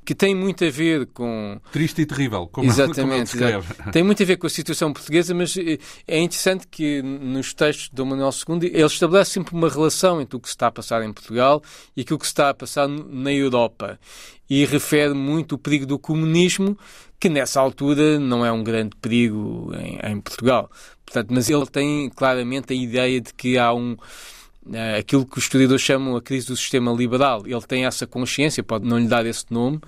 que 0.06 0.14
tem 0.14 0.36
muito 0.36 0.64
a 0.64 0.70
ver 0.70 1.08
com... 1.08 1.60
Triste 1.72 2.04
e 2.04 2.06
terrível, 2.06 2.48
como, 2.48 2.68
Exatamente, 2.70 3.32
como 3.32 3.44
ele 3.44 3.92
Tem 3.92 4.04
muito 4.04 4.22
a 4.22 4.26
ver 4.26 4.38
com 4.38 4.46
a 4.46 4.50
situação 4.52 4.94
portuguesa, 4.94 5.34
mas 5.34 5.58
eh, 5.58 5.80
é 6.08 6.20
interessante 6.20 6.68
que 6.68 7.02
nos 7.02 7.56
textos 7.56 7.90
do 7.90 8.06
Manuel 8.06 8.30
II 8.30 8.70
ele 8.72 8.86
estabelece 8.86 9.32
sempre 9.32 9.56
uma 9.56 9.68
relação 9.68 10.22
entre 10.22 10.38
o 10.38 10.40
que 10.40 10.48
se 10.48 10.54
está 10.54 10.68
a 10.68 10.72
passar 10.72 11.04
em 11.04 11.12
Portugal 11.12 11.60
e 11.98 12.02
aquilo 12.02 12.20
que 12.20 12.28
se 12.28 12.34
está 12.34 12.52
a 12.52 12.54
passar 12.54 12.88
na 12.88 13.34
Europa. 13.34 14.00
E 14.48 14.64
refere 14.64 15.16
muito 15.16 15.56
o 15.56 15.58
perigo 15.58 15.88
do 15.88 15.98
comunismo, 15.98 16.78
que 17.20 17.28
nessa 17.28 17.60
altura 17.60 18.20
não 18.20 18.46
é 18.46 18.52
um 18.52 18.64
grande 18.64 18.96
perigo 19.02 19.72
em, 19.74 19.98
em 20.04 20.22
Portugal. 20.22 20.70
Portanto, 21.04 21.30
mas 21.32 21.50
ele 21.50 21.66
tem 21.66 22.12
claramente 22.12 22.72
a 22.72 22.76
ideia 22.76 23.20
de 23.20 23.34
que 23.34 23.58
há 23.58 23.74
um 23.74 23.98
aquilo 24.98 25.26
que 25.26 25.38
os 25.38 25.44
historiadores 25.44 25.82
chamam 25.82 26.16
a 26.16 26.22
crise 26.22 26.48
do 26.48 26.56
sistema 26.56 26.92
liberal. 26.92 27.44
Ele 27.46 27.62
tem 27.62 27.86
essa 27.86 28.08
consciência, 28.08 28.64
pode 28.64 28.88
não 28.88 28.98
lhe 28.98 29.08
dar 29.08 29.26
esse 29.26 29.46
nome, 29.50 29.80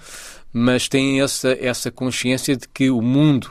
mas 0.54 0.88
tem 0.88 1.22
essa, 1.22 1.50
essa 1.60 1.92
consciência 1.92 2.56
de 2.56 2.68
que 2.68 2.90
o 2.90 3.02
mundo 3.02 3.50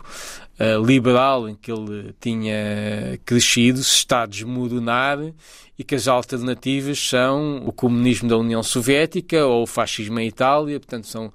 uh, 0.61 0.85
liberal 0.85 1.49
em 1.49 1.55
que 1.55 1.71
ele 1.71 2.15
tinha 2.21 3.19
crescido 3.25 3.83
se 3.83 3.97
está 3.97 4.23
a 4.23 4.27
desmoronar 4.27 5.19
e 5.79 5.85
que 5.85 5.95
as 5.95 6.09
alternativas 6.09 6.99
são 6.99 7.63
o 7.67 7.73
comunismo 7.73 8.29
da 8.29 8.37
União 8.37 8.63
Soviética 8.63 9.45
ou 9.45 9.65
o 9.65 9.67
fascismo 9.67 10.19
em 10.21 10.29
Itália, 10.29 10.79
portanto 10.79 11.07
são 11.07 11.33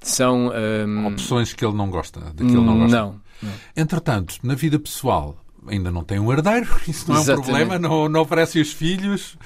são 0.00 0.48
um... 0.48 0.52
Ehm, 0.52 1.06
opções 1.06 1.52
que 1.52 1.64
ele 1.64 1.76
não 1.76 1.88
gosta, 1.88 2.20
ele 2.38 2.50
não 2.50 2.78
gosta. 2.78 2.96
Não, 2.96 3.20
não. 3.40 3.52
Entretanto, 3.76 4.36
na 4.42 4.54
vida 4.54 4.78
pessoal, 4.78 5.36
ainda 5.66 5.90
não 5.90 6.04
tem 6.04 6.18
um 6.18 6.32
herdeiro, 6.32 6.68
isso 6.88 7.08
não 7.08 7.16
é 7.16 7.20
Exatamente. 7.20 7.48
um 7.48 7.52
problema, 7.52 7.78
não, 7.78 8.08
não 8.08 8.20
oferece 8.20 8.60
os 8.60 8.72
filhos. 8.72 9.36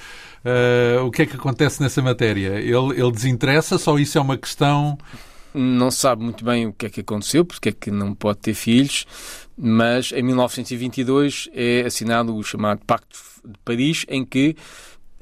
Uh, 0.44 1.04
o 1.04 1.10
que 1.10 1.22
é 1.22 1.26
que 1.26 1.34
acontece 1.34 1.82
nessa 1.82 2.00
matéria? 2.00 2.60
Ele, 2.60 3.00
ele 3.00 3.10
desinteressa, 3.10 3.78
só 3.78 3.98
isso 3.98 4.16
é 4.16 4.20
uma 4.20 4.36
questão. 4.36 4.96
Não 5.52 5.90
sabe 5.90 6.22
muito 6.22 6.44
bem 6.44 6.66
o 6.66 6.72
que 6.72 6.86
é 6.86 6.90
que 6.90 7.00
aconteceu, 7.00 7.44
porque 7.44 7.70
é 7.70 7.72
que 7.72 7.90
não 7.90 8.14
pode 8.14 8.38
ter 8.38 8.54
filhos, 8.54 9.06
mas 9.56 10.12
em 10.12 10.22
1922 10.22 11.48
é 11.52 11.82
assinado 11.86 12.36
o 12.36 12.42
chamado 12.44 12.80
Pacto 12.86 13.18
de 13.44 13.58
Paris, 13.64 14.04
em 14.08 14.24
que 14.24 14.54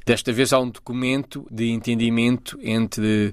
desta 0.05 0.33
vez 0.33 0.53
há 0.53 0.59
um 0.59 0.69
documento 0.69 1.47
de 1.51 1.71
entendimento 1.71 2.59
entre 2.63 3.33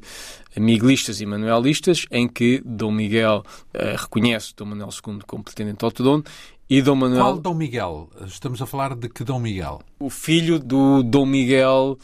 miguelistas 0.56 1.20
e 1.20 1.26
manuelistas, 1.26 2.06
em 2.12 2.28
que 2.28 2.62
Dom 2.64 2.92
Miguel 2.92 3.44
uh, 3.74 3.98
reconhece 3.98 4.54
Dom 4.56 4.66
Manuel 4.66 4.90
II 4.90 5.20
como 5.26 5.44
pretendente 5.44 5.84
ao 5.84 5.92
trono 5.92 6.24
e 6.72 6.82
Dom 6.82 6.96
Manuel... 6.96 7.22
Qual 7.22 7.38
Dom 7.38 7.54
Miguel? 7.54 8.10
Estamos 8.26 8.62
a 8.62 8.66
falar 8.66 8.96
de 8.96 9.10
que 9.10 9.26
Dom 9.26 9.40
Miguel? 9.40 9.82
O 10.00 10.10
filho 10.10 10.58
do 10.58 11.04
Dom 11.04 11.26
Miguel 11.26 11.98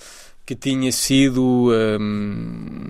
que 0.45 0.55
tinha 0.55 0.91
sido... 0.91 1.71
Um, 1.71 2.89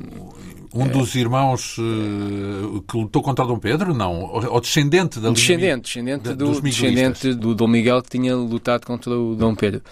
um 0.74 0.88
dos 0.88 1.14
irmãos 1.14 1.78
uh, 1.78 2.82
que 2.82 2.98
lutou 2.98 3.22
contra 3.22 3.46
Dom 3.46 3.60
Pedro? 3.60 3.94
Não. 3.94 4.24
Ou 4.24 4.60
descendente 4.60 5.20
da 5.20 5.30
Descendente, 5.30 5.84
descendente, 5.84 6.34
do, 6.34 6.60
descendente 6.60 7.34
do 7.36 7.54
Dom 7.54 7.68
Miguel 7.68 8.02
que 8.02 8.10
tinha 8.10 8.36
lutado 8.36 8.84
contra 8.84 9.12
o 9.12 9.36
Dom 9.36 9.54
Pedro. 9.54 9.84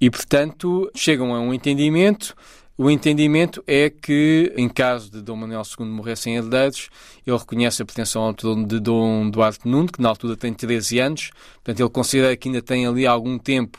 E, 0.00 0.10
portanto, 0.10 0.90
chegam 0.96 1.32
a 1.32 1.38
um 1.38 1.54
entendimento 1.54 2.34
o 2.82 2.90
entendimento 2.90 3.62
é 3.66 3.90
que, 3.90 4.54
em 4.56 4.66
caso 4.66 5.10
de 5.10 5.20
Dom 5.20 5.36
Manuel 5.36 5.60
II 5.78 5.84
morrer 5.86 6.16
sem 6.16 6.36
herdeiros, 6.36 6.88
ele 7.26 7.36
reconhece 7.36 7.82
a 7.82 7.84
pretensão 7.84 8.22
ao 8.22 8.32
trono 8.32 8.66
de 8.66 8.80
Dom 8.80 9.28
Duarte 9.28 9.68
Nuno, 9.68 9.86
que 9.92 10.00
na 10.00 10.08
altura 10.08 10.34
tem 10.34 10.54
13 10.54 10.98
anos, 10.98 11.30
portanto 11.56 11.80
ele 11.80 11.90
considera 11.90 12.34
que 12.34 12.48
ainda 12.48 12.62
tem 12.62 12.86
ali 12.86 13.06
algum 13.06 13.38
tempo 13.38 13.78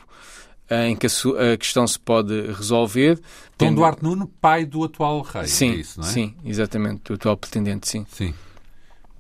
eh, 0.69 0.89
em 0.89 0.95
que 0.95 1.07
a, 1.07 1.57
questão 1.57 1.87
se 1.87 1.99
pode 1.99 2.51
resolver. 2.51 3.15
Dom 3.15 3.21
tendo... 3.57 3.75
Duarte 3.77 4.03
Nuno, 4.03 4.27
pai 4.39 4.65
do 4.65 4.83
atual 4.83 5.21
rei, 5.21 5.47
sim, 5.47 5.71
é 5.71 5.75
isso, 5.77 5.99
não 5.99 6.07
é? 6.07 6.11
Sim, 6.11 6.35
exatamente, 6.45 7.01
do 7.05 7.15
atual 7.15 7.35
pretendente, 7.35 7.87
sim. 7.87 8.05
Sim. 8.07 8.35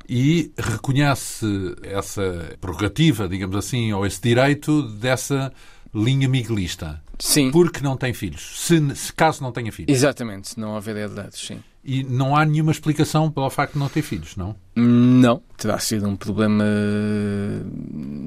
E 0.07 0.51
reconhece 0.59 1.75
essa 1.81 2.55
prerrogativa, 2.61 3.27
digamos 3.27 3.55
assim, 3.55 3.91
ou 3.93 4.05
esse 4.05 4.21
direito 4.21 4.83
dessa 4.83 5.51
linha 5.91 6.29
miguelista. 6.29 7.01
Sim. 7.21 7.51
Porque 7.51 7.81
não 7.81 7.95
tem 7.95 8.13
filhos. 8.13 8.59
Se, 8.59 8.95
se 8.95 9.13
caso 9.13 9.43
não 9.43 9.51
tenha 9.51 9.71
filhos. 9.71 9.95
Exatamente, 9.95 10.49
se 10.49 10.59
não 10.59 10.73
houver 10.73 10.97
herdades, 10.97 11.39
sim. 11.39 11.59
E 11.83 12.03
não 12.03 12.35
há 12.35 12.43
nenhuma 12.43 12.71
explicação 12.71 13.31
pelo 13.31 13.49
facto 13.49 13.73
de 13.73 13.79
não 13.79 13.89
ter 13.89 14.01
filhos, 14.01 14.35
não? 14.35 14.55
Não. 14.75 15.41
Terá 15.55 15.77
sido 15.77 16.07
um 16.07 16.15
problema 16.15 16.65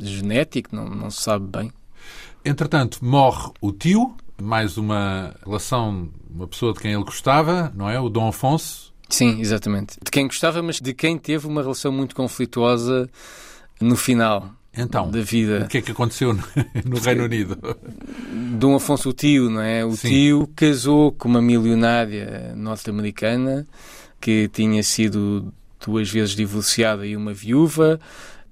genético, 0.01 0.75
não, 0.75 0.89
não 0.89 1.11
se 1.11 1.23
sabe 1.23 1.47
bem. 1.47 1.73
Entretanto, 2.45 3.05
morre 3.05 3.51
o 3.61 3.73
tio, 3.73 4.15
mais 4.41 4.77
uma 4.77 5.35
relação, 5.45 6.09
uma 6.31 6.47
pessoa 6.47 6.73
de 6.73 6.81
quem 6.81 6.93
ele 6.93 7.05
gostava, 7.05 7.73
não 7.75 7.91
é? 7.91 7.99
O 7.99 8.09
Dom 8.09 8.29
Afonso. 8.29 8.93
Sim, 9.09 9.41
exatamente. 9.41 9.99
De 10.03 10.11
quem 10.11 10.27
gostava, 10.27 10.63
mas 10.63 10.81
de 10.81 10.95
quem 10.95 11.19
teve 11.19 11.49
uma 11.49 11.63
relação 11.63 11.91
muito 11.91 12.15
conflituosa 12.15 13.11
no 13.81 13.97
final 13.97 14.51
então, 14.77 15.11
da 15.11 15.21
vida. 15.21 15.65
O 15.65 15.69
que 15.69 15.79
é 15.79 15.83
que 15.83 15.93
aconteceu 15.93 16.33
no, 16.33 16.43
no 16.85 16.99
Reino 16.99 17.25
Unido? 17.25 17.59
Dom 18.59 18.75
Afonso 18.75 19.11
o 19.11 19.13
tio, 19.13 19.51
não 19.51 19.61
é? 19.61 19.85
O 19.85 19.97
Sim. 19.97 20.09
tio 20.09 20.51
casou 20.55 21.13
com 21.13 21.29
uma 21.29 21.43
milionária 21.43 22.53
norte-americana 22.57 23.67
que 24.21 24.49
tinha 24.49 24.83
sido 24.83 25.53
duas 25.85 26.11
vezes 26.11 26.35
divorciada 26.35 27.07
e 27.07 27.17
uma 27.17 27.33
viúva 27.33 28.01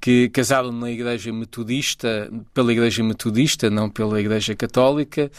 que 0.00 0.28
casaram 0.30 0.72
na 0.72 0.90
igreja 0.90 1.32
metodista, 1.32 2.28
pela 2.52 2.72
igreja 2.72 3.04
metodista, 3.04 3.70
não 3.70 3.88
pela 3.88 4.20
igreja 4.20 4.54
católica. 4.54 5.30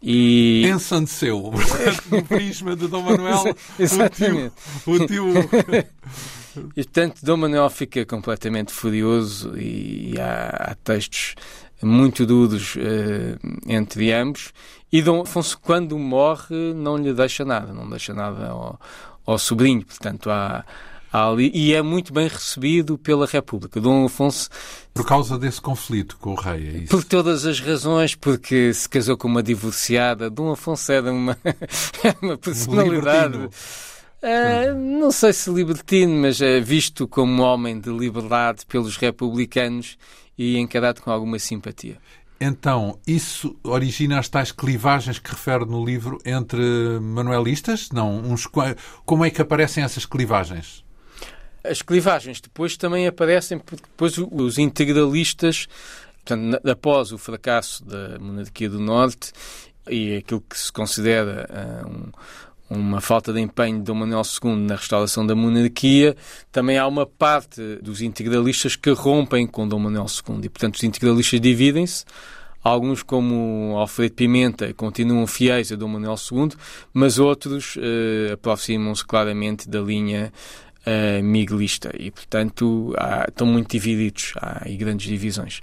E... 0.00 0.62
Ensandeceu, 0.72 1.52
no 2.08 2.22
prisma 2.22 2.76
de 2.76 2.86
Dom 2.86 3.02
Manuel, 3.02 3.42
o 3.44 4.08
tio, 4.08 4.52
o 4.86 5.06
tio 5.06 5.26
e 6.76 6.84
portanto, 6.84 7.20
Dom 7.22 7.36
Manuel 7.36 7.70
fica 7.70 8.04
completamente 8.04 8.72
furioso 8.72 9.56
e, 9.58 10.14
há, 10.18 10.70
há 10.70 10.74
textos 10.76 11.34
muito 11.82 12.26
duros 12.26 12.76
uh, 12.76 13.38
entre 13.66 14.12
ambos. 14.12 14.52
E 14.90 15.02
Dom 15.02 15.20
Afonso, 15.20 15.58
quando 15.60 15.98
morre, 15.98 16.72
não 16.74 16.96
lhe 16.96 17.12
deixa 17.12 17.44
nada, 17.44 17.72
não 17.72 17.88
deixa 17.88 18.14
nada 18.14 18.48
ao, 18.48 18.80
ao 19.26 19.38
sobrinho. 19.38 19.84
Portanto, 19.84 20.30
há, 20.30 20.64
há 21.12 21.28
ali. 21.28 21.50
E 21.54 21.74
é 21.74 21.82
muito 21.82 22.12
bem 22.12 22.26
recebido 22.26 22.96
pela 22.96 23.26
República. 23.26 23.80
Dom 23.80 24.06
Afonso. 24.06 24.48
Por 24.94 25.06
causa 25.06 25.38
desse 25.38 25.60
conflito 25.60 26.16
com 26.18 26.30
o 26.30 26.34
rei, 26.34 26.68
é 26.68 26.78
isso? 26.78 26.88
Por 26.88 27.04
todas 27.04 27.46
as 27.46 27.60
razões, 27.60 28.14
porque 28.14 28.72
se 28.72 28.88
casou 28.88 29.16
com 29.16 29.28
uma 29.28 29.42
divorciada. 29.42 30.30
Dom 30.30 30.52
Afonso 30.52 30.90
era 30.90 31.12
uma, 31.12 31.36
uma 32.22 32.36
personalidade. 32.36 33.36
Um 33.36 33.48
Uh, 34.20 34.74
não 34.74 35.12
sei 35.12 35.32
se 35.32 35.50
libertino, 35.50 36.12
mas 36.12 36.40
uh, 36.40 36.60
visto 36.62 37.06
como 37.06 37.42
homem 37.42 37.78
de 37.78 37.90
liberdade 37.90 38.66
pelos 38.66 38.96
republicanos 38.96 39.96
e 40.36 40.58
encarado 40.58 41.00
com 41.00 41.10
alguma 41.10 41.38
simpatia. 41.38 41.98
Então, 42.40 42.98
isso 43.06 43.56
origina 43.64 44.18
as 44.18 44.28
tais 44.28 44.52
clivagens 44.52 45.18
que 45.18 45.30
refere 45.30 45.64
no 45.64 45.84
livro 45.84 46.18
entre 46.24 46.60
manuelistas? 47.00 47.90
Não, 47.92 48.16
uns, 48.16 48.46
como 49.04 49.24
é 49.24 49.30
que 49.30 49.42
aparecem 49.42 49.82
essas 49.82 50.06
clivagens? 50.06 50.84
As 51.64 51.82
clivagens 51.82 52.40
depois 52.40 52.76
também 52.76 53.08
aparecem 53.08 53.58
porque 53.58 53.82
depois 53.82 54.16
os 54.18 54.56
integralistas, 54.56 55.66
portanto, 56.24 56.60
após 56.68 57.10
o 57.10 57.18
fracasso 57.18 57.84
da 57.84 58.18
monarquia 58.20 58.70
do 58.70 58.78
Norte 58.78 59.32
e 59.88 60.16
aquilo 60.16 60.40
que 60.40 60.56
se 60.56 60.72
considera 60.72 61.48
uh, 61.50 61.88
um, 61.88 62.12
uma 62.70 63.00
falta 63.00 63.32
de 63.32 63.40
empenho 63.40 63.78
de 63.78 63.84
Dom 63.84 63.94
Manuel 63.94 64.22
II 64.22 64.56
na 64.56 64.76
restauração 64.76 65.26
da 65.26 65.34
monarquia, 65.34 66.16
também 66.52 66.78
há 66.78 66.86
uma 66.86 67.06
parte 67.06 67.60
dos 67.82 68.02
integralistas 68.02 68.76
que 68.76 68.90
rompem 68.90 69.46
com 69.46 69.66
Dom 69.66 69.78
Manuel 69.78 70.06
II 70.06 70.40
e, 70.44 70.48
portanto, 70.48 70.76
os 70.76 70.82
integralistas 70.82 71.40
dividem-se. 71.40 72.04
Alguns, 72.62 73.02
como 73.02 73.76
Alfredo 73.78 74.14
Pimenta, 74.14 74.74
continuam 74.74 75.26
fiéis 75.26 75.72
a 75.72 75.76
Dom 75.76 75.88
Manuel 75.88 76.16
II, 76.30 76.50
mas 76.92 77.18
outros 77.18 77.76
uh, 77.76 78.34
aproximam-se 78.34 79.04
claramente 79.04 79.68
da 79.68 79.80
linha 79.80 80.32
uh, 80.84 81.22
miguelista 81.22 81.90
e, 81.98 82.10
portanto, 82.10 82.92
há, 82.98 83.26
estão 83.28 83.46
muito 83.46 83.70
divididos, 83.70 84.34
há 84.36 84.64
aí 84.66 84.76
grandes 84.76 85.08
divisões. 85.08 85.62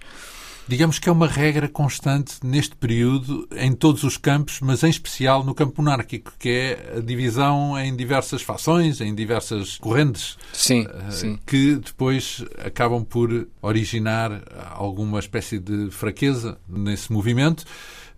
Digamos 0.68 0.98
que 0.98 1.08
é 1.08 1.12
uma 1.12 1.28
regra 1.28 1.70
constante 1.70 2.38
neste 2.44 2.76
período 2.76 3.48
em 3.56 3.72
todos 3.72 4.04
os 4.04 4.18
campos, 4.18 4.60
mas 4.62 4.84
em 4.84 4.90
especial 4.90 5.44
no 5.44 5.54
campo 5.54 5.80
monárquico, 5.80 6.34
que 6.40 6.50
é 6.50 6.98
a 6.98 7.02
divisão 7.02 7.78
em 7.80 7.96
diversas 7.96 8.42
fações, 8.42 9.00
em 9.00 9.14
diversas 9.14 9.78
correntes, 9.78 10.38
sim, 10.52 10.88
uh, 10.88 11.12
sim. 11.12 11.40
que 11.46 11.76
depois 11.76 12.44
acabam 12.58 13.06
por 13.06 13.48
originar 13.62 14.42
alguma 14.72 15.20
espécie 15.20 15.60
de 15.60 15.92
fraqueza 15.92 16.58
nesse 16.68 17.14
movimento. 17.14 17.64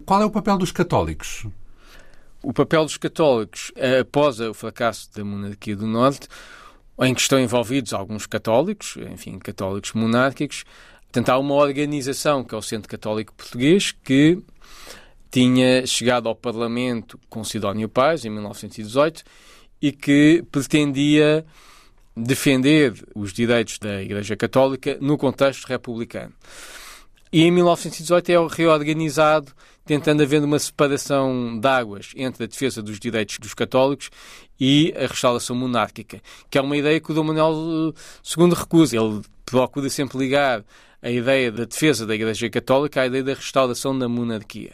Qual 0.06 0.22
é 0.22 0.26
o 0.26 0.32
papel 0.32 0.58
dos 0.58 0.72
católicos? 0.72 1.46
O 2.42 2.54
papel 2.54 2.86
dos 2.86 2.96
católicos, 2.96 3.74
após 4.00 4.40
o 4.40 4.54
fracasso 4.54 5.10
da 5.14 5.26
monarquia 5.26 5.76
do 5.76 5.86
Norte, 5.86 6.30
em 7.02 7.14
que 7.14 7.20
estão 7.20 7.40
envolvidos 7.40 7.94
alguns 7.94 8.26
católicos, 8.26 8.96
enfim, 9.12 9.38
católicos 9.38 9.92
monárquicos, 9.94 10.64
Portanto, 11.18 11.30
há 11.30 11.40
uma 11.40 11.56
organização, 11.56 12.44
que 12.44 12.54
é 12.54 12.58
o 12.60 12.62
Centro 12.62 12.88
Católico 12.88 13.34
Português, 13.34 13.92
que 14.04 14.38
tinha 15.32 15.84
chegado 15.88 16.30
ao 16.30 16.36
Parlamento 16.36 17.20
com 17.28 17.44
Sidónio 17.44 17.90
Paz, 17.90 18.24
em 18.24 18.30
1918, 18.30 19.24
e 19.82 19.92
que 19.92 20.46
pretendia 20.52 21.44
defender 22.16 22.94
os 23.16 23.34
direitos 23.34 23.80
da 23.80 24.00
Igreja 24.00 24.36
Católica 24.36 24.96
no 25.02 25.18
contexto 25.18 25.66
republicano. 25.66 26.34
E 27.34 27.42
em 27.42 27.50
1918 27.50 28.32
é 28.32 28.48
reorganizado, 28.56 29.52
tentando 29.88 30.22
haver 30.22 30.44
uma 30.44 30.60
separação 30.60 31.60
de 31.60 31.68
águas 31.68 32.12
entre 32.16 32.44
a 32.44 32.48
defesa 32.48 32.80
dos 32.84 33.00
direitos 33.00 33.40
dos 33.40 33.56
católicos 33.56 34.12
e 34.60 34.94
a 34.96 35.08
restauração 35.08 35.56
monárquica, 35.56 36.22
que 36.48 36.60
é 36.60 36.62
uma 36.62 36.78
ideia 36.78 37.00
que 37.00 37.12
o 37.12 37.16
Dom 37.16 37.24
Manuel 37.24 37.92
II 38.38 38.54
recusa. 38.54 38.98
Ele 38.98 39.24
procura 39.48 39.90
sempre 39.90 40.20
ligar 40.20 40.64
a 41.08 41.12
ideia 41.12 41.50
da 41.50 41.64
defesa 41.64 42.06
da 42.06 42.14
Igreja 42.14 42.50
Católica 42.50 43.02
à 43.02 43.08
ideia 43.08 43.24
da 43.24 43.34
restauração 43.34 43.98
da 43.98 44.10
monarquia. 44.10 44.74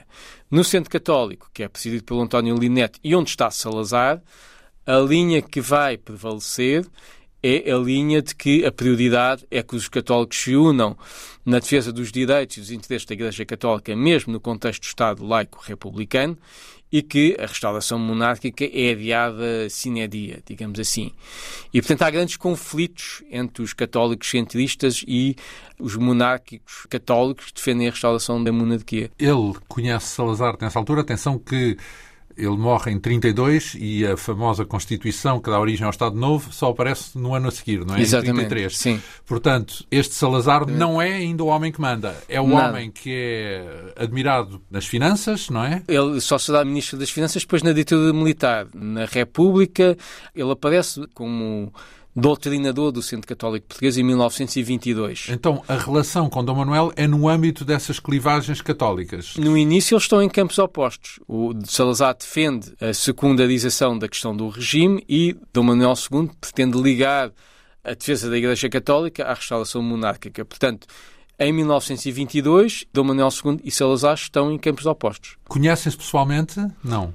No 0.49 0.63
Centro 0.63 0.89
Católico, 0.89 1.47
que 1.53 1.61
é 1.61 1.67
presidido 1.67 2.03
pelo 2.03 2.21
António 2.21 2.55
Linete 2.55 2.99
e 3.03 3.15
onde 3.15 3.29
está 3.29 3.51
Salazar, 3.51 4.19
a 4.83 4.97
linha 4.97 5.43
que 5.43 5.61
vai 5.61 5.95
prevalecer 5.95 6.87
é 7.43 7.71
a 7.71 7.77
linha 7.77 8.19
de 8.19 8.33
que 8.33 8.65
a 8.65 8.71
prioridade 8.71 9.45
é 9.51 9.61
que 9.61 9.75
os 9.75 9.87
católicos 9.87 10.39
se 10.39 10.55
unam 10.55 10.97
na 11.45 11.59
defesa 11.59 11.93
dos 11.93 12.11
direitos 12.11 12.57
e 12.57 12.61
dos 12.61 12.71
interesses 12.71 13.05
da 13.05 13.13
Igreja 13.13 13.45
Católica, 13.45 13.95
mesmo 13.95 14.33
no 14.33 14.39
contexto 14.39 14.81
do 14.81 14.87
Estado 14.87 15.23
laico 15.23 15.61
republicano, 15.63 16.35
e 16.93 17.01
que 17.01 17.35
a 17.39 17.47
restauração 17.47 17.97
monárquica 17.97 18.63
é 18.71 18.91
adiada 18.91 19.67
sine 19.67 20.07
dia, 20.07 20.43
digamos 20.45 20.79
assim. 20.79 21.11
E, 21.73 21.81
portanto, 21.81 22.03
há 22.03 22.11
grandes 22.11 22.37
conflitos 22.37 23.23
entre 23.31 23.63
os 23.63 23.73
católicos 23.73 24.29
centristas 24.29 25.03
e 25.07 25.35
os 25.79 25.95
monárquicos 25.95 26.85
católicos 26.87 27.47
que 27.47 27.55
defendem 27.55 27.87
a 27.87 27.89
restauração 27.89 28.43
da 28.43 28.51
monarquia. 28.51 29.09
Ele 29.17 29.55
conhece 29.67 30.05
Salazar 30.05 30.55
nessa 30.61 30.77
altura, 30.77 31.01
atenção 31.01 31.39
que 31.39 31.75
ele 32.37 32.57
morre 32.57 32.91
em 32.91 32.99
32 32.99 33.75
e 33.79 34.05
a 34.05 34.17
famosa 34.17 34.65
Constituição 34.65 35.39
que 35.39 35.49
dá 35.49 35.59
origem 35.59 35.85
ao 35.85 35.91
Estado 35.91 36.15
Novo 36.15 36.51
só 36.51 36.69
aparece 36.69 37.17
no 37.17 37.33
ano 37.33 37.47
a 37.47 37.51
seguir, 37.51 37.85
não 37.85 37.95
é? 37.95 38.01
Exatamente. 38.01 38.45
Em 38.45 38.47
33. 38.47 38.77
Sim. 38.77 39.01
Portanto, 39.25 39.85
este 39.91 40.13
Salazar 40.15 40.67
não 40.67 41.01
é 41.01 41.13
ainda 41.13 41.43
o 41.43 41.47
homem 41.47 41.71
que 41.71 41.81
manda. 41.81 42.15
É 42.27 42.39
o 42.39 42.47
Nada. 42.47 42.69
homem 42.69 42.91
que 42.91 43.11
é 43.11 43.93
admirado 43.95 44.61
nas 44.69 44.85
finanças, 44.85 45.49
não 45.49 45.63
é? 45.63 45.83
Ele 45.87 46.19
só 46.21 46.37
será 46.37 46.63
Ministro 46.63 46.97
das 46.97 47.09
Finanças 47.09 47.43
depois 47.43 47.63
na 47.63 47.73
ditadura 47.73 48.13
militar. 48.13 48.67
Na 48.73 49.05
República, 49.05 49.97
ele 50.35 50.51
aparece 50.51 51.05
como 51.13 51.73
doutrinador 52.15 52.91
do 52.91 53.01
Centro 53.01 53.27
Católico 53.27 53.67
Português 53.67 53.97
em 53.97 54.03
1922. 54.03 55.27
Então, 55.29 55.63
a 55.67 55.75
relação 55.75 56.29
com 56.29 56.43
Dom 56.43 56.55
Manuel 56.55 56.91
é 56.95 57.07
no 57.07 57.27
âmbito 57.27 57.65
dessas 57.65 57.99
clivagens 57.99 58.61
católicas? 58.61 59.35
No 59.37 59.57
início, 59.57 59.95
eles 59.95 60.03
estão 60.03 60.21
em 60.21 60.29
campos 60.29 60.59
opostos. 60.59 61.19
O 61.27 61.53
Salazar 61.65 62.15
defende 62.15 62.73
a 62.79 62.93
secundarização 62.93 63.97
da 63.97 64.07
questão 64.07 64.35
do 64.35 64.47
regime 64.49 65.03
e 65.09 65.35
Dom 65.51 65.63
Manuel 65.63 65.93
II 66.11 66.29
pretende 66.39 66.79
ligar 66.79 67.31
a 67.83 67.93
defesa 67.93 68.29
da 68.29 68.37
Igreja 68.37 68.69
Católica 68.69 69.25
à 69.25 69.33
restauração 69.33 69.81
monárquica. 69.81 70.45
Portanto, 70.45 70.87
em 71.39 71.51
1922, 71.51 72.85
Dom 72.93 73.05
Manuel 73.05 73.29
II 73.43 73.59
e 73.63 73.71
Salazar 73.71 74.13
estão 74.13 74.51
em 74.51 74.57
campos 74.57 74.85
opostos. 74.85 75.35
Conhecem-se 75.49 75.97
pessoalmente? 75.97 76.65
Não. 76.83 77.13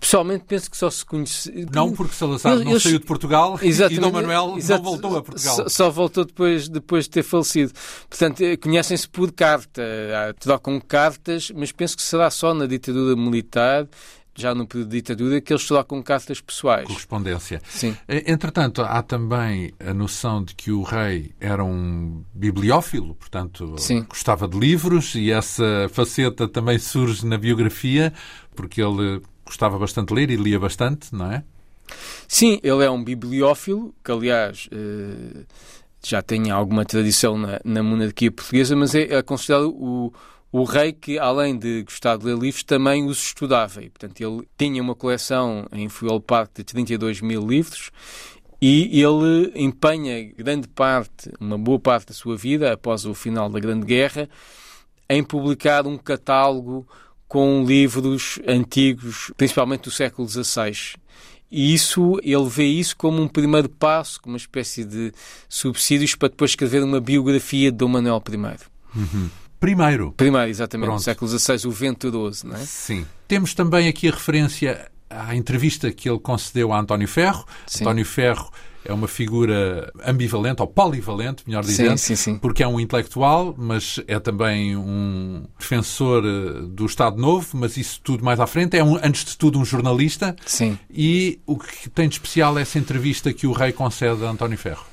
Pessoalmente 0.00 0.44
penso 0.46 0.70
que 0.70 0.76
só 0.76 0.90
se 0.90 1.04
conhece. 1.04 1.66
Não 1.72 1.92
porque 1.92 2.14
Salazar 2.14 2.58
não 2.60 2.80
saiu 2.80 2.98
de 2.98 3.04
Portugal 3.04 3.58
e 3.62 3.72
Dom 3.98 4.10
Manuel 4.10 4.56
não 4.56 4.82
voltou 4.82 5.16
a 5.18 5.22
Portugal. 5.22 5.56
Só, 5.56 5.68
só, 5.68 5.90
voltou 5.90 6.24
depois, 6.24 6.68
depois 6.68 7.04
de 7.04 7.10
ter 7.10 7.22
falecido. 7.22 7.72
Portanto, 8.08 8.40
eh, 8.40 8.56
conhecem-se 8.56 9.08
por 9.08 9.30
carta, 9.32 9.82
trocam 10.40 10.80
cartas, 10.80 11.50
mas 11.54 11.72
penso 11.72 11.96
que 11.96 12.02
será 12.02 12.30
só 12.30 12.54
na 12.54 12.66
ditadura 12.66 13.14
militar 13.14 13.86
já 14.36 14.54
no 14.54 14.66
período 14.66 14.90
de 14.90 14.96
ditadura, 14.96 15.40
que 15.40 15.52
eles 15.52 15.66
trocam 15.66 16.02
cartas 16.02 16.40
pessoais. 16.40 16.86
Correspondência. 16.86 17.60
Sim. 17.68 17.96
Eh, 18.06 18.30
entretanto, 18.30 18.82
há 18.82 19.02
também 19.02 19.72
a 19.80 19.94
noção 19.94 20.44
de 20.44 20.54
que 20.54 20.70
o 20.70 20.82
rei 20.82 21.34
era 21.40 21.64
um 21.64 22.22
bibliófilo, 22.34 23.14
portanto, 23.14 23.76
Sim. 23.78 24.02
gostava 24.02 24.46
de 24.46 24.58
livros, 24.58 25.14
e 25.14 25.30
essa 25.30 25.88
faceta 25.90 26.46
também 26.46 26.78
surge 26.78 27.24
na 27.26 27.38
biografia, 27.38 28.12
porque 28.54 28.82
ele 28.82 29.22
gostava 29.46 29.78
bastante 29.78 30.08
de 30.08 30.14
ler 30.14 30.30
e 30.30 30.36
lia 30.36 30.58
bastante, 30.58 31.14
não 31.14 31.32
é? 31.32 31.44
Sim, 32.28 32.58
ele 32.62 32.84
é 32.84 32.90
um 32.90 33.02
bibliófilo, 33.02 33.94
que 34.04 34.10
aliás 34.10 34.68
eh, 34.72 35.44
já 36.04 36.20
tem 36.20 36.50
alguma 36.50 36.84
tradição 36.84 37.38
na, 37.38 37.60
na 37.64 37.82
monarquia 37.82 38.30
portuguesa, 38.30 38.74
mas 38.74 38.94
é, 38.94 39.14
é 39.14 39.22
considerado 39.22 39.70
o, 39.70 40.12
o 40.50 40.64
rei 40.64 40.92
que, 40.92 41.18
além 41.18 41.56
de 41.56 41.84
gostar 41.84 42.16
de 42.16 42.26
ler 42.26 42.36
livros, 42.36 42.64
também 42.64 43.06
os 43.06 43.18
estudava. 43.22 43.82
E, 43.82 43.88
portanto, 43.88 44.20
ele 44.20 44.48
tinha 44.58 44.82
uma 44.82 44.94
coleção 44.94 45.66
em 45.72 45.88
Fuel 45.88 46.20
Park 46.20 46.50
de 46.56 46.64
32 46.64 47.20
mil 47.20 47.46
livros 47.46 47.90
e 48.60 49.00
ele 49.00 49.52
empenha 49.54 50.32
grande 50.36 50.66
parte, 50.66 51.30
uma 51.38 51.58
boa 51.58 51.78
parte 51.78 52.08
da 52.08 52.14
sua 52.14 52.36
vida, 52.36 52.72
após 52.72 53.04
o 53.04 53.14
final 53.14 53.50
da 53.50 53.60
Grande 53.60 53.84
Guerra, 53.84 54.28
em 55.08 55.22
publicar 55.22 55.86
um 55.86 55.98
catálogo 55.98 56.86
com 57.28 57.64
livros 57.64 58.38
antigos, 58.46 59.32
principalmente 59.36 59.82
do 59.82 59.90
século 59.90 60.28
XVI. 60.28 60.96
E 61.50 61.72
isso, 61.72 62.18
ele 62.22 62.48
vê 62.48 62.64
isso 62.64 62.96
como 62.96 63.22
um 63.22 63.28
primeiro 63.28 63.68
passo, 63.68 64.20
como 64.20 64.34
uma 64.34 64.38
espécie 64.38 64.84
de 64.84 65.12
subsídios 65.48 66.14
para 66.14 66.28
depois 66.28 66.52
escrever 66.52 66.82
uma 66.82 67.00
biografia 67.00 67.70
de 67.70 67.78
Dom 67.78 67.88
Manuel 67.88 68.22
I. 68.28 68.98
Uhum. 68.98 69.30
Primeiro. 69.60 70.12
Primeiro, 70.16 70.50
exatamente, 70.50 70.86
Pronto. 70.86 70.98
no 70.98 71.04
século 71.04 71.38
XVI, 71.38 71.66
o 71.66 71.70
Venturoso, 71.70 72.46
não 72.46 72.56
é? 72.56 72.66
Sim. 72.66 73.06
Temos 73.26 73.54
também 73.54 73.88
aqui 73.88 74.08
a 74.08 74.12
referência 74.12 74.90
à 75.08 75.34
entrevista 75.34 75.90
que 75.92 76.08
ele 76.08 76.18
concedeu 76.18 76.72
a 76.72 76.80
António 76.80 77.08
Ferro. 77.08 77.44
Sim. 77.66 77.84
António 77.84 78.04
Ferro 78.04 78.50
é 78.86 78.92
uma 78.92 79.08
figura 79.08 79.92
ambivalente, 80.04 80.62
ou 80.62 80.68
polivalente, 80.68 81.42
melhor 81.46 81.62
dizendo, 81.62 81.98
sim, 81.98 82.14
sim, 82.14 82.32
sim. 82.32 82.38
porque 82.38 82.62
é 82.62 82.68
um 82.68 82.78
intelectual, 82.78 83.54
mas 83.56 84.00
é 84.06 84.18
também 84.18 84.76
um 84.76 85.44
defensor 85.58 86.24
eh, 86.24 86.66
do 86.68 86.86
Estado 86.86 87.16
Novo, 87.16 87.48
mas 87.54 87.76
isso 87.76 88.00
tudo 88.02 88.24
mais 88.24 88.40
à 88.40 88.46
frente. 88.46 88.76
É, 88.76 88.84
um, 88.84 88.96
antes 88.96 89.24
de 89.24 89.36
tudo, 89.36 89.58
um 89.58 89.64
jornalista. 89.64 90.34
Sim. 90.46 90.78
E 90.90 91.40
o 91.46 91.58
que 91.58 91.90
tem 91.90 92.08
de 92.08 92.14
especial 92.14 92.58
é 92.58 92.62
essa 92.62 92.78
entrevista 92.78 93.32
que 93.32 93.46
o 93.46 93.52
rei 93.52 93.72
concede 93.72 94.24
a 94.24 94.30
António 94.30 94.58
Ferro? 94.58 94.84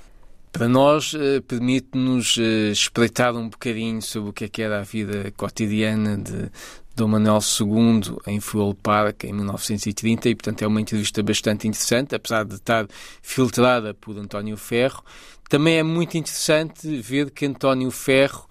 Para 0.52 0.68
nós, 0.68 1.16
eh, 1.16 1.42
permite-nos 1.42 2.38
eh, 2.40 2.72
espreitar 2.72 3.36
um 3.36 3.50
bocadinho 3.50 4.02
sobre 4.04 4.30
o 4.30 4.34
que 4.34 4.46
é 4.46 4.48
que 4.48 4.62
era 4.62 4.82
a 4.82 4.84
vida 4.84 5.34
cotidiana 5.36 6.16
de, 6.16 6.52
Dom 6.96 7.08
Manuel 7.08 7.40
II 7.40 8.18
em 8.28 8.40
Fuel 8.40 8.76
Park 8.76 9.24
em 9.24 9.34
1930 9.34 10.30
e, 10.30 10.36
portanto, 10.36 10.62
é 10.62 10.68
uma 10.68 10.80
entrevista 10.80 11.24
bastante 11.24 11.68
interessante, 11.68 12.14
apesar 12.14 12.46
de 12.46 12.56
estar 12.56 12.88
filtrada 13.22 13.94
por 13.94 14.18
António 14.18 14.56
Ferro. 14.58 15.04
Também 15.50 15.78
é 15.78 15.84
muito 15.84 16.18
interessante 16.18 16.88
ver 17.02 17.32
que 17.32 17.46
António 17.46 17.90
Ferro 17.90 18.48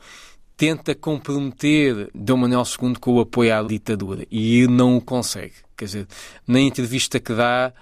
tenta 0.56 0.94
comprometer 0.94 2.10
Dom 2.14 2.38
Manuel 2.38 2.64
II 2.64 2.94
com 3.00 3.14
o 3.14 3.20
apoio 3.20 3.54
à 3.54 3.62
ditadura 3.62 4.26
e 4.30 4.66
não 4.66 4.96
o 4.96 5.00
consegue. 5.00 5.54
Quer 5.76 5.84
dizer, 5.84 6.06
na 6.46 6.60
entrevista 6.60 7.18
que 7.20 7.32
dá, 7.32 7.72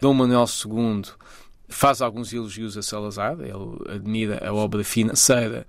Dom 0.00 0.14
Manuel 0.14 0.46
II 0.46 1.02
faz 1.68 2.02
alguns 2.02 2.32
elogios 2.32 2.76
a 2.76 2.82
Salazar, 2.82 3.36
ele 3.40 3.94
admira 3.94 4.46
a 4.46 4.52
obra 4.52 4.82
financeira 4.82 5.66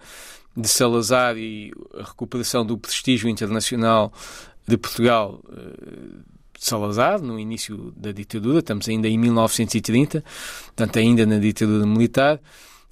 de 0.56 0.68
Salazar 0.68 1.38
e 1.38 1.72
a 1.98 2.04
recuperação 2.04 2.66
do 2.66 2.78
prestígio 2.78 3.30
internacional 3.30 4.12
de 4.68 4.78
Portugal 4.78 5.42
eh, 5.52 6.32
de 6.58 6.66
Salazar, 6.66 7.22
no 7.22 7.40
início 7.40 7.92
da 7.98 8.12
ditadura, 8.12 8.60
estamos 8.60 8.88
ainda 8.88 9.08
em 9.08 9.18
1930, 9.18 10.24
portanto, 10.66 11.00
ainda 11.00 11.26
na 11.26 11.40
ditadura 11.40 11.86
militar, 11.88 12.40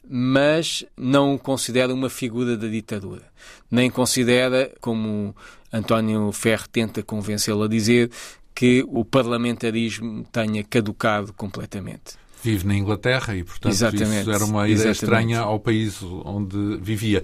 mas 0.10 0.84
não 0.98 1.36
o 1.36 1.40
considera 1.40 1.94
uma 1.94 2.10
figura 2.10 2.58
da 2.58 2.68
ditadura. 2.68 3.24
Nem 3.70 3.92
considera, 3.92 4.72
como 4.82 5.36
António 5.72 6.32
Ferro 6.32 6.68
tenta 6.68 7.04
convencê-lo 7.04 7.64
a 7.64 7.68
dizer, 7.68 8.10
que 8.56 8.84
o 8.88 9.06
parlamentarismo 9.06 10.26
tenha 10.32 10.64
caducado 10.64 11.32
completamente. 11.34 12.18
Vive 12.44 12.66
na 12.66 12.76
Inglaterra 12.76 13.36
e, 13.36 13.44
portanto, 13.44 13.74
Exatamente. 13.74 14.22
isso 14.22 14.32
era 14.32 14.46
uma 14.46 14.68
ideia 14.68 14.90
Exatamente. 14.90 15.04
estranha 15.04 15.40
ao 15.42 15.60
país 15.60 16.02
onde 16.02 16.78
vivia. 16.82 17.22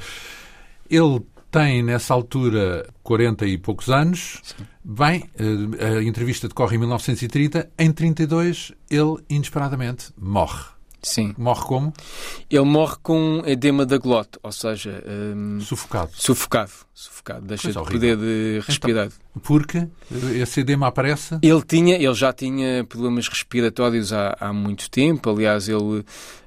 Ele 0.89 1.21
tem, 1.49 1.81
nessa 1.81 2.13
altura, 2.13 2.85
40 3.01 3.45
e 3.45 3.57
poucos 3.57 3.89
anos. 3.89 4.41
Sim. 4.43 4.65
Bem, 4.83 5.23
eh, 5.39 5.99
a 5.99 6.03
entrevista 6.03 6.49
decorre 6.49 6.75
em 6.75 6.79
1930. 6.79 7.69
Em 7.79 7.91
32, 7.93 8.73
ele, 8.89 9.17
inesperadamente, 9.29 10.11
morre. 10.17 10.74
Sim. 11.05 11.35
Morre 11.37 11.65
como? 11.65 11.93
Ele 12.49 12.65
morre 12.65 12.95
com 13.03 13.43
edema 13.45 13.85
da 13.85 13.99
glote, 13.99 14.39
ou 14.41 14.51
seja... 14.51 15.03
Um, 15.07 15.59
sufocado. 15.59 16.09
Sufocado. 16.15 16.71
Sufocado. 16.95 17.45
Deixa 17.45 17.71
Coisa 17.71 17.81
de 17.81 17.91
poder 17.91 18.17
de 18.17 18.59
respirar. 18.65 19.05
Então, 19.05 19.41
porque 19.43 19.87
esse 20.33 20.61
edema 20.61 20.87
aparece? 20.87 21.37
Ele, 21.43 21.61
tinha, 21.61 21.95
ele 21.95 22.13
já 22.15 22.33
tinha 22.33 22.83
problemas 22.85 23.27
respiratórios 23.27 24.11
há, 24.11 24.35
há 24.39 24.51
muito 24.51 24.89
tempo. 24.89 25.29
Aliás, 25.29 25.69
ele 25.69 26.03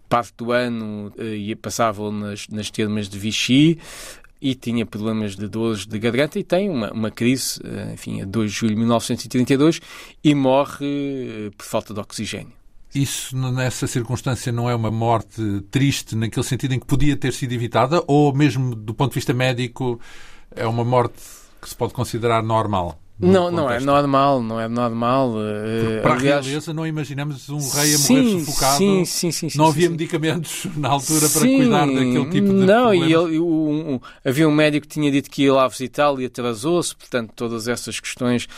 parte 0.09 0.33
do 0.37 0.51
ano 0.51 1.13
uh, 1.17 1.57
passava 1.59 2.11
nas, 2.11 2.49
nas 2.49 2.69
termas 2.69 3.09
de 3.09 3.17
Vichy 3.17 3.79
e 4.43 4.57
tinha 4.57 4.85
problemas 4.85 5.37
de 5.37 5.47
dores 5.47 5.87
de 5.87 5.99
garganta 6.01 6.37
e 6.37 6.43
tem 6.43 6.69
uma, 6.69 6.93
uma 6.93 7.11
crise, 7.11 7.61
eh, 7.65 7.93
enfim, 7.95 8.23
a 8.23 8.25
2 8.25 8.51
de 8.51 8.57
julho 8.57 8.75
de 8.75 8.79
1932 8.79 9.81
e 10.23 10.35
morre 10.35 10.87
eh, 10.87 11.51
por 11.57 11.65
falta 11.65 11.93
de 11.93 11.99
oxigênio. 11.99 12.58
Isso, 13.03 13.37
nessa 13.37 13.87
circunstância, 13.87 14.51
não 14.51 14.69
é 14.69 14.75
uma 14.75 14.91
morte 14.91 15.61
triste 15.71 16.17
naquele 16.17 16.45
sentido 16.45 16.75
em 16.75 16.81
que 16.81 16.87
podia 16.87 17.17
ter 17.17 17.33
sido 17.33 17.53
evitada 17.53 18.03
ou 18.07 18.35
mesmo 18.35 18.75
do 18.75 18.93
ponto 18.93 19.11
de 19.11 19.15
vista 19.15 19.33
médico 19.33 20.01
é 20.55 20.67
uma 20.67 20.85
morte 20.85 21.23
que 21.61 21.69
se 21.69 21.77
pode 21.77 21.93
considerar 21.93 22.43
normal? 22.43 22.99
Não, 23.21 23.51
não 23.51 23.69
é 23.69 23.81
normal, 23.81 24.41
não 24.41 24.61
é 24.61 24.69
normal. 24.69 25.33
Porque 25.33 26.01
para 26.03 26.15
Aliás, 26.15 26.39
a 26.39 26.49
realeza 26.49 26.73
não 26.73 26.87
imaginamos 26.87 27.49
um 27.49 27.59
rei 27.59 27.95
a 27.95 27.99
morrer 27.99 27.99
sim, 27.99 28.45
sufocado. 28.45 28.79
Sim, 28.79 29.05
sim, 29.05 29.33
sim, 29.33 29.49
sim 29.51 29.59
Não 29.59 29.67
havia 29.67 29.91
medicamentos 29.91 30.67
na 30.77 30.89
altura 30.89 31.29
para 31.29 31.41
cuidar 31.41 31.87
daquele 31.87 32.25
tipo 32.27 32.47
de 32.47 32.53
Não, 32.53 32.91
problemas. 32.91 33.11
e 33.11 33.13
ele, 33.13 33.41
um, 33.41 33.95
um, 33.95 34.01
havia 34.25 34.49
um 34.49 34.53
médico 34.53 34.87
que 34.87 34.93
tinha 34.95 35.11
dito 35.11 35.29
que 35.31 35.43
ia 35.43 35.53
lá 35.53 35.67
visitá-lo 35.67 36.21
e 36.21 36.27
atrasou-se, 36.27 36.95
portanto 36.95 37.33
todas 37.35 37.67
essas 37.67 37.99
questões, 37.99 38.49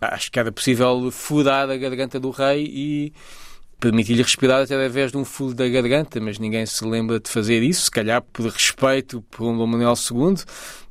acho 0.00 0.32
que 0.32 0.38
era 0.38 0.50
possível 0.50 1.10
furar 1.12 1.70
a 1.70 1.76
garganta 1.76 2.18
do 2.18 2.30
rei 2.30 2.64
e 2.64 3.12
permitir-lhe 3.78 4.22
respirar 4.22 4.62
através 4.62 5.12
de 5.12 5.16
um 5.16 5.24
furo 5.24 5.54
da 5.54 5.68
garganta, 5.68 6.20
mas 6.20 6.38
ninguém 6.38 6.66
se 6.66 6.84
lembra 6.84 7.20
de 7.20 7.30
fazer 7.30 7.62
isso, 7.62 7.82
se 7.82 7.90
calhar 7.90 8.22
por 8.22 8.46
respeito 8.46 9.22
por 9.30 9.46
um 9.46 9.56
Dom 9.56 9.66
Manuel 9.66 9.94
II, 9.94 10.36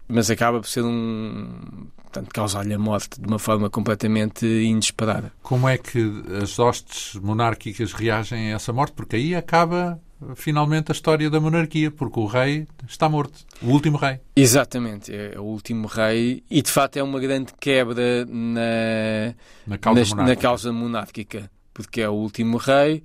mas 0.08 0.30
acaba 0.30 0.60
por 0.60 0.68
ser 0.68 0.84
um 0.84 1.88
portanto, 2.18 2.30
causar-lhe 2.34 2.74
a 2.74 2.80
morte 2.80 3.20
de 3.20 3.28
uma 3.28 3.40
forma 3.40 3.70
completamente 3.70 4.46
inesperada. 4.46 5.32
Como 5.42 5.68
é 5.68 5.78
que 5.78 6.24
as 6.42 6.58
hostes 6.58 7.16
monárquicas 7.16 7.94
reagem 7.94 8.52
a 8.52 8.56
essa 8.56 8.74
morte? 8.74 8.94
Porque 8.94 9.16
aí 9.16 9.36
acaba 9.36 10.02
finalmente 10.36 10.92
a 10.92 10.94
história 10.94 11.30
da 11.30 11.40
monarquia, 11.40 11.92
porque 11.92 12.20
o 12.20 12.26
rei 12.26 12.68
está 12.88 13.08
morto, 13.08 13.46
o 13.62 13.68
último 13.68 13.98
rei. 13.98 14.20
Exatamente, 14.36 15.14
é 15.14 15.40
o 15.40 15.44
último 15.44 15.88
rei 15.88 16.44
e 16.50 16.62
de 16.62 16.72
facto 16.72 16.98
é 16.98 17.04
uma 17.04 17.20
grande 17.20 17.54
quebra 17.60 18.26
na, 18.26 19.36
na, 19.68 19.78
causa, 19.78 20.00
monárquica. 20.00 20.26
na 20.26 20.36
causa 20.36 20.74
monárquica, 20.74 21.52
porque 21.78 22.02
é 22.02 22.10
o 22.10 22.14
último 22.14 22.58
rei. 22.58 23.04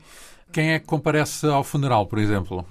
Quem 0.50 0.72
é 0.72 0.78
que 0.78 0.86
comparece 0.86 1.46
ao 1.46 1.62
funeral, 1.62 2.06
por 2.06 2.18
exemplo? 2.18 2.64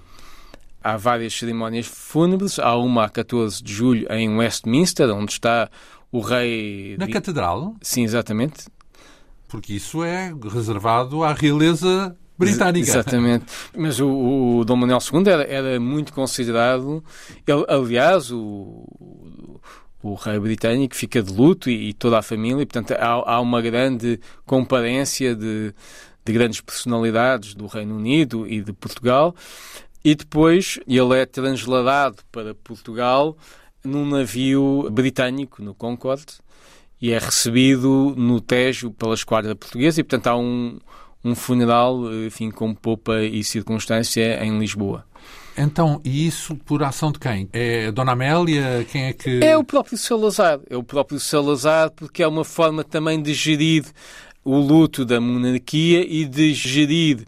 Há 0.84 0.98
várias 0.98 1.32
cerimónias 1.32 1.86
fúnebres. 1.86 2.58
Há 2.58 2.76
uma 2.76 3.06
a 3.06 3.10
14 3.10 3.64
de 3.64 3.72
julho 3.72 4.12
em 4.12 4.36
Westminster, 4.36 5.08
onde 5.12 5.34
está 5.34 5.70
o 6.12 6.20
rei. 6.20 6.98
Na 6.98 7.08
Catedral? 7.08 7.76
Sim, 7.84 8.04
exatamente. 8.04 8.66
Porque 9.48 9.74
isso 9.74 10.04
é 10.04 10.34
reservado 10.52 11.24
à 11.24 11.34
realeza 11.34 12.18
britânica. 12.36 12.90
Exatamente. 12.90 13.46
Mas 13.78 14.00
o, 14.00 14.10
o 14.10 14.66
Dom 14.66 14.78
Manuel 14.78 15.00
II 15.14 15.32
era, 15.32 15.44
era 15.44 15.80
muito 15.80 16.12
considerado. 16.14 17.04
Ele, 17.46 17.66
aliás, 17.68 18.32
o, 18.32 18.88
o 20.04 20.16
rei 20.16 20.40
britânico 20.40 20.96
fica 20.96 21.22
de 21.22 21.32
luto 21.32 21.70
e, 21.70 21.90
e 21.90 21.94
toda 21.94 22.20
a 22.20 22.22
família, 22.22 22.64
e, 22.64 22.66
portanto 22.66 22.92
há, 22.92 23.34
há 23.36 23.40
uma 23.40 23.62
grande 23.62 24.20
comparência 24.46 25.36
de, 25.36 25.74
de 26.26 26.34
grandes 26.34 26.62
personalidades 26.62 27.54
do 27.54 27.68
Reino 27.68 27.96
Unido 27.96 28.48
e 28.48 28.62
de 28.62 28.74
Portugal. 28.74 29.36
E 30.04 30.16
depois 30.16 30.80
ele 30.88 31.20
é 31.20 31.26
transladado 31.26 32.18
para 32.32 32.56
Portugal 32.56 33.38
num 33.84 34.06
navio 34.06 34.88
britânico, 34.92 35.62
no 35.62 35.74
Concorde, 35.74 36.40
e 37.02 37.12
é 37.12 37.18
recebido 37.18 38.14
no 38.16 38.40
Tejo 38.40 38.92
pela 38.92 39.14
esquadra 39.14 39.56
portuguesa 39.56 40.00
e, 40.00 40.04
portanto, 40.04 40.28
há 40.28 40.38
um, 40.38 40.80
um 41.24 41.36
funeral, 41.36 42.14
enfim, 42.14 42.52
com 42.52 42.74
popa 42.76 43.22
e 43.22 43.44
circunstância 43.44 44.44
em 44.44 44.58
Lisboa. 44.60 45.06
Então, 45.58 46.02
e 46.04 46.26
isso 46.28 46.56
por 46.56 46.84
ação 46.84 47.12
de 47.12 47.20
quem? 47.20 47.50
É 47.52 47.88
a 47.88 47.92
Dona 47.92 48.14
Amélia? 48.14 48.86
Quem 48.90 49.06
é 49.06 49.14
que... 49.14 49.44
É 49.44 49.58
o 49.58 49.64
próprio 49.64 49.98
Salazar. 49.98 50.60
É 50.70 50.78
o 50.78 50.84
próprio 50.84 51.20
Salazar 51.20 51.92
porque 51.92 52.24
é 52.24 52.28
uma 52.28 52.46
forma 52.46 52.84
também 52.84 53.22
de 53.22 53.34
gerir 53.34 53.86
o 54.44 54.58
luto 54.58 55.06
da 55.06 55.20
monarquia 55.20 56.06
e 56.08 56.26
de 56.26 56.54
gerir 56.54 57.26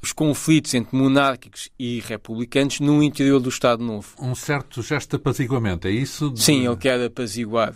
os 0.00 0.12
conflitos 0.12 0.74
entre 0.74 0.96
monárquicos 0.96 1.70
e 1.78 2.00
republicanos 2.00 2.78
no 2.80 3.02
interior 3.02 3.40
do 3.40 3.48
Estado 3.48 3.82
Novo. 3.82 4.08
Um 4.20 4.34
certo 4.34 4.82
gesto 4.82 5.10
de 5.10 5.16
apaziguamento, 5.16 5.88
é 5.88 5.90
isso? 5.90 6.30
De... 6.30 6.42
Sim, 6.42 6.66
ele 6.66 6.76
quer 6.76 7.02
apaziguar. 7.02 7.74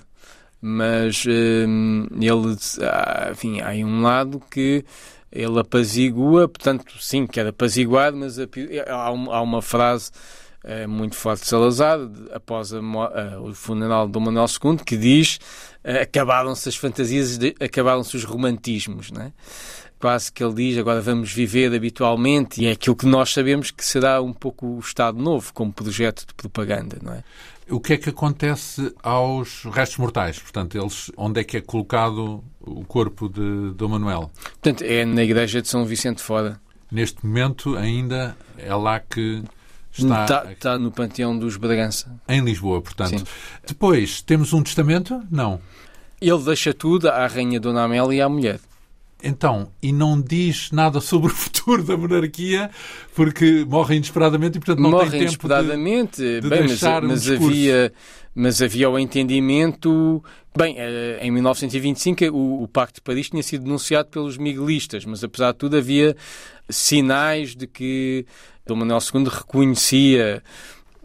Mas 0.60 1.24
hum, 1.26 2.06
ele, 2.20 2.56
ah, 2.82 3.28
enfim, 3.32 3.60
há 3.60 3.70
um 3.86 4.02
lado 4.02 4.42
que 4.50 4.84
ele 5.30 5.60
apazigua, 5.60 6.48
portanto, 6.48 6.84
sim, 7.00 7.26
quer 7.26 7.46
apaziguar, 7.46 8.12
mas 8.12 8.36
há 8.38 9.42
uma 9.42 9.62
frase 9.62 10.10
eh, 10.64 10.86
muito 10.86 11.14
forte 11.14 11.42
de 11.42 11.48
Salazar, 11.48 11.98
após 12.32 12.72
a, 12.72 12.80
uh, 12.80 13.42
o 13.42 13.54
funeral 13.54 14.06
de 14.06 14.12
Dom 14.12 14.20
Manuel 14.20 14.46
II, 14.46 14.76
que 14.78 14.96
diz 14.96 15.38
uh, 15.84 16.02
acabaram-se 16.02 16.68
as 16.68 16.76
fantasias, 16.76 17.38
acabaram-se 17.60 18.16
os 18.16 18.24
romantismos, 18.24 19.12
né? 19.12 19.32
quase 19.98 20.32
que 20.32 20.42
ele 20.42 20.54
diz 20.54 20.78
agora 20.78 21.00
vamos 21.00 21.32
viver 21.32 21.74
habitualmente 21.74 22.62
e 22.62 22.66
é 22.66 22.72
aquilo 22.72 22.94
que 22.94 23.06
nós 23.06 23.32
sabemos 23.32 23.70
que 23.70 23.84
será 23.84 24.20
um 24.22 24.32
pouco 24.32 24.66
o 24.66 24.78
Estado 24.78 25.18
Novo 25.18 25.52
como 25.52 25.72
projeto 25.72 26.26
de 26.26 26.34
propaganda, 26.34 26.98
não 27.02 27.14
é? 27.14 27.24
O 27.70 27.80
que 27.80 27.92
é 27.92 27.96
que 27.96 28.08
acontece 28.08 28.94
aos 29.02 29.64
restos 29.64 29.98
mortais? 29.98 30.38
Portanto, 30.38 30.78
eles, 30.78 31.10
onde 31.16 31.40
é 31.40 31.44
que 31.44 31.56
é 31.58 31.60
colocado 31.60 32.42
o 32.60 32.84
corpo 32.84 33.28
de 33.28 33.72
Dom 33.74 33.88
Manuel? 33.88 34.30
Portanto, 34.42 34.82
é 34.82 35.04
na 35.04 35.22
igreja 35.22 35.60
de 35.60 35.68
São 35.68 35.84
Vicente 35.84 36.22
Fora. 36.22 36.60
Neste 36.90 37.24
momento 37.26 37.76
ainda 37.76 38.36
é 38.56 38.74
lá 38.74 38.98
que 38.98 39.42
está... 39.92 40.22
Está, 40.22 40.52
está 40.52 40.78
no 40.78 40.90
Panteão 40.90 41.38
dos 41.38 41.56
Bragança. 41.56 42.10
Em 42.26 42.40
Lisboa, 42.40 42.80
portanto. 42.80 43.18
Sim. 43.18 43.24
Depois, 43.66 44.22
temos 44.22 44.52
um 44.52 44.62
testamento? 44.62 45.22
Não. 45.30 45.60
Ele 46.20 46.42
deixa 46.42 46.72
tudo 46.72 47.08
à 47.08 47.26
Rainha 47.26 47.60
Dona 47.60 47.84
Amélia 47.84 48.16
e 48.16 48.20
à 48.22 48.28
mulher. 48.28 48.60
Então, 49.22 49.68
e 49.82 49.92
não 49.92 50.20
diz 50.20 50.70
nada 50.70 51.00
sobre 51.00 51.32
o 51.32 51.34
futuro 51.34 51.82
da 51.82 51.96
monarquia, 51.96 52.70
porque 53.14 53.64
morre 53.68 53.96
inesperadamente 53.96 54.58
e, 54.58 54.60
portanto, 54.60 54.80
não 54.80 54.90
morre 54.90 55.10
tem 55.10 55.20
tempo 55.20 55.24
inesperadamente. 55.24 56.16
de, 56.22 56.40
de 56.40 56.48
Bem, 56.48 56.66
deixar 56.66 57.02
mas, 57.02 57.26
mas 57.26 57.40
um 57.40 57.46
havia, 57.46 57.92
mas 58.34 58.62
havia 58.62 58.88
o 58.88 58.98
entendimento... 58.98 60.22
Bem, 60.56 60.74
eh, 60.76 61.18
em 61.20 61.30
1925 61.30 62.24
o, 62.32 62.64
o 62.64 62.68
Pacto 62.68 62.96
de 62.96 63.02
Paris 63.02 63.30
tinha 63.30 63.42
sido 63.42 63.64
denunciado 63.64 64.08
pelos 64.08 64.36
miguelistas, 64.36 65.04
mas 65.04 65.22
apesar 65.22 65.52
de 65.52 65.58
tudo 65.58 65.76
havia 65.76 66.16
sinais 66.68 67.54
de 67.54 67.66
que 67.66 68.26
Dom 68.66 68.76
Manuel 68.76 68.98
II 69.14 69.24
reconhecia 69.24 70.42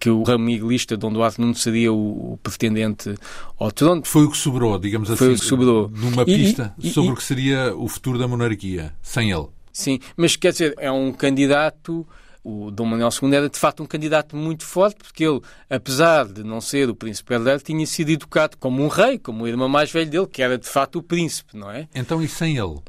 que 0.04 0.10
o 0.10 0.22
ramo 0.22 0.44
miguelista 0.44 0.98
Dom 0.98 1.14
Duarte 1.14 1.40
não 1.40 1.54
seria 1.54 1.94
o, 1.94 2.34
o, 2.34 2.38
pretendente 2.44 3.16
ao 3.58 3.72
trono. 3.72 4.02
Foi 4.04 4.26
o 4.26 4.30
que 4.30 4.36
sobrou, 4.36 4.78
digamos 4.78 5.10
assim. 5.10 5.18
Foi 5.18 5.34
o 5.34 5.40
que 5.40 5.46
sobrou. 5.46 5.90
Numa 5.96 6.26
pista 6.26 6.76
e, 6.78 6.90
sobre 6.90 7.14
o 7.14 7.16
que 7.16 7.24
seria 7.24 7.74
o 7.74 7.88
futuro 7.88 8.20
da 8.20 8.28
monarquia, 8.28 8.94
sem 9.02 9.32
ele. 9.32 9.48
Sim, 9.72 10.02
mas 10.18 10.36
quer 10.36 10.52
dizer, 10.52 10.76
é 10.78 10.92
um 10.92 11.14
candidato 11.14 12.06
o 12.44 12.70
Dom 12.70 12.84
Manuel 12.84 13.08
II 13.10 13.34
era 13.34 13.50
de 13.50 13.58
facto 13.58 13.82
um 13.82 13.86
candidato 13.86 14.36
muito 14.36 14.66
forte, 14.66 14.98
porque 14.98 15.24
ele, 15.24 15.40
apesar 15.70 16.26
de 16.26 16.44
não 16.44 16.60
ser 16.60 16.90
o 16.90 16.96
príncipe 16.96 17.34
herdeiro, 17.34 17.62
tinha 17.62 17.86
sido 17.88 18.10
educado 18.10 18.58
como 18.58 18.84
um 18.84 18.90
rei, 18.90 19.18
como 19.18 19.46
o 19.46 19.48
irmão 19.48 19.70
mais 19.70 19.90
velho 19.90 20.10
dele, 20.10 20.28
que 20.28 20.42
era 20.42 20.58
de 20.58 20.68
facto 20.68 20.98
o 20.98 21.02
príncipe, 21.02 21.56
não 21.56 21.72
é? 21.72 21.88
Então, 21.96 22.22
e 22.22 22.28
sem 22.28 22.58
ele? 22.58 22.80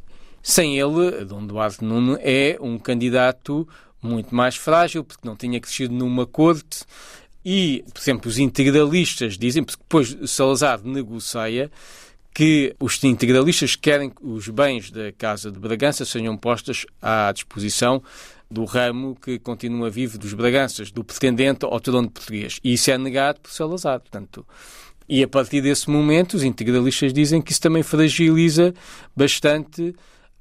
Sem 0.42 0.76
ele, 0.76 1.24
Dom 1.24 1.46
Duarte 1.46 1.84
Nuno 1.84 2.18
é 2.20 2.58
um 2.60 2.76
candidato 2.76 3.68
muito 4.06 4.34
mais 4.34 4.56
frágil, 4.56 5.02
porque 5.02 5.26
não 5.26 5.36
tinha 5.36 5.60
crescido 5.60 5.94
numa 5.94 6.26
corte. 6.26 6.84
E, 7.44 7.84
por 7.92 8.00
exemplo, 8.00 8.30
os 8.30 8.38
integralistas 8.38 9.36
dizem, 9.36 9.62
porque 9.62 9.82
depois 9.82 10.16
Salazar 10.30 10.80
negocia 10.82 11.70
que 12.34 12.74
os 12.80 13.02
integralistas 13.04 13.76
querem 13.76 14.10
que 14.10 14.24
os 14.26 14.48
bens 14.48 14.90
da 14.90 15.12
Casa 15.12 15.52
de 15.52 15.58
Bragança 15.58 16.04
sejam 16.04 16.36
postos 16.36 16.84
à 17.00 17.30
disposição 17.32 18.02
do 18.50 18.64
ramo 18.64 19.16
que 19.20 19.38
continua 19.38 19.88
vivo 19.88 20.18
dos 20.18 20.34
Braganças, 20.34 20.90
do 20.90 21.04
pretendente 21.04 21.64
ao 21.64 21.78
trono 21.80 22.10
português. 22.10 22.58
E 22.62 22.72
isso 22.74 22.90
é 22.90 22.98
negado 22.98 23.40
por 23.40 23.52
Salazar. 23.52 24.00
Portanto, 24.00 24.44
e 25.08 25.22
a 25.22 25.28
partir 25.28 25.60
desse 25.60 25.88
momento, 25.90 26.34
os 26.34 26.42
integralistas 26.42 27.12
dizem 27.12 27.40
que 27.40 27.52
isso 27.52 27.60
também 27.60 27.82
fragiliza 27.82 28.74
bastante 29.14 29.94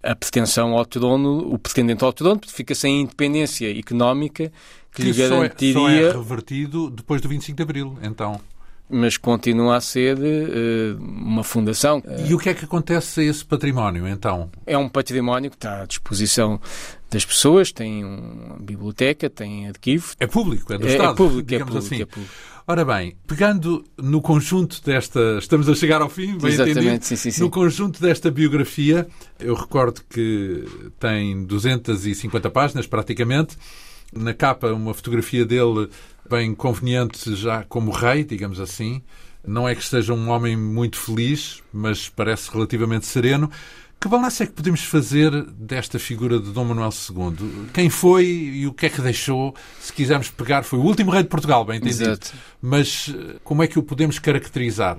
a 0.04 0.16
pretensão 0.16 0.74
ao 0.78 0.86
trono, 0.86 1.54
o 1.54 1.58
pretendente 1.58 2.04
ao 2.04 2.12
trono, 2.12 2.40
porque 2.40 2.54
fica 2.54 2.76
sem 2.76 3.02
independência 3.02 3.78
económica 3.78 4.52
que, 4.92 5.02
que 5.02 5.04
lhe 5.04 5.14
garantiria. 5.14 5.74
Só 5.74 5.90
é, 5.90 6.02
só 6.02 6.10
é 6.10 6.12
revertido 6.12 6.90
depois 6.90 7.22
do 7.22 7.30
25 7.30 7.56
de 7.56 7.64
Abril, 7.64 7.98
então 8.02 8.40
mas 8.90 9.18
continua 9.18 9.78
a 9.78 9.82
ser 9.82 10.18
uh, 10.18 11.02
uma 11.02 11.44
fundação. 11.44 12.04
E 12.28 12.34
o 12.34 12.38
que 12.38 12.50
é 12.50 12.54
que 12.54 12.66
acontece 12.66 13.22
a 13.22 13.24
esse 13.24 13.44
património, 13.44 14.08
então? 14.08 14.52
É 14.68 14.78
um 14.78 14.88
património 14.88 15.50
que 15.50 15.58
está 15.58 15.82
à 15.82 15.86
disposição 15.86 16.60
das 17.10 17.26
pessoas, 17.26 17.72
tem 17.72 18.04
uma 18.04 18.58
biblioteca, 18.60 19.30
tem 19.30 19.68
arquivo. 19.68 20.14
É 20.20 20.28
público, 20.28 20.72
é 20.74 20.78
do 20.78 20.88
é, 20.88 20.92
Estado, 20.92 21.14
é 21.14 21.16
público, 21.16 21.54
é 21.54 21.60
público, 21.60 21.78
assim. 21.78 22.02
É 22.02 22.06
público. 22.06 22.34
Ora 22.66 22.86
bem, 22.86 23.18
pegando 23.28 23.84
no 23.98 24.22
conjunto 24.22 24.82
desta. 24.86 25.38
Estamos 25.38 25.68
a 25.68 25.76
chegar 25.76 26.02
ao 26.02 26.08
fim, 26.08 26.38
bem 26.38 26.50
Exatamente, 26.54 26.80
entendido. 26.80 27.06
Sim, 27.06 27.16
sim, 27.18 27.32
sim. 27.32 27.42
No 27.42 27.50
conjunto 27.50 28.02
desta 28.02 28.32
biografia, 28.32 29.06
eu 29.38 29.54
recordo 29.54 30.02
que 30.10 30.64
tem 30.98 31.44
250 31.44 32.50
páginas, 32.50 32.88
praticamente. 32.88 33.58
Na 34.16 34.34
capa, 34.34 34.68
uma 34.72 34.94
fotografia 34.94 35.44
dele 35.46 35.90
bem 36.30 36.56
conveniente 36.56 37.36
já 37.36 37.64
como 37.64 37.92
rei, 37.92 38.24
digamos 38.24 38.62
assim. 38.62 39.02
Não 39.46 39.68
é 39.68 39.76
que 39.76 39.82
esteja 39.82 40.14
um 40.14 40.30
homem 40.30 40.56
muito 40.56 40.98
feliz, 40.98 41.62
mas 41.74 42.08
parece 42.08 42.50
relativamente 42.50 43.06
sereno. 43.06 43.52
Que 44.04 44.10
balanço 44.10 44.44
é 44.44 44.46
que 44.46 44.52
podemos 44.52 44.84
fazer 44.84 45.32
desta 45.54 45.98
figura 45.98 46.38
de 46.38 46.52
Dom 46.52 46.66
Manuel 46.66 46.90
II? 46.90 47.70
Quem 47.74 47.90
foi 47.90 48.26
e 48.26 48.68
o 48.68 48.74
que 48.74 48.88
é 48.88 48.90
que 48.90 49.00
deixou? 49.00 49.56
Se 49.80 49.94
quisermos 49.94 50.30
pegar, 50.30 50.64
foi 50.64 50.78
o 50.78 50.82
último 50.82 51.10
rei 51.10 51.24
de 51.24 51.30
Portugal, 51.30 51.64
bem 51.64 51.78
entendido. 51.78 52.10
Exato. 52.10 52.34
Mas 52.62 53.16
eh, 53.18 53.38
como 53.46 53.64
é 53.64 53.68
que 53.68 53.80
o 53.80 53.82
podemos 53.82 54.20
caracterizar? 54.20 54.98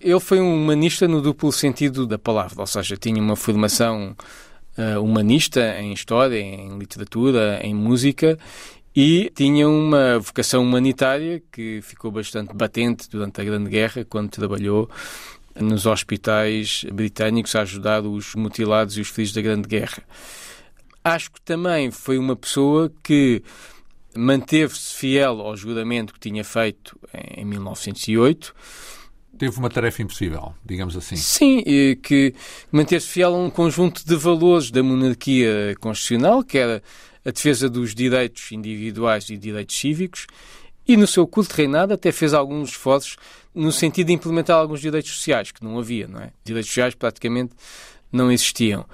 Ele 0.00 0.18
foi 0.18 0.40
um 0.40 0.60
humanista 0.60 1.06
no 1.06 1.22
duplo 1.22 1.52
sentido 1.52 2.04
da 2.04 2.18
palavra, 2.18 2.60
ou 2.60 2.66
seja, 2.66 2.96
tinha 2.96 3.22
uma 3.22 3.36
formação 3.36 4.16
uh, 4.76 5.00
humanista 5.00 5.78
em 5.78 5.92
história, 5.92 6.40
em 6.40 6.76
literatura, 6.78 7.60
em 7.62 7.72
música 7.72 8.36
e 8.94 9.30
tinha 9.36 9.68
uma 9.68 10.18
vocação 10.18 10.64
humanitária 10.64 11.40
que 11.52 11.80
ficou 11.80 12.10
bastante 12.10 12.52
batente 12.52 13.08
durante 13.08 13.40
a 13.40 13.44
Grande 13.44 13.70
Guerra, 13.70 14.04
quando 14.04 14.30
trabalhou 14.30 14.90
nos 15.58 15.86
hospitais 15.86 16.84
britânicos 16.92 17.54
a 17.54 17.62
ajudar 17.62 18.02
os 18.02 18.34
mutilados 18.34 18.96
e 18.96 19.00
os 19.00 19.08
feridos 19.08 19.34
da 19.34 19.42
Grande 19.42 19.68
Guerra. 19.68 20.02
Acho 21.02 21.32
que 21.32 21.40
também 21.40 21.90
foi 21.90 22.18
uma 22.18 22.36
pessoa 22.36 22.92
que 23.02 23.42
manteve-se 24.14 24.94
fiel 24.94 25.40
ao 25.40 25.56
juramento 25.56 26.12
que 26.12 26.20
tinha 26.20 26.44
feito 26.44 26.98
em 27.36 27.44
1908. 27.44 28.54
Teve 29.38 29.58
uma 29.58 29.70
tarefa 29.70 30.02
impossível, 30.02 30.54
digamos 30.64 30.96
assim. 30.96 31.16
Sim, 31.16 31.62
que 32.02 32.34
manteve-se 32.70 33.08
fiel 33.08 33.34
a 33.34 33.38
um 33.38 33.48
conjunto 33.48 34.04
de 34.06 34.14
valores 34.16 34.70
da 34.70 34.82
monarquia 34.82 35.74
constitucional, 35.80 36.44
que 36.44 36.58
era 36.58 36.82
a 37.24 37.30
defesa 37.30 37.68
dos 37.68 37.94
direitos 37.94 38.52
individuais 38.52 39.30
e 39.30 39.36
direitos 39.36 39.78
cívicos, 39.78 40.26
e 40.90 40.96
no 40.96 41.06
seu 41.06 41.24
curto 41.24 41.52
reinado 41.52 41.94
até 41.94 42.10
fez 42.10 42.34
alguns 42.34 42.70
esforços 42.70 43.16
no 43.54 43.70
sentido 43.70 44.08
de 44.08 44.12
implementar 44.12 44.58
alguns 44.58 44.80
direitos 44.80 45.12
sociais, 45.12 45.52
que 45.52 45.62
não 45.62 45.78
havia, 45.78 46.08
não 46.08 46.20
é? 46.20 46.32
Direitos 46.44 46.68
sociais 46.68 46.96
praticamente 46.96 47.52
não 48.10 48.30
existiam. 48.32 48.84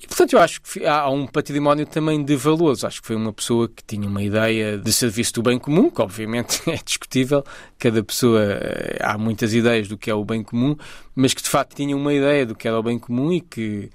E, 0.00 0.06
portanto, 0.06 0.32
eu 0.32 0.38
acho 0.38 0.62
que 0.62 0.86
há 0.86 1.06
um 1.10 1.26
património 1.26 1.84
também 1.84 2.24
de 2.24 2.34
valores. 2.34 2.82
Acho 2.82 3.02
que 3.02 3.06
foi 3.06 3.16
uma 3.16 3.30
pessoa 3.30 3.68
que 3.68 3.84
tinha 3.84 4.08
uma 4.08 4.22
ideia 4.22 4.78
de 4.78 4.90
serviço 4.90 5.34
do 5.34 5.42
bem 5.42 5.58
comum, 5.58 5.90
que 5.90 6.00
obviamente 6.00 6.62
é 6.70 6.78
discutível. 6.82 7.44
Cada 7.78 8.02
pessoa, 8.02 8.40
eh, 8.40 8.96
há 9.02 9.18
muitas 9.18 9.52
ideias 9.52 9.86
do 9.86 9.98
que 9.98 10.10
é 10.10 10.14
o 10.14 10.24
bem 10.24 10.42
comum, 10.42 10.76
mas 11.14 11.34
que 11.34 11.42
de 11.42 11.50
facto 11.50 11.76
tinha 11.76 11.94
uma 11.94 12.14
ideia 12.14 12.46
do 12.46 12.54
que 12.54 12.66
era 12.66 12.78
o 12.78 12.82
bem 12.82 12.98
comum 12.98 13.30
e 13.34 13.42
que 13.42 13.90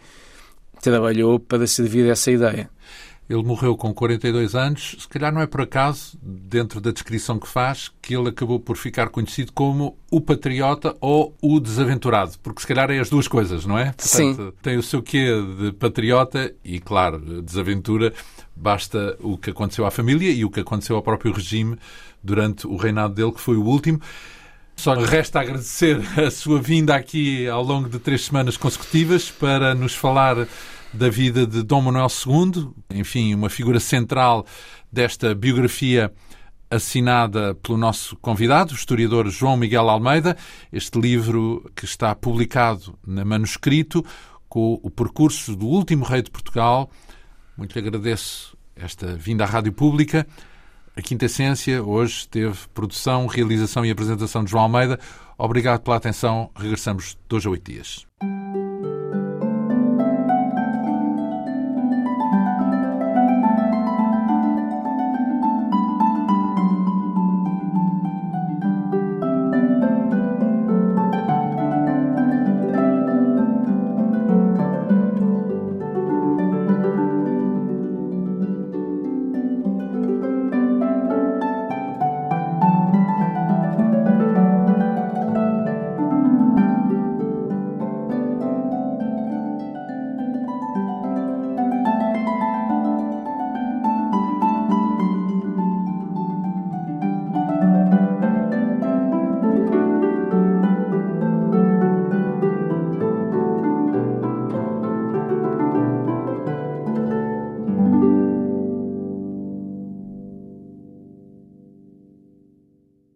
trabalhou 0.84 1.40
para 1.40 1.66
servir 1.66 2.08
essa 2.08 2.30
ideia. 2.30 2.70
Ele 3.30 3.43
morreu 3.43 3.76
com 3.78 3.93
42 3.93 4.53
anos. 4.53 4.95
Se 4.99 5.07
calhar 5.07 5.34
não 5.34 5.41
é 5.41 5.47
por 5.47 5.61
acaso, 5.61 6.17
dentro 6.21 6.82
da 6.82 6.91
descrição 6.91 7.39
que 7.39 7.47
faz, 7.47 7.91
que 8.01 8.15
ele 8.15 8.30
acabou 8.30 8.59
por 8.59 8.76
ficar 8.76 9.09
conhecido 9.09 9.51
como 9.53 9.97
o 10.11 10.19
patriota 10.19 10.95
ou 10.99 11.36
o 11.41 11.59
desaventurado. 11.59 12.34
Porque 12.43 12.61
se 12.61 12.67
calhar 12.67 12.91
é 12.91 12.99
as 12.99 13.09
duas 13.09 13.28
coisas, 13.28 13.65
não 13.65 13.78
é? 13.78 13.86
Portanto, 13.86 14.07
Sim. 14.07 14.53
Tem 14.61 14.78
o 14.78 14.84
seu 14.84 15.01
quê 15.01 15.30
de 15.59 15.71
patriota 15.71 16.53
e, 16.63 16.80
claro, 16.80 17.41
desaventura. 17.41 18.13
Basta 18.55 19.17
o 19.21 19.38
que 19.38 19.49
aconteceu 19.49 19.86
à 19.86 19.91
família 19.91 20.30
e 20.32 20.43
o 20.43 20.49
que 20.49 20.59
aconteceu 20.59 20.95
ao 20.95 21.01
próprio 21.01 21.32
regime 21.32 21.78
durante 22.21 22.67
o 22.67 22.76
reinado 22.76 23.13
dele, 23.13 23.32
que 23.32 23.41
foi 23.41 23.55
o 23.55 23.63
último. 23.63 23.99
Só 24.76 24.93
resta 24.95 25.39
agradecer 25.39 26.01
a 26.19 26.30
sua 26.30 26.61
vinda 26.61 26.95
aqui 26.95 27.47
ao 27.47 27.63
longo 27.63 27.88
de 27.88 27.99
três 27.99 28.26
semanas 28.26 28.57
consecutivas 28.57 29.30
para 29.30 29.74
nos 29.74 29.95
falar 29.95 30.47
da 30.94 31.10
vida 31.10 31.48
de 31.48 31.64
Dom 31.64 31.82
Manuel 31.82 32.08
II, 32.08 32.70
enfim, 32.94 33.34
uma 33.34 33.50
figura 33.50 33.80
central 33.80 34.46
desta 34.91 35.34
biografia 35.34 36.14
assinada 36.70 37.56
pelo 37.56 37.78
nosso 37.78 38.16
convidado, 38.18 38.74
o 38.74 38.76
historiador 38.76 39.30
João 39.30 39.58
Miguel 39.58 39.89
Almeida. 39.89 40.36
Este 40.72 41.00
livro 41.00 41.70
que 41.76 41.86
está 41.86 42.14
publicado 42.16 42.98
na 43.06 43.24
manuscrito 43.24 44.04
com 44.48 44.80
o 44.84 44.89
percurso 44.89 45.56
do 45.56 45.68
último 45.68 46.06
rei 46.06 46.22
de 46.22 46.32
Portugal. 46.32 46.89
Muito 47.58 47.74
lhe 47.74 47.88
agradeço 47.88 48.58
esta 48.76 49.16
vinda 49.16 49.44
à 49.44 49.48
Rádio 49.48 49.74
Pública. 49.74 50.28
A 50.96 51.02
Quinta 51.02 51.26
Essência 51.26 51.84
hoje 51.84 52.28
teve 52.28 52.58
produção, 52.74 53.26
realização 53.26 53.84
e 53.86 53.89
apresentação 53.89 54.44
de 54.44 54.52
João 54.52 54.64
Almeida. 54.64 55.00
Obrigado 55.38 55.82
pela 55.82 55.98
atenção. 55.98 56.52
Regressamos 56.56 57.18
dois 57.28 57.46
a 57.46 57.50
oito 57.50 57.72
dias. 57.72 58.06